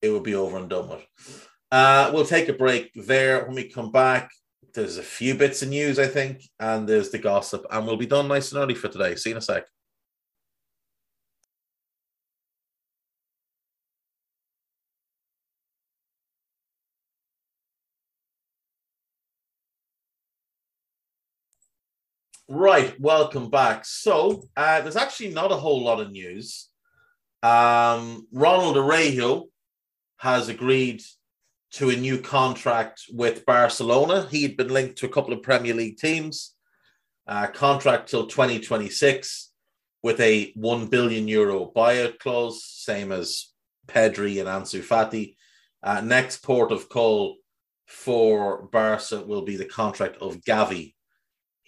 It 0.02 0.10
would 0.10 0.22
be 0.22 0.34
over 0.34 0.56
and 0.56 0.68
done 0.68 0.88
with. 0.88 1.48
Uh, 1.70 2.10
we'll 2.12 2.24
take 2.24 2.48
a 2.48 2.54
break 2.54 2.90
there. 2.94 3.44
When 3.44 3.54
we 3.54 3.68
come 3.68 3.92
back, 3.92 4.30
there's 4.74 4.98
a 4.98 5.02
few 5.02 5.34
bits 5.34 5.62
of 5.62 5.68
news, 5.68 5.98
I 5.98 6.06
think, 6.06 6.42
and 6.58 6.88
there's 6.88 7.10
the 7.10 7.18
gossip, 7.18 7.66
and 7.70 7.86
we'll 7.86 7.96
be 7.96 8.06
done 8.06 8.28
nice 8.28 8.52
and 8.52 8.62
early 8.62 8.74
for 8.74 8.88
today. 8.88 9.14
See 9.16 9.30
you 9.30 9.34
in 9.34 9.38
a 9.38 9.42
sec. 9.42 9.64
Right, 22.52 22.98
welcome 22.98 23.48
back. 23.48 23.84
So 23.84 24.42
uh, 24.56 24.80
there's 24.80 24.96
actually 24.96 25.32
not 25.32 25.52
a 25.52 25.56
whole 25.56 25.84
lot 25.84 26.00
of 26.00 26.10
news. 26.10 26.68
Um, 27.44 28.26
Ronald 28.32 28.76
Araujo 28.76 29.44
has 30.16 30.48
agreed 30.48 31.00
to 31.74 31.90
a 31.90 31.96
new 31.96 32.18
contract 32.18 33.02
with 33.12 33.46
Barcelona. 33.46 34.26
He 34.28 34.42
had 34.42 34.56
been 34.56 34.66
linked 34.66 34.96
to 34.98 35.06
a 35.06 35.10
couple 35.10 35.32
of 35.32 35.44
Premier 35.44 35.74
League 35.74 35.98
teams. 35.98 36.56
Uh, 37.24 37.46
contract 37.46 38.08
till 38.08 38.26
2026 38.26 39.52
with 40.02 40.18
a 40.18 40.50
1 40.56 40.88
billion 40.88 41.28
euro 41.28 41.70
buyout 41.72 42.18
clause, 42.18 42.64
same 42.64 43.12
as 43.12 43.52
Pedri 43.86 44.40
and 44.40 44.48
Ansu 44.48 44.82
Fati. 44.82 45.36
Uh, 45.84 46.00
next 46.00 46.38
port 46.38 46.72
of 46.72 46.88
call 46.88 47.36
for 47.86 48.62
Barca 48.72 49.22
will 49.24 49.42
be 49.42 49.54
the 49.54 49.66
contract 49.66 50.16
of 50.16 50.40
Gavi, 50.40 50.94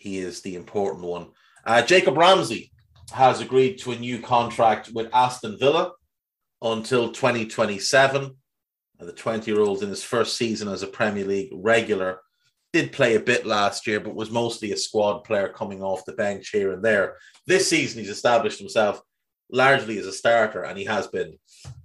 he 0.02 0.18
is 0.18 0.42
the 0.42 0.56
important 0.56 1.04
one. 1.04 1.28
Uh, 1.64 1.80
Jacob 1.80 2.16
Ramsey 2.16 2.72
has 3.12 3.40
agreed 3.40 3.78
to 3.78 3.92
a 3.92 3.98
new 3.98 4.20
contract 4.20 4.90
with 4.92 5.14
Aston 5.14 5.56
Villa 5.58 5.92
until 6.60 7.12
2027. 7.12 8.36
the 8.98 9.12
20 9.12 9.50
year 9.50 9.60
old 9.60 9.82
in 9.82 9.88
his 9.88 10.02
first 10.02 10.36
season 10.36 10.68
as 10.68 10.82
a 10.82 10.88
Premier 10.88 11.24
League 11.24 11.50
regular 11.52 12.20
did 12.72 12.90
play 12.90 13.14
a 13.14 13.20
bit 13.20 13.46
last 13.46 13.86
year, 13.86 14.00
but 14.00 14.14
was 14.14 14.30
mostly 14.30 14.72
a 14.72 14.76
squad 14.76 15.20
player 15.20 15.48
coming 15.48 15.82
off 15.82 16.04
the 16.04 16.12
bench 16.12 16.48
here 16.48 16.72
and 16.72 16.82
there. 16.82 17.16
This 17.46 17.68
season, 17.68 18.00
he's 18.00 18.10
established 18.10 18.58
himself 18.58 19.00
largely 19.50 19.98
as 19.98 20.06
a 20.06 20.12
starter, 20.12 20.64
and 20.64 20.78
he 20.78 20.84
has 20.86 21.06
been 21.06 21.38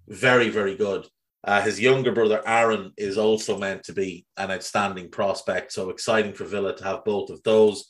very, 0.08 0.50
very 0.50 0.76
good. 0.76 1.08
Uh, 1.44 1.62
his 1.62 1.80
younger 1.80 2.12
brother 2.12 2.42
Aaron 2.46 2.94
is 2.98 3.18
also 3.18 3.58
meant 3.58 3.84
to 3.84 3.94
be 3.94 4.26
an 4.38 4.50
outstanding 4.50 5.10
prospect, 5.10 5.72
so 5.72 5.90
exciting 5.90 6.34
for 6.34 6.46
Villa 6.46 6.76
to 6.76 6.84
have 6.84 7.06
both 7.06 7.30
of 7.30 7.44
those. 7.44 7.90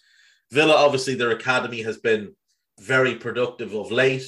Villa, 0.52 0.74
obviously, 0.74 1.16
their 1.16 1.32
academy 1.32 1.82
has 1.82 1.98
been 1.98 2.36
very 2.80 3.16
productive 3.16 3.74
of 3.74 3.91
late. 3.91 4.28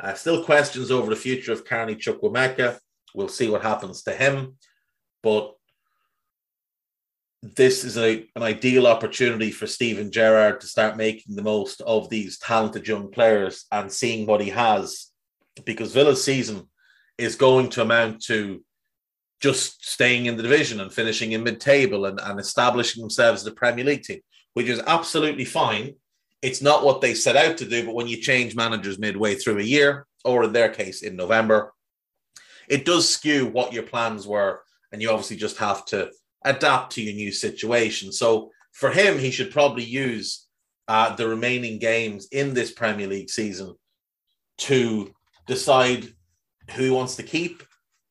Uh, 0.00 0.14
still 0.14 0.44
questions 0.44 0.90
over 0.90 1.10
the 1.10 1.16
future 1.16 1.52
of 1.52 1.64
Carney 1.64 1.94
Chukwuemeka. 1.94 2.78
We'll 3.14 3.28
see 3.28 3.48
what 3.48 3.62
happens 3.62 4.02
to 4.02 4.12
him. 4.12 4.56
But 5.22 5.54
this 7.42 7.84
is 7.84 7.98
a, 7.98 8.26
an 8.34 8.42
ideal 8.42 8.86
opportunity 8.86 9.50
for 9.50 9.66
Steven 9.66 10.10
Gerrard 10.10 10.60
to 10.60 10.66
start 10.66 10.96
making 10.96 11.36
the 11.36 11.42
most 11.42 11.80
of 11.82 12.08
these 12.08 12.38
talented 12.38 12.86
young 12.88 13.10
players 13.10 13.66
and 13.70 13.92
seeing 13.92 14.26
what 14.26 14.40
he 14.40 14.50
has. 14.50 15.08
Because 15.64 15.92
Villa's 15.92 16.24
season 16.24 16.68
is 17.18 17.36
going 17.36 17.68
to 17.70 17.82
amount 17.82 18.22
to 18.24 18.64
just 19.40 19.84
staying 19.84 20.26
in 20.26 20.36
the 20.36 20.42
division 20.42 20.80
and 20.80 20.92
finishing 20.92 21.32
in 21.32 21.42
mid 21.42 21.60
table 21.60 22.06
and, 22.06 22.18
and 22.20 22.40
establishing 22.40 23.02
themselves 23.02 23.42
as 23.42 23.46
a 23.46 23.52
Premier 23.52 23.84
League 23.84 24.02
team 24.02 24.20
which 24.54 24.68
is 24.68 24.80
absolutely 24.86 25.44
fine 25.44 25.94
It's 26.42 26.60
not 26.60 26.84
what 26.84 27.00
they 27.00 27.14
set 27.14 27.36
out 27.36 27.56
to 27.58 27.68
do, 27.68 27.86
but 27.86 27.94
when 27.94 28.08
you 28.08 28.16
change 28.16 28.56
managers 28.56 28.98
midway 28.98 29.36
through 29.36 29.60
a 29.60 29.62
year, 29.62 30.06
or 30.24 30.44
in 30.44 30.52
their 30.52 30.68
case 30.68 31.02
in 31.02 31.14
November, 31.16 31.72
it 32.68 32.84
does 32.84 33.08
skew 33.08 33.46
what 33.46 33.72
your 33.72 33.84
plans 33.84 34.26
were, 34.26 34.62
and 34.90 35.00
you 35.00 35.08
obviously 35.10 35.36
just 35.36 35.58
have 35.58 35.84
to 35.86 36.10
adapt 36.44 36.92
to 36.92 37.02
your 37.02 37.14
new 37.14 37.30
situation. 37.30 38.12
So 38.12 38.50
for 38.72 38.90
him, 38.90 39.18
he 39.18 39.30
should 39.30 39.52
probably 39.52 39.84
use 39.84 40.48
uh, 40.88 41.14
the 41.14 41.28
remaining 41.28 41.78
games 41.78 42.26
in 42.32 42.54
this 42.54 42.72
Premier 42.72 43.06
League 43.06 43.30
season 43.30 43.74
to 44.58 45.14
decide 45.46 46.08
who 46.72 46.82
he 46.82 46.90
wants 46.90 47.16
to 47.16 47.22
keep, 47.22 47.62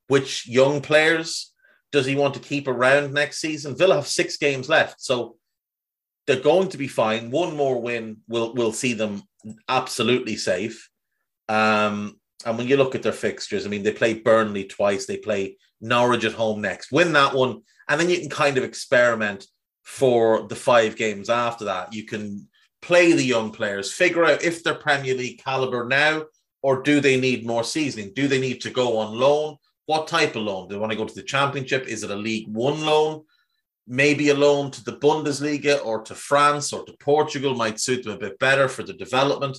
which 0.08 0.48
young 0.48 0.82
players 0.82 1.54
does 1.92 2.06
he 2.06 2.16
want 2.16 2.34
to 2.36 2.40
keep 2.40 2.68
around 2.70 3.14
next 3.14 3.40
season. 3.40 3.78
Villa 3.78 3.96
have 3.96 4.08
six 4.08 4.38
games 4.38 4.70
left, 4.70 5.02
so 5.02 5.36
they're 6.28 6.40
going 6.40 6.70
to 6.70 6.78
be 6.78 6.88
fine. 6.88 7.32
One 7.32 7.56
more 7.56 7.82
win 7.82 8.18
will 8.28 8.54
will 8.54 8.74
see 8.74 8.94
them 8.94 9.24
absolutely 9.68 10.36
safe. 10.36 10.90
Um, 11.50 12.20
and 12.46 12.58
when 12.58 12.68
you 12.68 12.78
look 12.78 12.96
at 12.96 13.04
their 13.04 13.12
fixtures, 13.12 13.66
I 13.66 13.70
mean, 13.70 13.84
they 13.84 13.92
play 13.92 14.14
Burnley 14.14 14.66
twice, 14.66 15.06
they 15.06 15.18
play 15.18 15.58
Norwich 15.80 16.26
at 16.26 16.34
home 16.34 16.62
next. 16.62 16.92
Win 16.92 17.14
that 17.14 17.34
one, 17.34 17.62
and 17.90 18.00
then 18.00 18.10
you 18.10 18.20
can 18.20 18.30
kind 18.30 18.58
of 18.58 18.64
experiment 18.64 19.46
for 19.84 20.48
the 20.48 20.56
five 20.56 20.96
games 20.96 21.30
after 21.30 21.66
that. 21.66 21.94
You 21.94 22.06
can 22.06 22.48
play 22.82 23.14
the 23.14 23.24
young 23.24 23.52
players, 23.52 23.94
figure 23.94 24.26
out 24.26 24.44
if 24.44 24.64
they're 24.64 24.76
Premier 24.76 25.16
League 25.16 25.44
caliber 25.44 25.86
now, 25.86 26.24
or 26.62 26.82
do 26.82 27.00
they 27.00 27.20
need 27.20 27.46
more 27.46 27.64
seasoning? 27.64 28.14
Do 28.14 28.28
they 28.28 28.40
need 28.40 28.62
to 28.62 28.70
go 28.70 28.98
on 28.98 29.18
loan? 29.18 29.58
What 29.86 30.08
type 30.08 30.36
of 30.36 30.44
loan? 30.44 30.68
Do 30.68 30.76
they 30.76 30.80
want 30.80 30.92
to 30.92 30.98
go 30.98 31.06
to 31.06 31.14
the 31.14 31.24
Championship? 31.24 31.88
Is 31.88 32.04
it 32.04 32.12
a 32.12 32.16
League 32.16 32.48
One 32.48 32.86
loan? 32.86 33.24
Maybe 33.88 34.30
a 34.30 34.36
loan 34.36 34.72
to 34.72 34.84
the 34.84 34.98
Bundesliga 34.98 35.84
or 35.86 36.02
to 36.04 36.16
France 36.16 36.72
or 36.72 36.84
to 36.86 36.94
Portugal 37.00 37.56
might 37.56 37.80
suit 37.80 38.04
them 38.04 38.14
a 38.14 38.18
bit 38.18 38.40
better 38.40 38.68
for 38.68 38.84
the 38.84 38.94
development. 38.94 39.58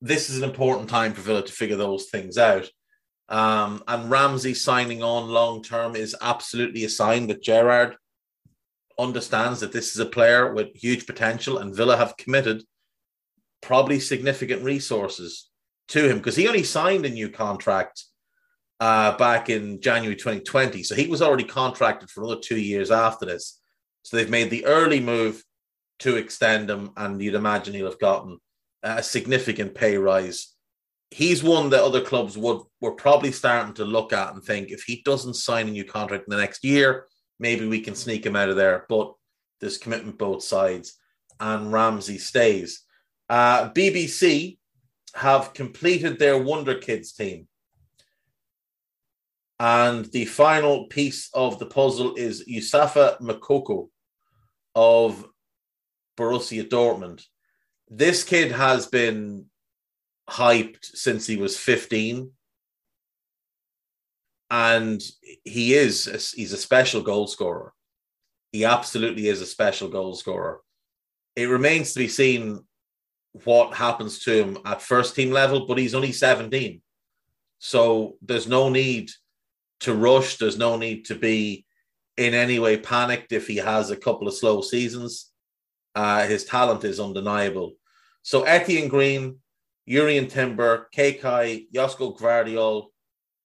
This 0.00 0.30
is 0.30 0.38
an 0.38 0.48
important 0.48 0.88
time 0.88 1.12
for 1.12 1.20
Villa 1.20 1.44
to 1.44 1.52
figure 1.52 1.76
those 1.76 2.06
things 2.06 2.36
out. 2.38 2.68
Um, 3.28 3.82
and 3.88 4.10
Ramsey 4.10 4.54
signing 4.54 5.02
on 5.02 5.28
long 5.28 5.62
term 5.62 5.96
is 5.96 6.16
absolutely 6.20 6.84
a 6.84 6.90
sign 6.90 7.26
that 7.28 7.42
Gerrard 7.42 7.96
understands 8.98 9.60
that 9.60 9.72
this 9.72 9.92
is 9.92 9.98
a 9.98 10.06
player 10.06 10.52
with 10.52 10.74
huge 10.74 11.06
potential, 11.06 11.58
and 11.58 11.74
Villa 11.74 11.96
have 11.96 12.16
committed 12.16 12.64
probably 13.62 13.98
significant 13.98 14.62
resources 14.62 15.48
to 15.88 16.08
him 16.08 16.18
because 16.18 16.36
he 16.36 16.46
only 16.46 16.62
signed 16.62 17.06
a 17.06 17.10
new 17.10 17.28
contract 17.28 18.04
uh, 18.80 19.16
back 19.16 19.50
in 19.50 19.80
January 19.80 20.16
2020. 20.16 20.82
So 20.82 20.94
he 20.94 21.06
was 21.06 21.22
already 21.22 21.44
contracted 21.44 22.10
for 22.10 22.22
another 22.22 22.40
two 22.40 22.58
years 22.58 22.90
after 22.90 23.26
this. 23.26 23.60
So 24.02 24.16
they've 24.16 24.30
made 24.30 24.50
the 24.50 24.66
early 24.66 25.00
move 25.00 25.42
to 26.00 26.16
extend 26.16 26.68
him, 26.68 26.90
and 26.96 27.20
you'd 27.22 27.34
imagine 27.34 27.74
he'll 27.74 27.86
have 27.86 27.98
gotten 27.98 28.38
a 28.82 29.02
significant 29.02 29.74
pay 29.74 29.96
rise. 29.96 30.54
He's 31.10 31.42
one 31.42 31.70
that 31.70 31.82
other 31.82 32.00
clubs 32.00 32.36
would 32.36 32.62
were 32.80 32.92
probably 32.92 33.32
starting 33.32 33.74
to 33.74 33.84
look 33.84 34.12
at 34.12 34.34
and 34.34 34.42
think 34.42 34.70
if 34.70 34.82
he 34.82 35.02
doesn't 35.04 35.34
sign 35.34 35.68
a 35.68 35.70
new 35.70 35.84
contract 35.84 36.24
in 36.26 36.32
the 36.32 36.40
next 36.40 36.64
year, 36.64 37.06
maybe 37.38 37.66
we 37.66 37.80
can 37.80 37.94
sneak 37.94 38.26
him 38.26 38.36
out 38.36 38.48
of 38.48 38.56
there. 38.56 38.84
But 38.88 39.14
there's 39.60 39.78
commitment 39.78 40.18
both 40.18 40.42
sides, 40.42 40.98
and 41.40 41.72
Ramsey 41.72 42.18
stays. 42.18 42.82
Uh, 43.30 43.70
BBC 43.70 44.58
have 45.14 45.54
completed 45.54 46.18
their 46.18 46.36
Wonder 46.36 46.74
Kids 46.74 47.12
team. 47.12 47.46
And 49.60 50.06
the 50.06 50.24
final 50.24 50.86
piece 50.86 51.30
of 51.32 51.58
the 51.58 51.66
puzzle 51.66 52.14
is 52.16 52.44
Youssoufa 52.48 53.20
Moukoko 53.20 53.88
of 54.74 55.26
Borussia 56.16 56.68
Dortmund. 56.68 57.24
This 57.88 58.24
kid 58.24 58.50
has 58.50 58.86
been 58.86 59.46
hyped 60.28 60.84
since 60.84 61.26
he 61.26 61.36
was 61.36 61.56
15. 61.56 62.30
And 64.50 65.02
he 65.44 65.74
is, 65.74 66.06
a, 66.06 66.36
he's 66.36 66.52
a 66.52 66.58
special 66.58 67.02
goal 67.02 67.26
scorer. 67.26 67.72
He 68.52 68.64
absolutely 68.64 69.28
is 69.28 69.40
a 69.40 69.46
special 69.46 69.88
goal 69.88 70.14
scorer. 70.14 70.60
It 71.34 71.46
remains 71.46 71.92
to 71.92 72.00
be 72.00 72.08
seen 72.08 72.60
what 73.44 73.74
happens 73.74 74.20
to 74.20 74.32
him 74.32 74.58
at 74.64 74.82
first 74.82 75.16
team 75.16 75.30
level, 75.30 75.66
but 75.66 75.78
he's 75.78 75.94
only 75.94 76.12
17. 76.12 76.80
So 77.58 78.16
there's 78.22 78.46
no 78.46 78.68
need 78.68 79.10
to 79.84 79.94
rush. 79.94 80.36
There's 80.36 80.58
no 80.58 80.76
need 80.76 81.06
to 81.06 81.14
be 81.14 81.64
in 82.16 82.34
any 82.34 82.58
way 82.58 82.76
panicked 82.76 83.32
if 83.32 83.46
he 83.46 83.56
has 83.56 83.90
a 83.90 83.96
couple 83.96 84.28
of 84.28 84.34
slow 84.34 84.60
seasons. 84.60 85.30
Uh, 85.94 86.26
his 86.26 86.44
talent 86.44 86.84
is 86.84 87.00
undeniable. 87.00 87.74
So 88.22 88.42
Etienne 88.44 88.88
Green, 88.88 89.38
Jurrien 89.88 90.28
Timber, 90.28 90.88
Kaykai, 90.96 91.66
Josko 91.72 92.18
Gvardiol, 92.18 92.86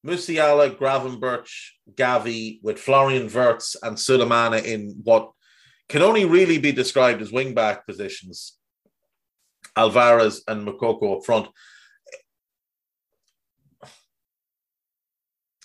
Musiala, 0.06 0.76
Gravenberch, 0.78 1.52
Gavi, 1.94 2.60
with 2.64 2.80
Florian 2.80 3.32
Wirtz 3.32 3.76
and 3.84 3.98
Sulemana 3.98 4.64
in 4.64 5.02
what 5.04 5.32
can 5.90 6.02
only 6.02 6.26
really 6.26 6.58
be 6.58 6.72
described 6.72 7.22
as 7.22 7.32
wingback 7.32 7.86
positions. 7.86 8.58
Alvarez 9.76 10.44
and 10.48 10.66
Moukoko 10.66 11.18
up 11.18 11.26
front. 11.26 11.48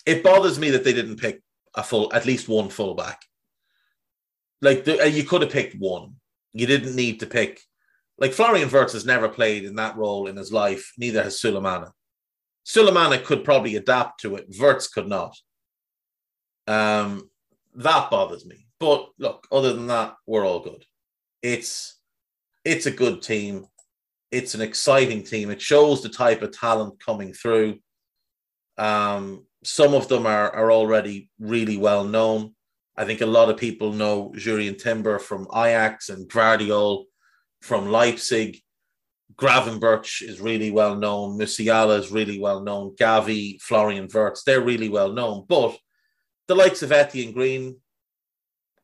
It 0.07 0.23
bothers 0.23 0.59
me 0.59 0.71
that 0.71 0.85
they 0.85 0.93
didn't 0.93 1.21
pick 1.21 1.43
a 1.75 1.83
full, 1.83 2.13
at 2.13 2.27
least 2.27 2.49
one 2.49 2.69
fullback. 2.69 3.21
Like 4.61 4.85
the, 4.85 5.03
uh, 5.03 5.07
you 5.07 5.25
could 5.25 5.43
have 5.43 5.51
picked 5.51 5.77
one. 5.79 6.17
You 6.53 6.67
didn't 6.67 6.97
need 6.97 7.21
to 7.21 7.27
pick. 7.27 7.61
Like 8.19 8.33
Florian 8.33 8.71
Wirtz 8.71 8.93
has 8.93 9.05
never 9.05 9.29
played 9.29 9.65
in 9.65 9.75
that 9.77 9.97
role 9.97 10.27
in 10.27 10.37
his 10.37 10.53
life. 10.53 10.93
Neither 10.97 11.23
has 11.23 11.41
Sulemana. 11.41 11.91
Sulemana 12.65 13.23
could 13.23 13.45
probably 13.45 13.77
adapt 13.77 14.21
to 14.21 14.37
it. 14.37 14.47
Wirtz 14.59 14.89
could 14.89 15.09
not. 15.09 15.37
Um, 16.67 17.29
that 17.75 18.11
bothers 18.11 18.47
me. 18.47 18.67
But 18.79 19.09
look, 19.19 19.47
other 19.51 19.73
than 19.73 19.87
that, 19.89 20.15
we're 20.27 20.47
all 20.47 20.61
good. 20.61 20.85
It's 21.43 21.99
it's 22.65 22.87
a 22.87 22.91
good 22.91 23.23
team. 23.23 23.67
It's 24.31 24.55
an 24.55 24.63
exciting 24.63 25.23
team. 25.23 25.51
It 25.51 25.61
shows 25.61 26.03
the 26.03 26.09
type 26.09 26.43
of 26.43 26.53
talent 26.53 27.03
coming 27.05 27.33
through. 27.33 27.79
Um, 28.79 29.47
some 29.65 29.95
of 29.95 30.09
them 30.09 30.27
are, 30.27 30.51
are 30.55 30.71
already 30.71 31.31
really 31.39 31.77
well 31.77 32.05
known. 32.05 32.55
I 32.97 33.05
think 33.05 33.21
a 33.21 33.27
lot 33.27 33.51
of 33.51 33.57
people 33.57 33.93
know 33.93 34.33
Jurrien 34.37 34.81
Timber 34.81 35.19
from 35.19 35.49
Ajax 35.55 36.09
and 36.11 36.29
Gvardiol 36.29 37.05
from 37.61 37.91
Leipzig. 37.91 38.59
Gravenberch 39.37 40.23
is 40.23 40.41
really 40.41 40.71
well 40.71 40.95
known. 40.95 41.39
Musiala 41.39 41.99
is 41.99 42.13
really 42.13 42.39
well 42.39 42.63
known. 42.63 42.95
Gavi, 42.95 43.61
Florian 43.61 44.09
Wirtz, 44.13 44.45
they're 44.45 44.61
really 44.61 44.89
well 44.89 45.13
known. 45.13 45.45
But 45.49 45.77
the 46.47 46.55
likes 46.55 46.83
of 46.83 46.93
Etienne 46.93 47.33
Green, 47.33 47.79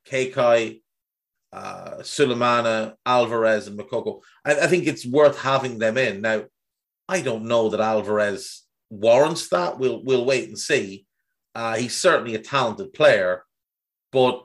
Kaykai, 0.08 0.80
uh, 1.52 1.98
Sulemana, 2.00 2.94
Alvarez, 3.06 3.68
and 3.68 3.78
Moukoko, 3.78 4.20
I, 4.44 4.54
I 4.54 4.66
think 4.66 4.86
it's 4.86 5.06
worth 5.06 5.40
having 5.40 5.78
them 5.78 5.98
in. 5.98 6.20
Now, 6.20 6.44
I 7.08 7.20
don't 7.20 7.44
know 7.44 7.68
that 7.68 7.80
Alvarez 7.80 8.62
warrants 8.90 9.48
that. 9.48 9.78
We'll 9.78 10.02
we'll 10.02 10.24
wait 10.24 10.48
and 10.48 10.58
see. 10.58 11.06
Uh, 11.54 11.76
he's 11.76 11.96
certainly 11.96 12.34
a 12.34 12.40
talented 12.40 12.92
player, 12.92 13.44
but 14.12 14.44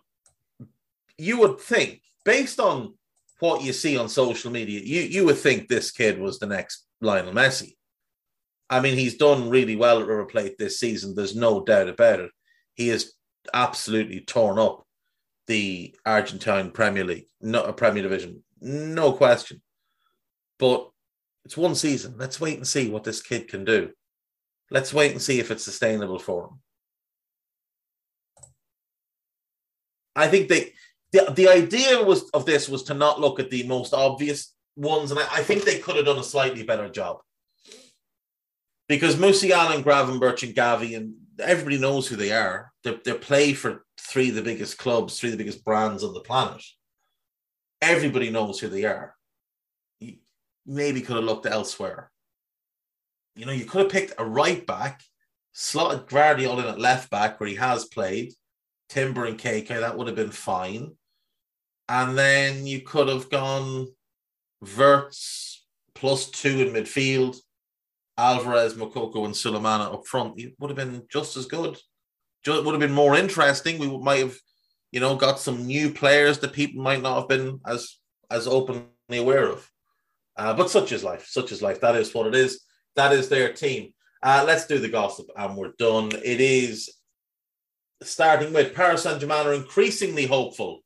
you 1.18 1.40
would 1.40 1.60
think, 1.60 2.02
based 2.24 2.60
on 2.60 2.96
what 3.40 3.64
you 3.64 3.74
see 3.74 3.98
on 3.98 4.10
social 4.10 4.52
media, 4.52 4.80
you 4.80 5.02
you 5.02 5.26
would 5.26 5.38
think 5.38 5.68
this 5.68 5.92
kid 5.92 6.20
was 6.20 6.40
the 6.40 6.48
next 6.48 6.86
Lionel 7.02 7.34
Messi. 7.34 7.76
I 8.70 8.80
mean, 8.80 8.98
he's 8.98 9.18
done 9.18 9.50
really 9.50 9.76
well 9.76 10.00
at 10.00 10.08
River 10.08 10.26
Plate 10.26 10.58
this 10.58 10.80
season. 10.80 11.14
There's 11.14 11.36
no 11.36 11.64
doubt 11.64 11.88
about 11.88 12.20
it. 12.20 12.32
He 12.74 12.88
has 12.88 13.14
absolutely 13.54 14.22
torn 14.22 14.58
up 14.58 14.86
the 15.48 15.96
Argentine 16.06 16.72
Premier 16.72 17.04
League, 17.04 17.28
not 17.42 17.70
a 17.70 17.74
Premier 17.74 18.02
Division, 18.02 18.44
no 18.60 19.14
question. 19.14 19.62
But 20.58 20.90
it's 21.44 21.58
one 21.58 21.76
season. 21.76 22.16
Let's 22.18 22.42
wait 22.42 22.58
and 22.58 22.68
see 22.68 22.90
what 22.90 23.04
this 23.04 23.22
kid 23.22 23.48
can 23.48 23.66
do. 23.66 23.92
Let's 24.72 24.94
wait 24.94 25.12
and 25.12 25.22
see 25.22 25.40
if 25.40 25.52
it's 25.52 25.64
sustainable 25.64 26.20
for 26.20 26.46
him. 26.46 26.60
I 30.16 30.28
think 30.28 30.48
they 30.48 30.74
the, 31.12 31.32
the 31.36 31.50
idea 31.50 32.04
was 32.04 32.30
of 32.32 32.46
this 32.46 32.68
was 32.68 32.84
to 32.84 32.94
not 32.94 33.20
look 33.20 33.40
at 33.40 33.50
the 33.50 33.64
most 33.68 33.94
obvious 33.94 34.54
ones, 34.76 35.12
and 35.12 35.20
I, 35.20 35.24
I 35.32 35.44
think 35.44 35.64
they 35.64 35.80
could 35.80 35.96
have 35.96 36.06
done 36.06 36.18
a 36.18 36.24
slightly 36.24 36.64
better 36.64 36.90
job. 36.90 37.20
Because 38.88 39.16
Musiala 39.16 39.76
and 39.76 39.84
Gravenberch 39.84 40.44
and 40.44 40.56
Gavi 40.56 40.96
and 40.96 41.16
everybody 41.40 41.78
knows 41.78 42.08
who 42.08 42.16
they 42.16 42.32
are. 42.32 42.72
They, 42.84 42.98
they 43.04 43.14
play 43.14 43.54
for 43.54 43.86
three 44.00 44.30
of 44.30 44.36
the 44.36 44.42
biggest 44.42 44.78
clubs, 44.78 45.20
three 45.20 45.30
of 45.30 45.38
the 45.38 45.44
biggest 45.44 45.64
brands 45.64 46.04
on 46.04 46.14
the 46.14 46.20
planet. 46.20 46.64
Everybody 47.82 48.30
knows 48.30 48.60
who 48.60 48.68
they 48.68 48.86
are. 48.86 49.16
You 50.00 50.16
maybe 50.66 51.02
could 51.02 51.16
have 51.16 51.26
looked 51.26 51.46
elsewhere 51.46 52.12
you 53.36 53.46
know, 53.46 53.52
you 53.52 53.66
could 53.66 53.84
have 53.84 53.92
picked 53.92 54.14
a 54.18 54.26
right 54.26 54.66
back, 54.66 55.02
slotted 55.54 56.08
Gvardiol 56.08 56.60
in 56.60 56.66
at 56.66 56.80
left 56.80 57.10
back 57.10 57.40
where 57.40 57.50
he 57.50 57.56
has 57.56 57.86
played, 57.86 58.34
Timber 58.90 59.26
and 59.26 59.38
KK, 59.38 59.68
that 59.68 59.98
would 59.98 60.08
have 60.08 60.16
been 60.16 60.32
fine. 60.32 60.94
And 61.90 62.18
then 62.18 62.66
you 62.66 62.82
could 62.82 63.08
have 63.08 63.30
gone 63.30 63.88
Wirtz 64.78 65.66
plus 65.94 66.30
two 66.30 66.62
in 66.62 66.74
midfield, 66.74 67.38
Alvarez, 68.18 68.76
Moukoko, 68.76 69.26
and 69.26 69.34
Sulemana 69.34 69.94
up 69.94 70.08
front. 70.08 70.40
It 70.40 70.54
would 70.60 70.70
have 70.70 70.78
been 70.78 71.04
just 71.12 71.38
as 71.38 71.46
good. 71.46 71.78
Just, 72.44 72.64
would 72.64 72.74
have 72.74 72.80
been 72.80 72.92
more 72.92 73.16
interesting. 73.16 73.80
We 73.80 73.98
might 73.98 74.20
have, 74.20 74.36
you 74.92 75.00
know, 75.00 75.16
got 75.16 75.40
some 75.40 75.66
new 75.66 75.92
players 75.92 76.40
that 76.40 76.54
people 76.54 76.82
might 76.82 77.02
not 77.02 77.20
have 77.20 77.28
been 77.28 77.60
as 77.66 77.98
as 78.32 78.48
openly 78.48 78.88
aware 79.12 79.48
of. 79.48 79.70
Uh, 80.38 80.54
but 80.54 80.70
such 80.70 80.92
is 80.92 81.04
life. 81.04 81.28
Such 81.28 81.52
is 81.52 81.62
life. 81.62 81.82
That 81.82 81.96
is 81.96 82.14
what 82.14 82.28
it 82.28 82.36
is. 82.36 82.62
That 82.96 83.14
is 83.14 83.30
their 83.30 83.54
team. 83.54 83.94
Uh, 84.24 84.44
let's 84.46 84.66
do 84.66 84.80
the 84.80 84.90
gossip 84.90 85.28
and 85.36 85.56
we're 85.56 85.74
done. 85.78 86.12
It 86.24 86.42
is 86.42 86.92
starting 88.02 88.54
with 88.54 88.74
Paris 88.74 89.04
Saint 89.04 89.20
Germain 89.20 89.48
are 89.48 89.54
increasingly 89.54 90.26
hopeful 90.26 90.82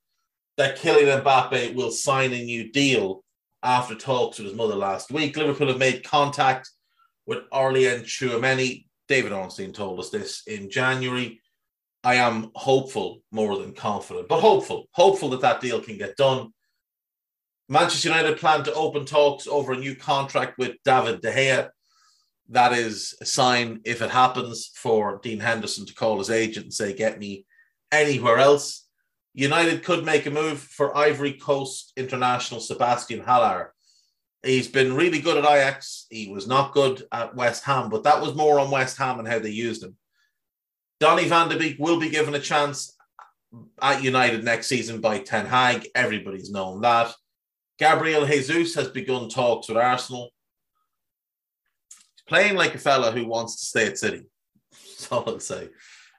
that 0.58 0.78
Kylian 0.78 1.24
Mbappe 1.24 1.74
will 1.74 1.92
sign 1.92 2.34
a 2.34 2.44
new 2.44 2.72
deal 2.72 3.24
after 3.64 3.96
talks 3.96 4.38
with 4.38 4.48
his 4.48 4.56
mother 4.56 4.76
last 4.76 5.12
week. 5.12 5.38
Liverpool 5.38 5.68
have 5.68 5.78
made 5.78 6.04
contact 6.04 6.70
with 7.26 7.50
Aurelien 7.52 8.04
Tchouameni. 8.04 8.86
David 9.08 9.32
Ornstein 9.32 9.74
told 9.74 10.00
us 10.00 10.10
this 10.10 10.44
in 10.48 10.70
January. 10.70 11.42
I 12.04 12.16
am 12.16 12.52
hopeful 12.56 13.22
more 13.32 13.58
than 13.58 13.74
confident, 13.74 14.28
but 14.28 14.40
hopeful, 14.40 14.88
hopeful 14.92 15.30
that 15.30 15.42
that 15.42 15.62
deal 15.62 15.82
can 15.82 15.98
get 15.98 16.16
done. 16.16 16.54
Manchester 17.68 18.10
United 18.10 18.38
plan 18.38 18.64
to 18.64 18.74
open 18.74 19.06
talks 19.06 19.48
over 19.48 19.74
a 19.74 19.78
new 19.78 19.96
contract 19.96 20.58
with 20.58 20.76
David 20.84 21.22
De 21.22 21.32
Gea. 21.32 21.70
That 22.50 22.74
is 22.74 23.16
a 23.22 23.26
sign, 23.26 23.82
if 23.86 24.02
it 24.02 24.10
happens, 24.10 24.72
for 24.76 25.20
Dean 25.22 25.40
Henderson 25.40 25.86
to 25.86 25.94
call 25.94 26.18
his 26.18 26.30
agent 26.30 26.66
and 26.66 26.74
say, 26.74 26.94
Get 26.94 27.20
me 27.20 27.46
anywhere 27.92 28.38
else. 28.38 28.88
United 29.34 29.84
could 29.84 30.04
make 30.04 30.26
a 30.26 30.32
move 30.32 30.60
for 30.60 30.98
Ivory 30.98 31.34
Coast 31.34 31.94
international 31.96 32.60
Sebastian 32.60 33.22
Haller. 33.22 33.74
He's 34.44 34.68
been 34.68 34.96
really 34.96 35.20
good 35.20 35.38
at 35.38 35.50
Ajax. 35.50 36.08
He 36.10 36.32
was 36.32 36.48
not 36.48 36.74
good 36.74 37.04
at 37.12 37.36
West 37.36 37.64
Ham, 37.66 37.90
but 37.90 38.04
that 38.04 38.22
was 38.22 38.36
more 38.36 38.60
on 38.60 38.72
West 38.72 38.98
Ham 38.98 39.20
and 39.20 39.28
how 39.28 39.40
they 39.40 39.50
used 39.50 39.84
him. 39.84 39.96
Donny 41.00 41.26
van 41.26 41.50
de 41.50 41.58
Beek 41.58 41.78
will 41.80 42.00
be 42.00 42.10
given 42.10 42.34
a 42.36 42.40
chance 42.40 42.96
at 43.82 44.04
United 44.04 44.44
next 44.44 44.68
season 44.68 45.02
by 45.02 45.20
Ten 45.20 45.46
Hag. 45.46 45.88
Everybody's 45.96 46.52
known 46.52 46.82
that. 46.82 47.14
Gabriel 47.78 48.26
Jesus 48.26 48.76
has 48.76 48.90
begun 48.90 49.30
talks 49.30 49.70
with 49.70 49.78
Arsenal. 49.78 50.32
Playing 52.30 52.56
like 52.56 52.76
a 52.76 52.78
fella 52.78 53.12
who 53.12 53.26
wants 53.26 53.60
to 53.60 53.66
stay 53.66 53.88
at 53.88 53.98
City. 53.98 54.22
That's 54.72 55.12
all 55.12 55.24
I'll 55.28 55.40
say. 55.40 55.70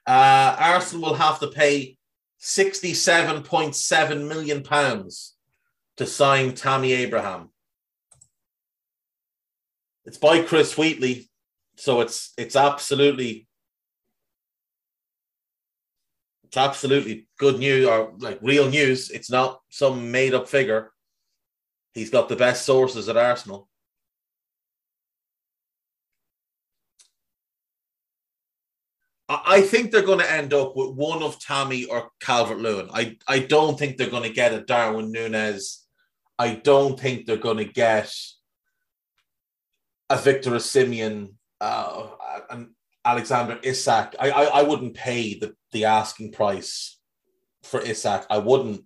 Uh, 0.04 0.56
Arsenal 0.58 1.10
will 1.10 1.14
have 1.14 1.38
to 1.38 1.46
pay 1.46 1.96
67.7 2.40 4.28
million 4.28 4.64
pounds 4.64 5.36
to 5.98 6.06
sign 6.06 6.54
Tammy 6.54 6.92
Abraham. 6.94 7.50
It's 10.04 10.18
by 10.18 10.42
Chris 10.42 10.76
Wheatley, 10.76 11.30
so 11.76 12.00
it's 12.00 12.32
it's 12.36 12.56
absolutely 12.56 13.46
it's 16.42 16.56
absolutely 16.56 17.28
good 17.38 17.60
news 17.60 17.86
or 17.86 18.14
like 18.18 18.40
real 18.42 18.68
news. 18.68 19.10
It's 19.10 19.30
not 19.30 19.60
some 19.68 20.10
made 20.10 20.34
up 20.34 20.48
figure. 20.48 20.90
He's 21.94 22.10
got 22.10 22.28
the 22.28 22.34
best 22.34 22.66
sources 22.66 23.08
at 23.08 23.16
Arsenal. 23.16 23.69
I 29.32 29.60
think 29.60 29.90
they're 29.90 30.02
going 30.02 30.18
to 30.18 30.32
end 30.32 30.52
up 30.52 30.74
with 30.74 30.90
one 30.90 31.22
of 31.22 31.38
Tammy 31.38 31.84
or 31.84 32.10
Calvert 32.20 32.58
Lewin. 32.58 32.88
I, 32.92 33.16
I 33.28 33.38
don't 33.38 33.78
think 33.78 33.96
they're 33.96 34.10
going 34.10 34.24
to 34.24 34.34
get 34.34 34.52
a 34.52 34.62
Darwin 34.62 35.12
Nunez. 35.12 35.86
I 36.36 36.54
don't 36.54 36.98
think 36.98 37.26
they're 37.26 37.36
going 37.36 37.58
to 37.58 37.64
get 37.64 38.12
a 40.08 40.16
Victor 40.16 40.50
Osimhen, 40.50 41.34
uh, 41.60 42.08
an 42.50 42.74
Alexander 43.04 43.60
Isak. 43.62 44.16
I, 44.18 44.30
I, 44.30 44.44
I 44.44 44.62
wouldn't 44.62 44.94
pay 44.94 45.38
the, 45.38 45.54
the 45.70 45.84
asking 45.84 46.32
price 46.32 46.98
for 47.62 47.80
Isak. 47.80 48.26
I 48.30 48.38
wouldn't 48.38 48.84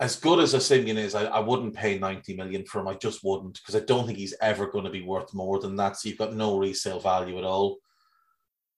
as 0.00 0.16
good 0.16 0.40
as 0.40 0.66
Simeon 0.66 0.96
is, 0.96 1.14
I, 1.14 1.24
I 1.24 1.40
wouldn't 1.40 1.74
pay 1.74 1.98
90 1.98 2.34
million 2.34 2.64
for 2.64 2.80
him. 2.80 2.88
I 2.88 2.94
just 2.94 3.22
wouldn't 3.22 3.60
because 3.60 3.76
I 3.76 3.84
don't 3.84 4.06
think 4.06 4.16
he's 4.16 4.34
ever 4.40 4.66
going 4.66 4.86
to 4.86 4.90
be 4.90 5.02
worth 5.02 5.34
more 5.34 5.60
than 5.60 5.76
that. 5.76 5.98
So 5.98 6.08
you've 6.08 6.18
got 6.18 6.34
no 6.34 6.56
resale 6.56 7.00
value 7.00 7.36
at 7.36 7.44
all. 7.44 7.76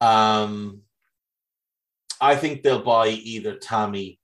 Um, 0.03 0.81
I 2.21 2.35
think 2.35 2.63
they'll 2.63 2.83
buy 2.83 3.07
either 3.09 3.55
Tammy 3.55 4.19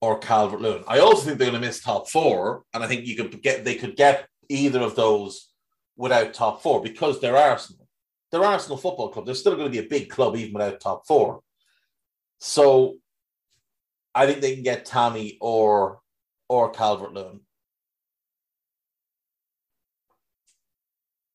or 0.00 0.20
Calvert 0.20 0.60
Lewin. 0.60 0.84
I 0.86 1.00
also 1.00 1.24
think 1.24 1.38
they're 1.38 1.50
going 1.50 1.60
to 1.60 1.66
miss 1.66 1.82
top 1.82 2.08
four, 2.08 2.62
and 2.72 2.84
I 2.84 2.86
think 2.86 3.04
you 3.04 3.16
could 3.16 3.42
get 3.42 3.64
they 3.64 3.74
could 3.74 3.96
get 3.96 4.28
either 4.48 4.80
of 4.80 4.94
those 4.94 5.48
without 5.96 6.32
top 6.32 6.62
four 6.62 6.80
because 6.80 7.20
they're 7.20 7.36
Arsenal. 7.36 7.88
They're 8.30 8.44
Arsenal 8.44 8.76
Football 8.76 9.08
Club. 9.08 9.26
They're 9.26 9.34
still 9.34 9.56
going 9.56 9.66
to 9.66 9.82
be 9.82 9.84
a 9.84 9.90
big 9.90 10.08
club 10.08 10.36
even 10.36 10.54
without 10.54 10.80
top 10.80 11.08
four. 11.08 11.40
So 12.38 12.98
I 14.14 14.26
think 14.26 14.40
they 14.40 14.54
can 14.54 14.62
get 14.62 14.84
Tammy 14.84 15.38
or 15.40 16.00
or 16.48 16.70
Calvert 16.70 17.14
Lewin. 17.14 17.40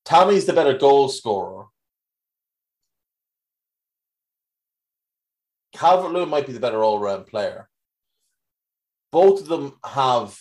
Tammy's 0.06 0.46
the 0.46 0.54
better 0.54 0.78
goal 0.78 1.10
scorer. 1.10 1.66
Calvert 5.78 6.12
Lewin 6.12 6.30
might 6.30 6.48
be 6.48 6.54
the 6.54 6.60
better 6.60 6.84
all 6.84 7.00
round 7.00 7.28
player. 7.28 7.70
Both 9.12 9.42
of 9.42 9.48
them 9.48 9.74
have 9.86 10.38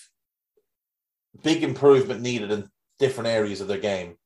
big 1.43 1.62
improvement 1.62 2.22
needed 2.22 2.51
in 2.51 2.70
different 2.99 3.28
areas 3.28 3.61
of 3.61 3.68
their 3.68 3.78
game. 3.78 4.16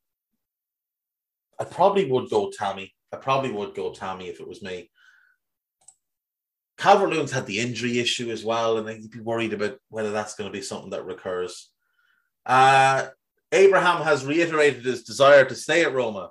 I 1.58 1.64
probably 1.64 2.10
would 2.10 2.30
go 2.30 2.52
Tammy. 2.56 2.94
I 3.12 3.16
probably 3.16 3.50
would 3.50 3.74
go 3.74 3.92
Tammy 3.92 4.28
if 4.28 4.40
it 4.40 4.46
was 4.46 4.62
me. 4.62 4.88
Calvert 6.78 7.10
Lewin's 7.10 7.32
had 7.32 7.46
the 7.46 7.58
injury 7.58 7.98
issue 7.98 8.30
as 8.30 8.44
well, 8.44 8.78
and 8.78 9.02
you'd 9.02 9.10
be 9.10 9.20
worried 9.20 9.52
about 9.52 9.78
whether 9.88 10.12
that's 10.12 10.36
going 10.36 10.48
to 10.48 10.56
be 10.56 10.62
something 10.62 10.90
that 10.90 11.04
recurs. 11.04 11.70
Uh, 12.46 13.08
Abraham 13.52 14.02
has 14.02 14.24
reiterated 14.24 14.84
his 14.84 15.02
desire 15.02 15.44
to 15.44 15.56
stay 15.56 15.84
at 15.84 15.92
Roma. 15.92 16.30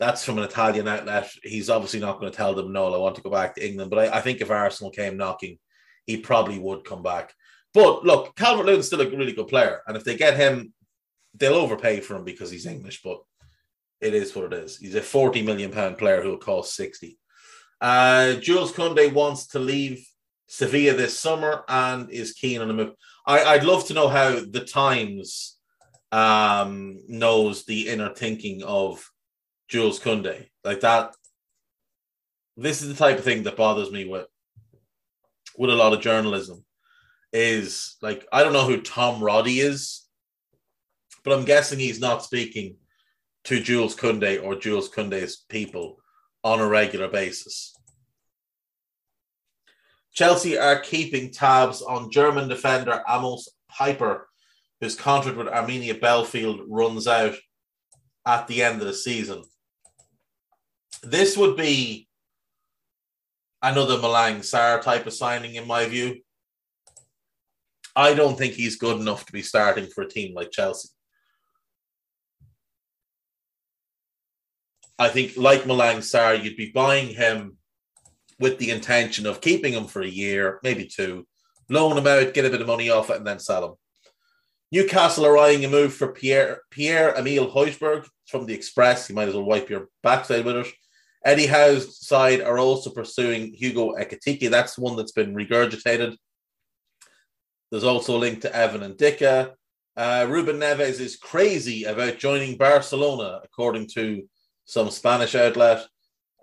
That's 0.00 0.24
from 0.24 0.38
an 0.38 0.44
Italian 0.44 0.88
outlet. 0.88 1.30
He's 1.44 1.68
obviously 1.70 2.00
not 2.00 2.18
going 2.18 2.32
to 2.32 2.36
tell 2.36 2.54
them, 2.54 2.72
no, 2.72 2.92
I 2.92 2.96
want 2.96 3.16
to 3.16 3.22
go 3.22 3.30
back 3.30 3.54
to 3.54 3.66
England. 3.66 3.90
But 3.90 4.08
I, 4.08 4.16
I 4.16 4.20
think 4.22 4.40
if 4.40 4.50
Arsenal 4.50 4.90
came 4.90 5.18
knocking, 5.18 5.58
he 6.06 6.16
probably 6.16 6.58
would 6.58 6.84
come 6.84 7.02
back. 7.02 7.34
But 7.74 8.04
look, 8.04 8.34
Calvert 8.34 8.64
Lewin's 8.64 8.86
still 8.86 9.02
a 9.02 9.10
really 9.10 9.32
good 9.32 9.48
player. 9.48 9.82
And 9.86 9.96
if 9.98 10.02
they 10.02 10.16
get 10.16 10.38
him, 10.38 10.72
they'll 11.34 11.54
overpay 11.54 12.00
for 12.00 12.16
him 12.16 12.24
because 12.24 12.50
he's 12.50 12.64
English. 12.64 13.02
But 13.02 13.18
it 14.00 14.14
is 14.14 14.34
what 14.34 14.46
it 14.46 14.54
is. 14.54 14.78
He's 14.78 14.94
a 14.94 15.02
40 15.02 15.42
million 15.42 15.70
pound 15.70 15.98
player 15.98 16.22
who 16.22 16.30
will 16.30 16.38
cost 16.38 16.74
60. 16.74 17.18
Uh, 17.78 18.34
Jules 18.34 18.72
Koundé 18.72 19.12
wants 19.12 19.48
to 19.48 19.58
leave 19.58 20.04
Sevilla 20.46 20.96
this 20.96 21.18
summer 21.18 21.62
and 21.68 22.10
is 22.10 22.32
keen 22.32 22.62
on 22.62 22.70
a 22.70 22.72
move. 22.72 22.94
I, 23.26 23.56
would 23.56 23.64
love 23.64 23.86
to 23.86 23.94
know 23.94 24.08
how 24.08 24.40
the 24.40 24.64
Times 24.64 25.58
um, 26.10 26.98
knows 27.06 27.64
the 27.64 27.88
inner 27.88 28.14
thinking 28.14 28.62
of 28.64 29.08
Jules 29.70 30.00
Koundé. 30.00 30.48
Like 30.64 30.80
that. 30.80 31.14
This 32.56 32.82
is 32.82 32.88
the 32.88 32.94
type 32.94 33.18
of 33.18 33.24
thing 33.24 33.44
that 33.44 33.56
bothers 33.56 33.90
me 33.90 34.04
with 34.04 34.26
with 35.56 35.70
a 35.70 35.74
lot 35.74 35.92
of 35.92 36.00
journalism. 36.00 36.64
Is 37.32 37.96
like 38.02 38.26
I 38.32 38.42
don't 38.42 38.52
know 38.52 38.66
who 38.66 38.82
Tom 38.82 39.22
Roddy 39.22 39.60
is, 39.60 40.06
but 41.24 41.32
I'm 41.32 41.44
guessing 41.44 41.78
he's 41.78 42.00
not 42.00 42.24
speaking 42.24 42.76
to 43.44 43.60
Jules 43.60 43.96
Koundé 43.96 44.42
or 44.42 44.56
Jules 44.56 44.90
Koundé's 44.90 45.44
people 45.48 45.98
on 46.42 46.60
a 46.60 46.66
regular 46.66 47.08
basis. 47.08 47.74
Chelsea 50.12 50.58
are 50.58 50.80
keeping 50.80 51.30
tabs 51.30 51.82
on 51.82 52.10
German 52.10 52.48
defender 52.48 53.00
Amos 53.08 53.48
Pieper, 53.78 54.28
whose 54.80 54.96
contract 54.96 55.38
with 55.38 55.46
Arminia 55.46 55.98
Bielefeld 55.98 56.64
runs 56.68 57.06
out 57.06 57.36
at 58.26 58.48
the 58.48 58.62
end 58.62 58.80
of 58.80 58.88
the 58.88 58.92
season. 58.94 59.44
This 61.02 61.36
would 61.36 61.56
be 61.56 62.08
another 63.62 63.96
Malang 63.96 64.38
Sarr 64.38 64.82
type 64.82 65.06
of 65.06 65.12
signing, 65.12 65.54
in 65.54 65.66
my 65.66 65.86
view. 65.86 66.20
I 67.96 68.14
don't 68.14 68.38
think 68.38 68.54
he's 68.54 68.76
good 68.76 69.00
enough 69.00 69.26
to 69.26 69.32
be 69.32 69.42
starting 69.42 69.86
for 69.86 70.02
a 70.02 70.08
team 70.08 70.34
like 70.34 70.50
Chelsea. 70.50 70.88
I 74.98 75.08
think, 75.08 75.36
like 75.36 75.62
Malang 75.62 75.98
Sarr, 75.98 76.42
you'd 76.42 76.56
be 76.56 76.70
buying 76.70 77.08
him 77.08 77.56
with 78.38 78.58
the 78.58 78.70
intention 78.70 79.26
of 79.26 79.40
keeping 79.40 79.72
him 79.72 79.86
for 79.86 80.02
a 80.02 80.08
year, 80.08 80.60
maybe 80.62 80.86
two, 80.86 81.26
loan 81.68 81.96
him 81.96 82.06
out, 82.06 82.34
get 82.34 82.44
a 82.44 82.50
bit 82.50 82.60
of 82.60 82.66
money 82.66 82.90
off 82.90 83.10
it, 83.10 83.16
and 83.16 83.26
then 83.26 83.38
sell 83.38 83.64
him. 83.64 83.74
Newcastle 84.72 85.26
are 85.26 85.36
eyeing 85.36 85.64
a 85.64 85.68
move 85.68 85.92
for 85.92 86.12
Pierre 86.12 86.62
Pierre 86.70 87.16
Emile 87.16 87.50
Højbjerg 87.50 88.06
from 88.28 88.46
the 88.46 88.54
Express. 88.54 89.08
You 89.08 89.16
might 89.16 89.28
as 89.28 89.34
well 89.34 89.44
wipe 89.44 89.68
your 89.68 89.88
backside 90.02 90.44
with 90.44 90.56
it. 90.56 90.66
Eddie 91.24 91.46
Howe's 91.46 92.06
side 92.06 92.40
are 92.40 92.58
also 92.58 92.90
pursuing 92.90 93.52
Hugo 93.52 93.94
Ekitike. 93.96 94.48
That's 94.48 94.78
one 94.78 94.96
that's 94.96 95.12
been 95.12 95.34
regurgitated. 95.34 96.16
There's 97.70 97.84
also 97.84 98.16
a 98.16 98.18
link 98.18 98.42
to 98.42 98.54
Evan 98.54 98.94
Ndicka. 98.94 99.52
Uh, 99.96 100.26
Ruben 100.28 100.60
Neves 100.60 101.00
is 101.00 101.16
crazy 101.16 101.84
about 101.84 102.18
joining 102.18 102.56
Barcelona, 102.56 103.40
according 103.44 103.88
to 103.94 104.22
some 104.64 104.88
Spanish 104.88 105.34
outlet. 105.34 105.84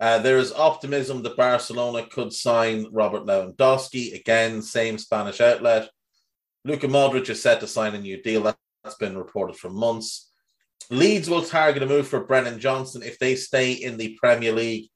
Uh, 0.00 0.18
there 0.18 0.38
is 0.38 0.52
optimism 0.52 1.22
that 1.22 1.36
Barcelona 1.36 2.06
could 2.06 2.32
sign 2.32 2.86
Robert 2.92 3.24
Lewandowski. 3.24 4.14
Again, 4.14 4.62
same 4.62 4.96
Spanish 4.96 5.40
outlet. 5.40 5.90
Luka 6.64 6.86
Modric 6.86 7.28
is 7.30 7.42
set 7.42 7.60
to 7.60 7.66
sign 7.66 7.94
a 7.94 8.00
new 8.00 8.20
deal. 8.22 8.42
That's 8.42 8.96
been 8.96 9.16
reported 9.16 9.56
for 9.56 9.70
months. 9.70 10.30
Leeds 10.90 11.28
will 11.28 11.42
target 11.42 11.82
a 11.82 11.86
move 11.86 12.08
for 12.08 12.24
Brennan 12.24 12.58
Johnson 12.58 13.02
if 13.02 13.18
they 13.18 13.34
stay 13.34 13.72
in 13.72 13.96
the 13.96 14.16
Premier 14.20 14.52
League 14.52 14.88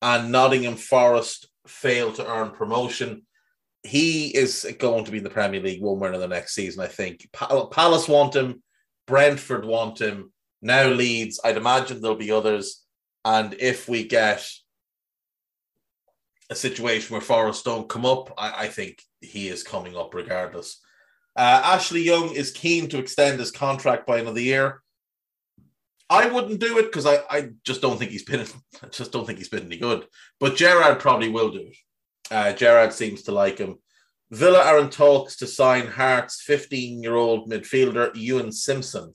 and 0.00 0.30
Nottingham 0.30 0.76
Forest 0.76 1.48
fail 1.66 2.12
to 2.12 2.26
earn 2.26 2.50
promotion. 2.50 3.22
He 3.82 4.28
is 4.28 4.66
going 4.78 5.04
to 5.04 5.10
be 5.10 5.18
in 5.18 5.24
the 5.24 5.30
Premier 5.30 5.60
League 5.60 5.82
one 5.82 5.98
way 5.98 6.16
the 6.16 6.28
next 6.28 6.54
season, 6.54 6.82
I 6.82 6.86
think. 6.86 7.28
Palace 7.32 8.08
want 8.08 8.36
him, 8.36 8.62
Brentford 9.06 9.64
want 9.64 10.00
him, 10.00 10.32
now 10.60 10.88
Leeds. 10.88 11.40
I'd 11.44 11.56
imagine 11.56 12.00
there'll 12.00 12.16
be 12.16 12.30
others. 12.30 12.84
And 13.24 13.54
if 13.54 13.88
we 13.88 14.06
get 14.06 14.48
a 16.50 16.54
situation 16.54 17.12
where 17.12 17.20
Forest 17.20 17.64
don't 17.64 17.88
come 17.88 18.06
up, 18.06 18.32
I, 18.38 18.64
I 18.64 18.68
think 18.68 19.02
he 19.20 19.48
is 19.48 19.62
coming 19.62 19.96
up 19.96 20.14
regardless. 20.14 20.80
Uh, 21.34 21.62
Ashley 21.64 22.02
Young 22.02 22.34
is 22.34 22.50
keen 22.50 22.88
to 22.88 22.98
extend 22.98 23.40
his 23.40 23.50
contract 23.50 24.06
by 24.06 24.18
another 24.18 24.40
year. 24.40 24.82
I 26.10 26.26
wouldn't 26.26 26.60
do 26.60 26.78
it 26.78 26.84
because 26.84 27.06
I, 27.06 27.20
I 27.30 27.50
just 27.64 27.80
don't 27.80 27.98
think 27.98 28.10
he's 28.10 28.24
been 28.24 28.40
I 28.82 28.88
just 28.88 29.12
don't 29.12 29.26
think 29.26 29.38
he's 29.38 29.48
been 29.48 29.64
any 29.64 29.78
good. 29.78 30.06
But 30.40 30.56
Gerrard 30.56 31.00
probably 31.00 31.30
will 31.30 31.50
do 31.50 31.60
it. 31.60 31.76
Uh, 32.30 32.52
Gerrard 32.52 32.92
seems 32.92 33.22
to 33.22 33.32
like 33.32 33.58
him. 33.58 33.78
Villa 34.30 34.62
are 34.62 34.78
in 34.78 34.90
talks 34.90 35.36
to 35.36 35.46
sign 35.46 35.86
Hearts 35.86 36.42
15 36.42 37.02
year 37.02 37.16
old 37.16 37.50
midfielder 37.50 38.14
Ewan 38.14 38.52
Simpson. 38.52 39.12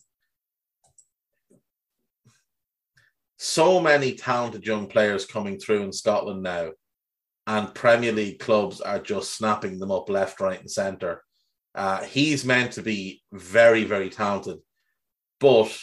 So 3.38 3.80
many 3.80 4.14
talented 4.14 4.66
young 4.66 4.88
players 4.88 5.26
coming 5.26 5.60
through 5.60 5.84
in 5.84 5.94
Scotland 5.94 6.42
now, 6.42 6.72
and 7.46 7.74
Premier 7.76 8.12
League 8.12 8.40
clubs 8.40 8.82
are 8.82 9.00
just 9.00 9.36
snapping 9.36 9.78
them 9.78 9.92
up 9.92 10.10
left, 10.10 10.40
right, 10.40 10.60
and 10.60 10.70
centre. 10.70 11.24
Uh, 11.76 12.04
he's 12.04 12.44
meant 12.44 12.74
to 12.74 12.82
be 12.82 13.22
very, 13.32 13.84
very 13.84 14.10
talented, 14.10 14.58
but 15.40 15.78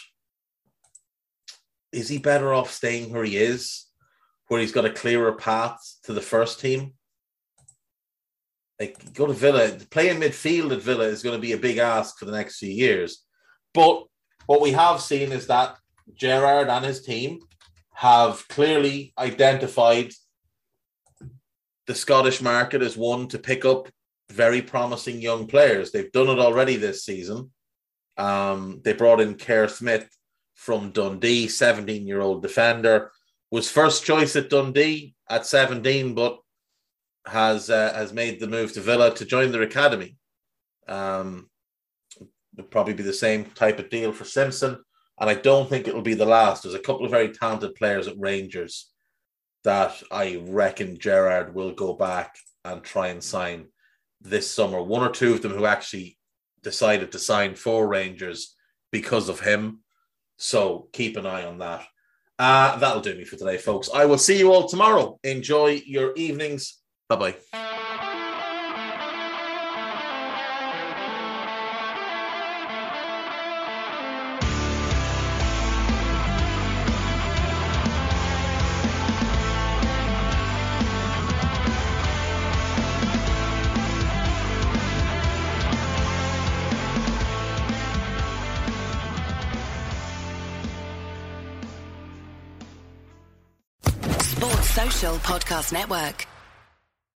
is 1.92 2.08
he 2.08 2.18
better 2.18 2.52
off 2.52 2.70
staying 2.72 3.12
where 3.12 3.24
he 3.24 3.36
is, 3.36 3.86
where 4.48 4.60
he's 4.60 4.72
got 4.72 4.84
a 4.84 4.90
clearer 4.90 5.32
path 5.32 5.78
to 6.02 6.12
the 6.12 6.20
first 6.20 6.60
team? 6.60 6.94
Like, 8.80 9.14
go 9.14 9.26
to 9.26 9.32
Villa, 9.32 9.78
playing 9.90 10.20
midfield 10.20 10.72
at 10.72 10.82
Villa 10.82 11.04
is 11.04 11.22
going 11.22 11.36
to 11.36 11.40
be 11.40 11.52
a 11.52 11.58
big 11.58 11.78
ask 11.78 12.18
for 12.18 12.24
the 12.24 12.32
next 12.32 12.58
few 12.58 12.70
years. 12.70 13.24
But 13.72 14.04
what 14.46 14.60
we 14.60 14.72
have 14.72 15.00
seen 15.00 15.30
is 15.30 15.46
that 15.46 15.76
Gerrard 16.16 16.68
and 16.68 16.84
his 16.84 17.02
team 17.02 17.38
have 17.94 18.46
clearly 18.48 19.12
identified 19.16 20.10
the 21.86 21.94
Scottish 21.94 22.42
market 22.42 22.82
as 22.82 22.96
one 22.96 23.28
to 23.28 23.38
pick 23.38 23.64
up 23.64 23.88
very 24.30 24.62
promising 24.62 25.20
young 25.20 25.46
players. 25.46 25.90
They've 25.90 26.12
done 26.12 26.28
it 26.28 26.38
already 26.38 26.76
this 26.76 27.04
season. 27.04 27.50
Um, 28.16 28.80
they 28.84 28.92
brought 28.92 29.20
in 29.20 29.34
Kerr 29.34 29.68
Smith 29.68 30.08
from 30.54 30.90
Dundee, 30.90 31.48
17 31.48 32.06
year 32.06 32.20
old 32.20 32.42
defender, 32.42 33.10
was 33.50 33.70
first 33.70 34.04
choice 34.04 34.36
at 34.36 34.50
Dundee 34.50 35.14
at 35.28 35.46
17, 35.46 36.14
but 36.14 36.38
has 37.26 37.70
uh, 37.70 37.92
has 37.94 38.12
made 38.12 38.38
the 38.38 38.46
move 38.46 38.72
to 38.72 38.80
Villa 38.80 39.14
to 39.14 39.24
join 39.24 39.50
their 39.50 39.62
academy. 39.62 40.16
Um, 40.88 41.48
it'll 42.56 42.68
probably 42.68 42.94
be 42.94 43.02
the 43.02 43.12
same 43.12 43.46
type 43.46 43.78
of 43.78 43.90
deal 43.90 44.12
for 44.12 44.24
Simpson, 44.24 44.78
and 45.18 45.30
I 45.30 45.34
don't 45.34 45.68
think 45.68 45.88
it'll 45.88 46.02
be 46.02 46.14
the 46.14 46.26
last. 46.26 46.62
There's 46.62 46.74
a 46.74 46.80
couple 46.80 47.04
of 47.04 47.10
very 47.10 47.28
talented 47.30 47.74
players 47.74 48.06
at 48.06 48.18
Rangers 48.18 48.90
that 49.64 50.02
I 50.10 50.42
reckon 50.46 50.98
Gerrard 50.98 51.54
will 51.54 51.72
go 51.72 51.94
back 51.94 52.36
and 52.64 52.82
try 52.82 53.08
and 53.08 53.22
sign 53.22 53.66
this 54.24 54.50
summer. 54.50 54.82
One 54.82 55.06
or 55.06 55.10
two 55.10 55.34
of 55.34 55.42
them 55.42 55.52
who 55.52 55.66
actually 55.66 56.18
decided 56.62 57.12
to 57.12 57.18
sign 57.18 57.54
for 57.54 57.86
Rangers 57.86 58.56
because 58.90 59.28
of 59.28 59.40
him. 59.40 59.80
So 60.38 60.88
keep 60.92 61.16
an 61.16 61.26
eye 61.26 61.44
on 61.44 61.58
that. 61.58 61.86
Uh, 62.38 62.76
that'll 62.78 63.02
do 63.02 63.14
me 63.14 63.24
for 63.24 63.36
today, 63.36 63.58
folks. 63.58 63.88
I 63.94 64.06
will 64.06 64.18
see 64.18 64.38
you 64.38 64.52
all 64.52 64.68
tomorrow. 64.68 65.18
Enjoy 65.22 65.80
your 65.86 66.12
evenings. 66.16 66.80
Bye 67.08 67.16
bye. 67.52 67.70
Podcast 95.24 95.72
Network. 95.72 96.33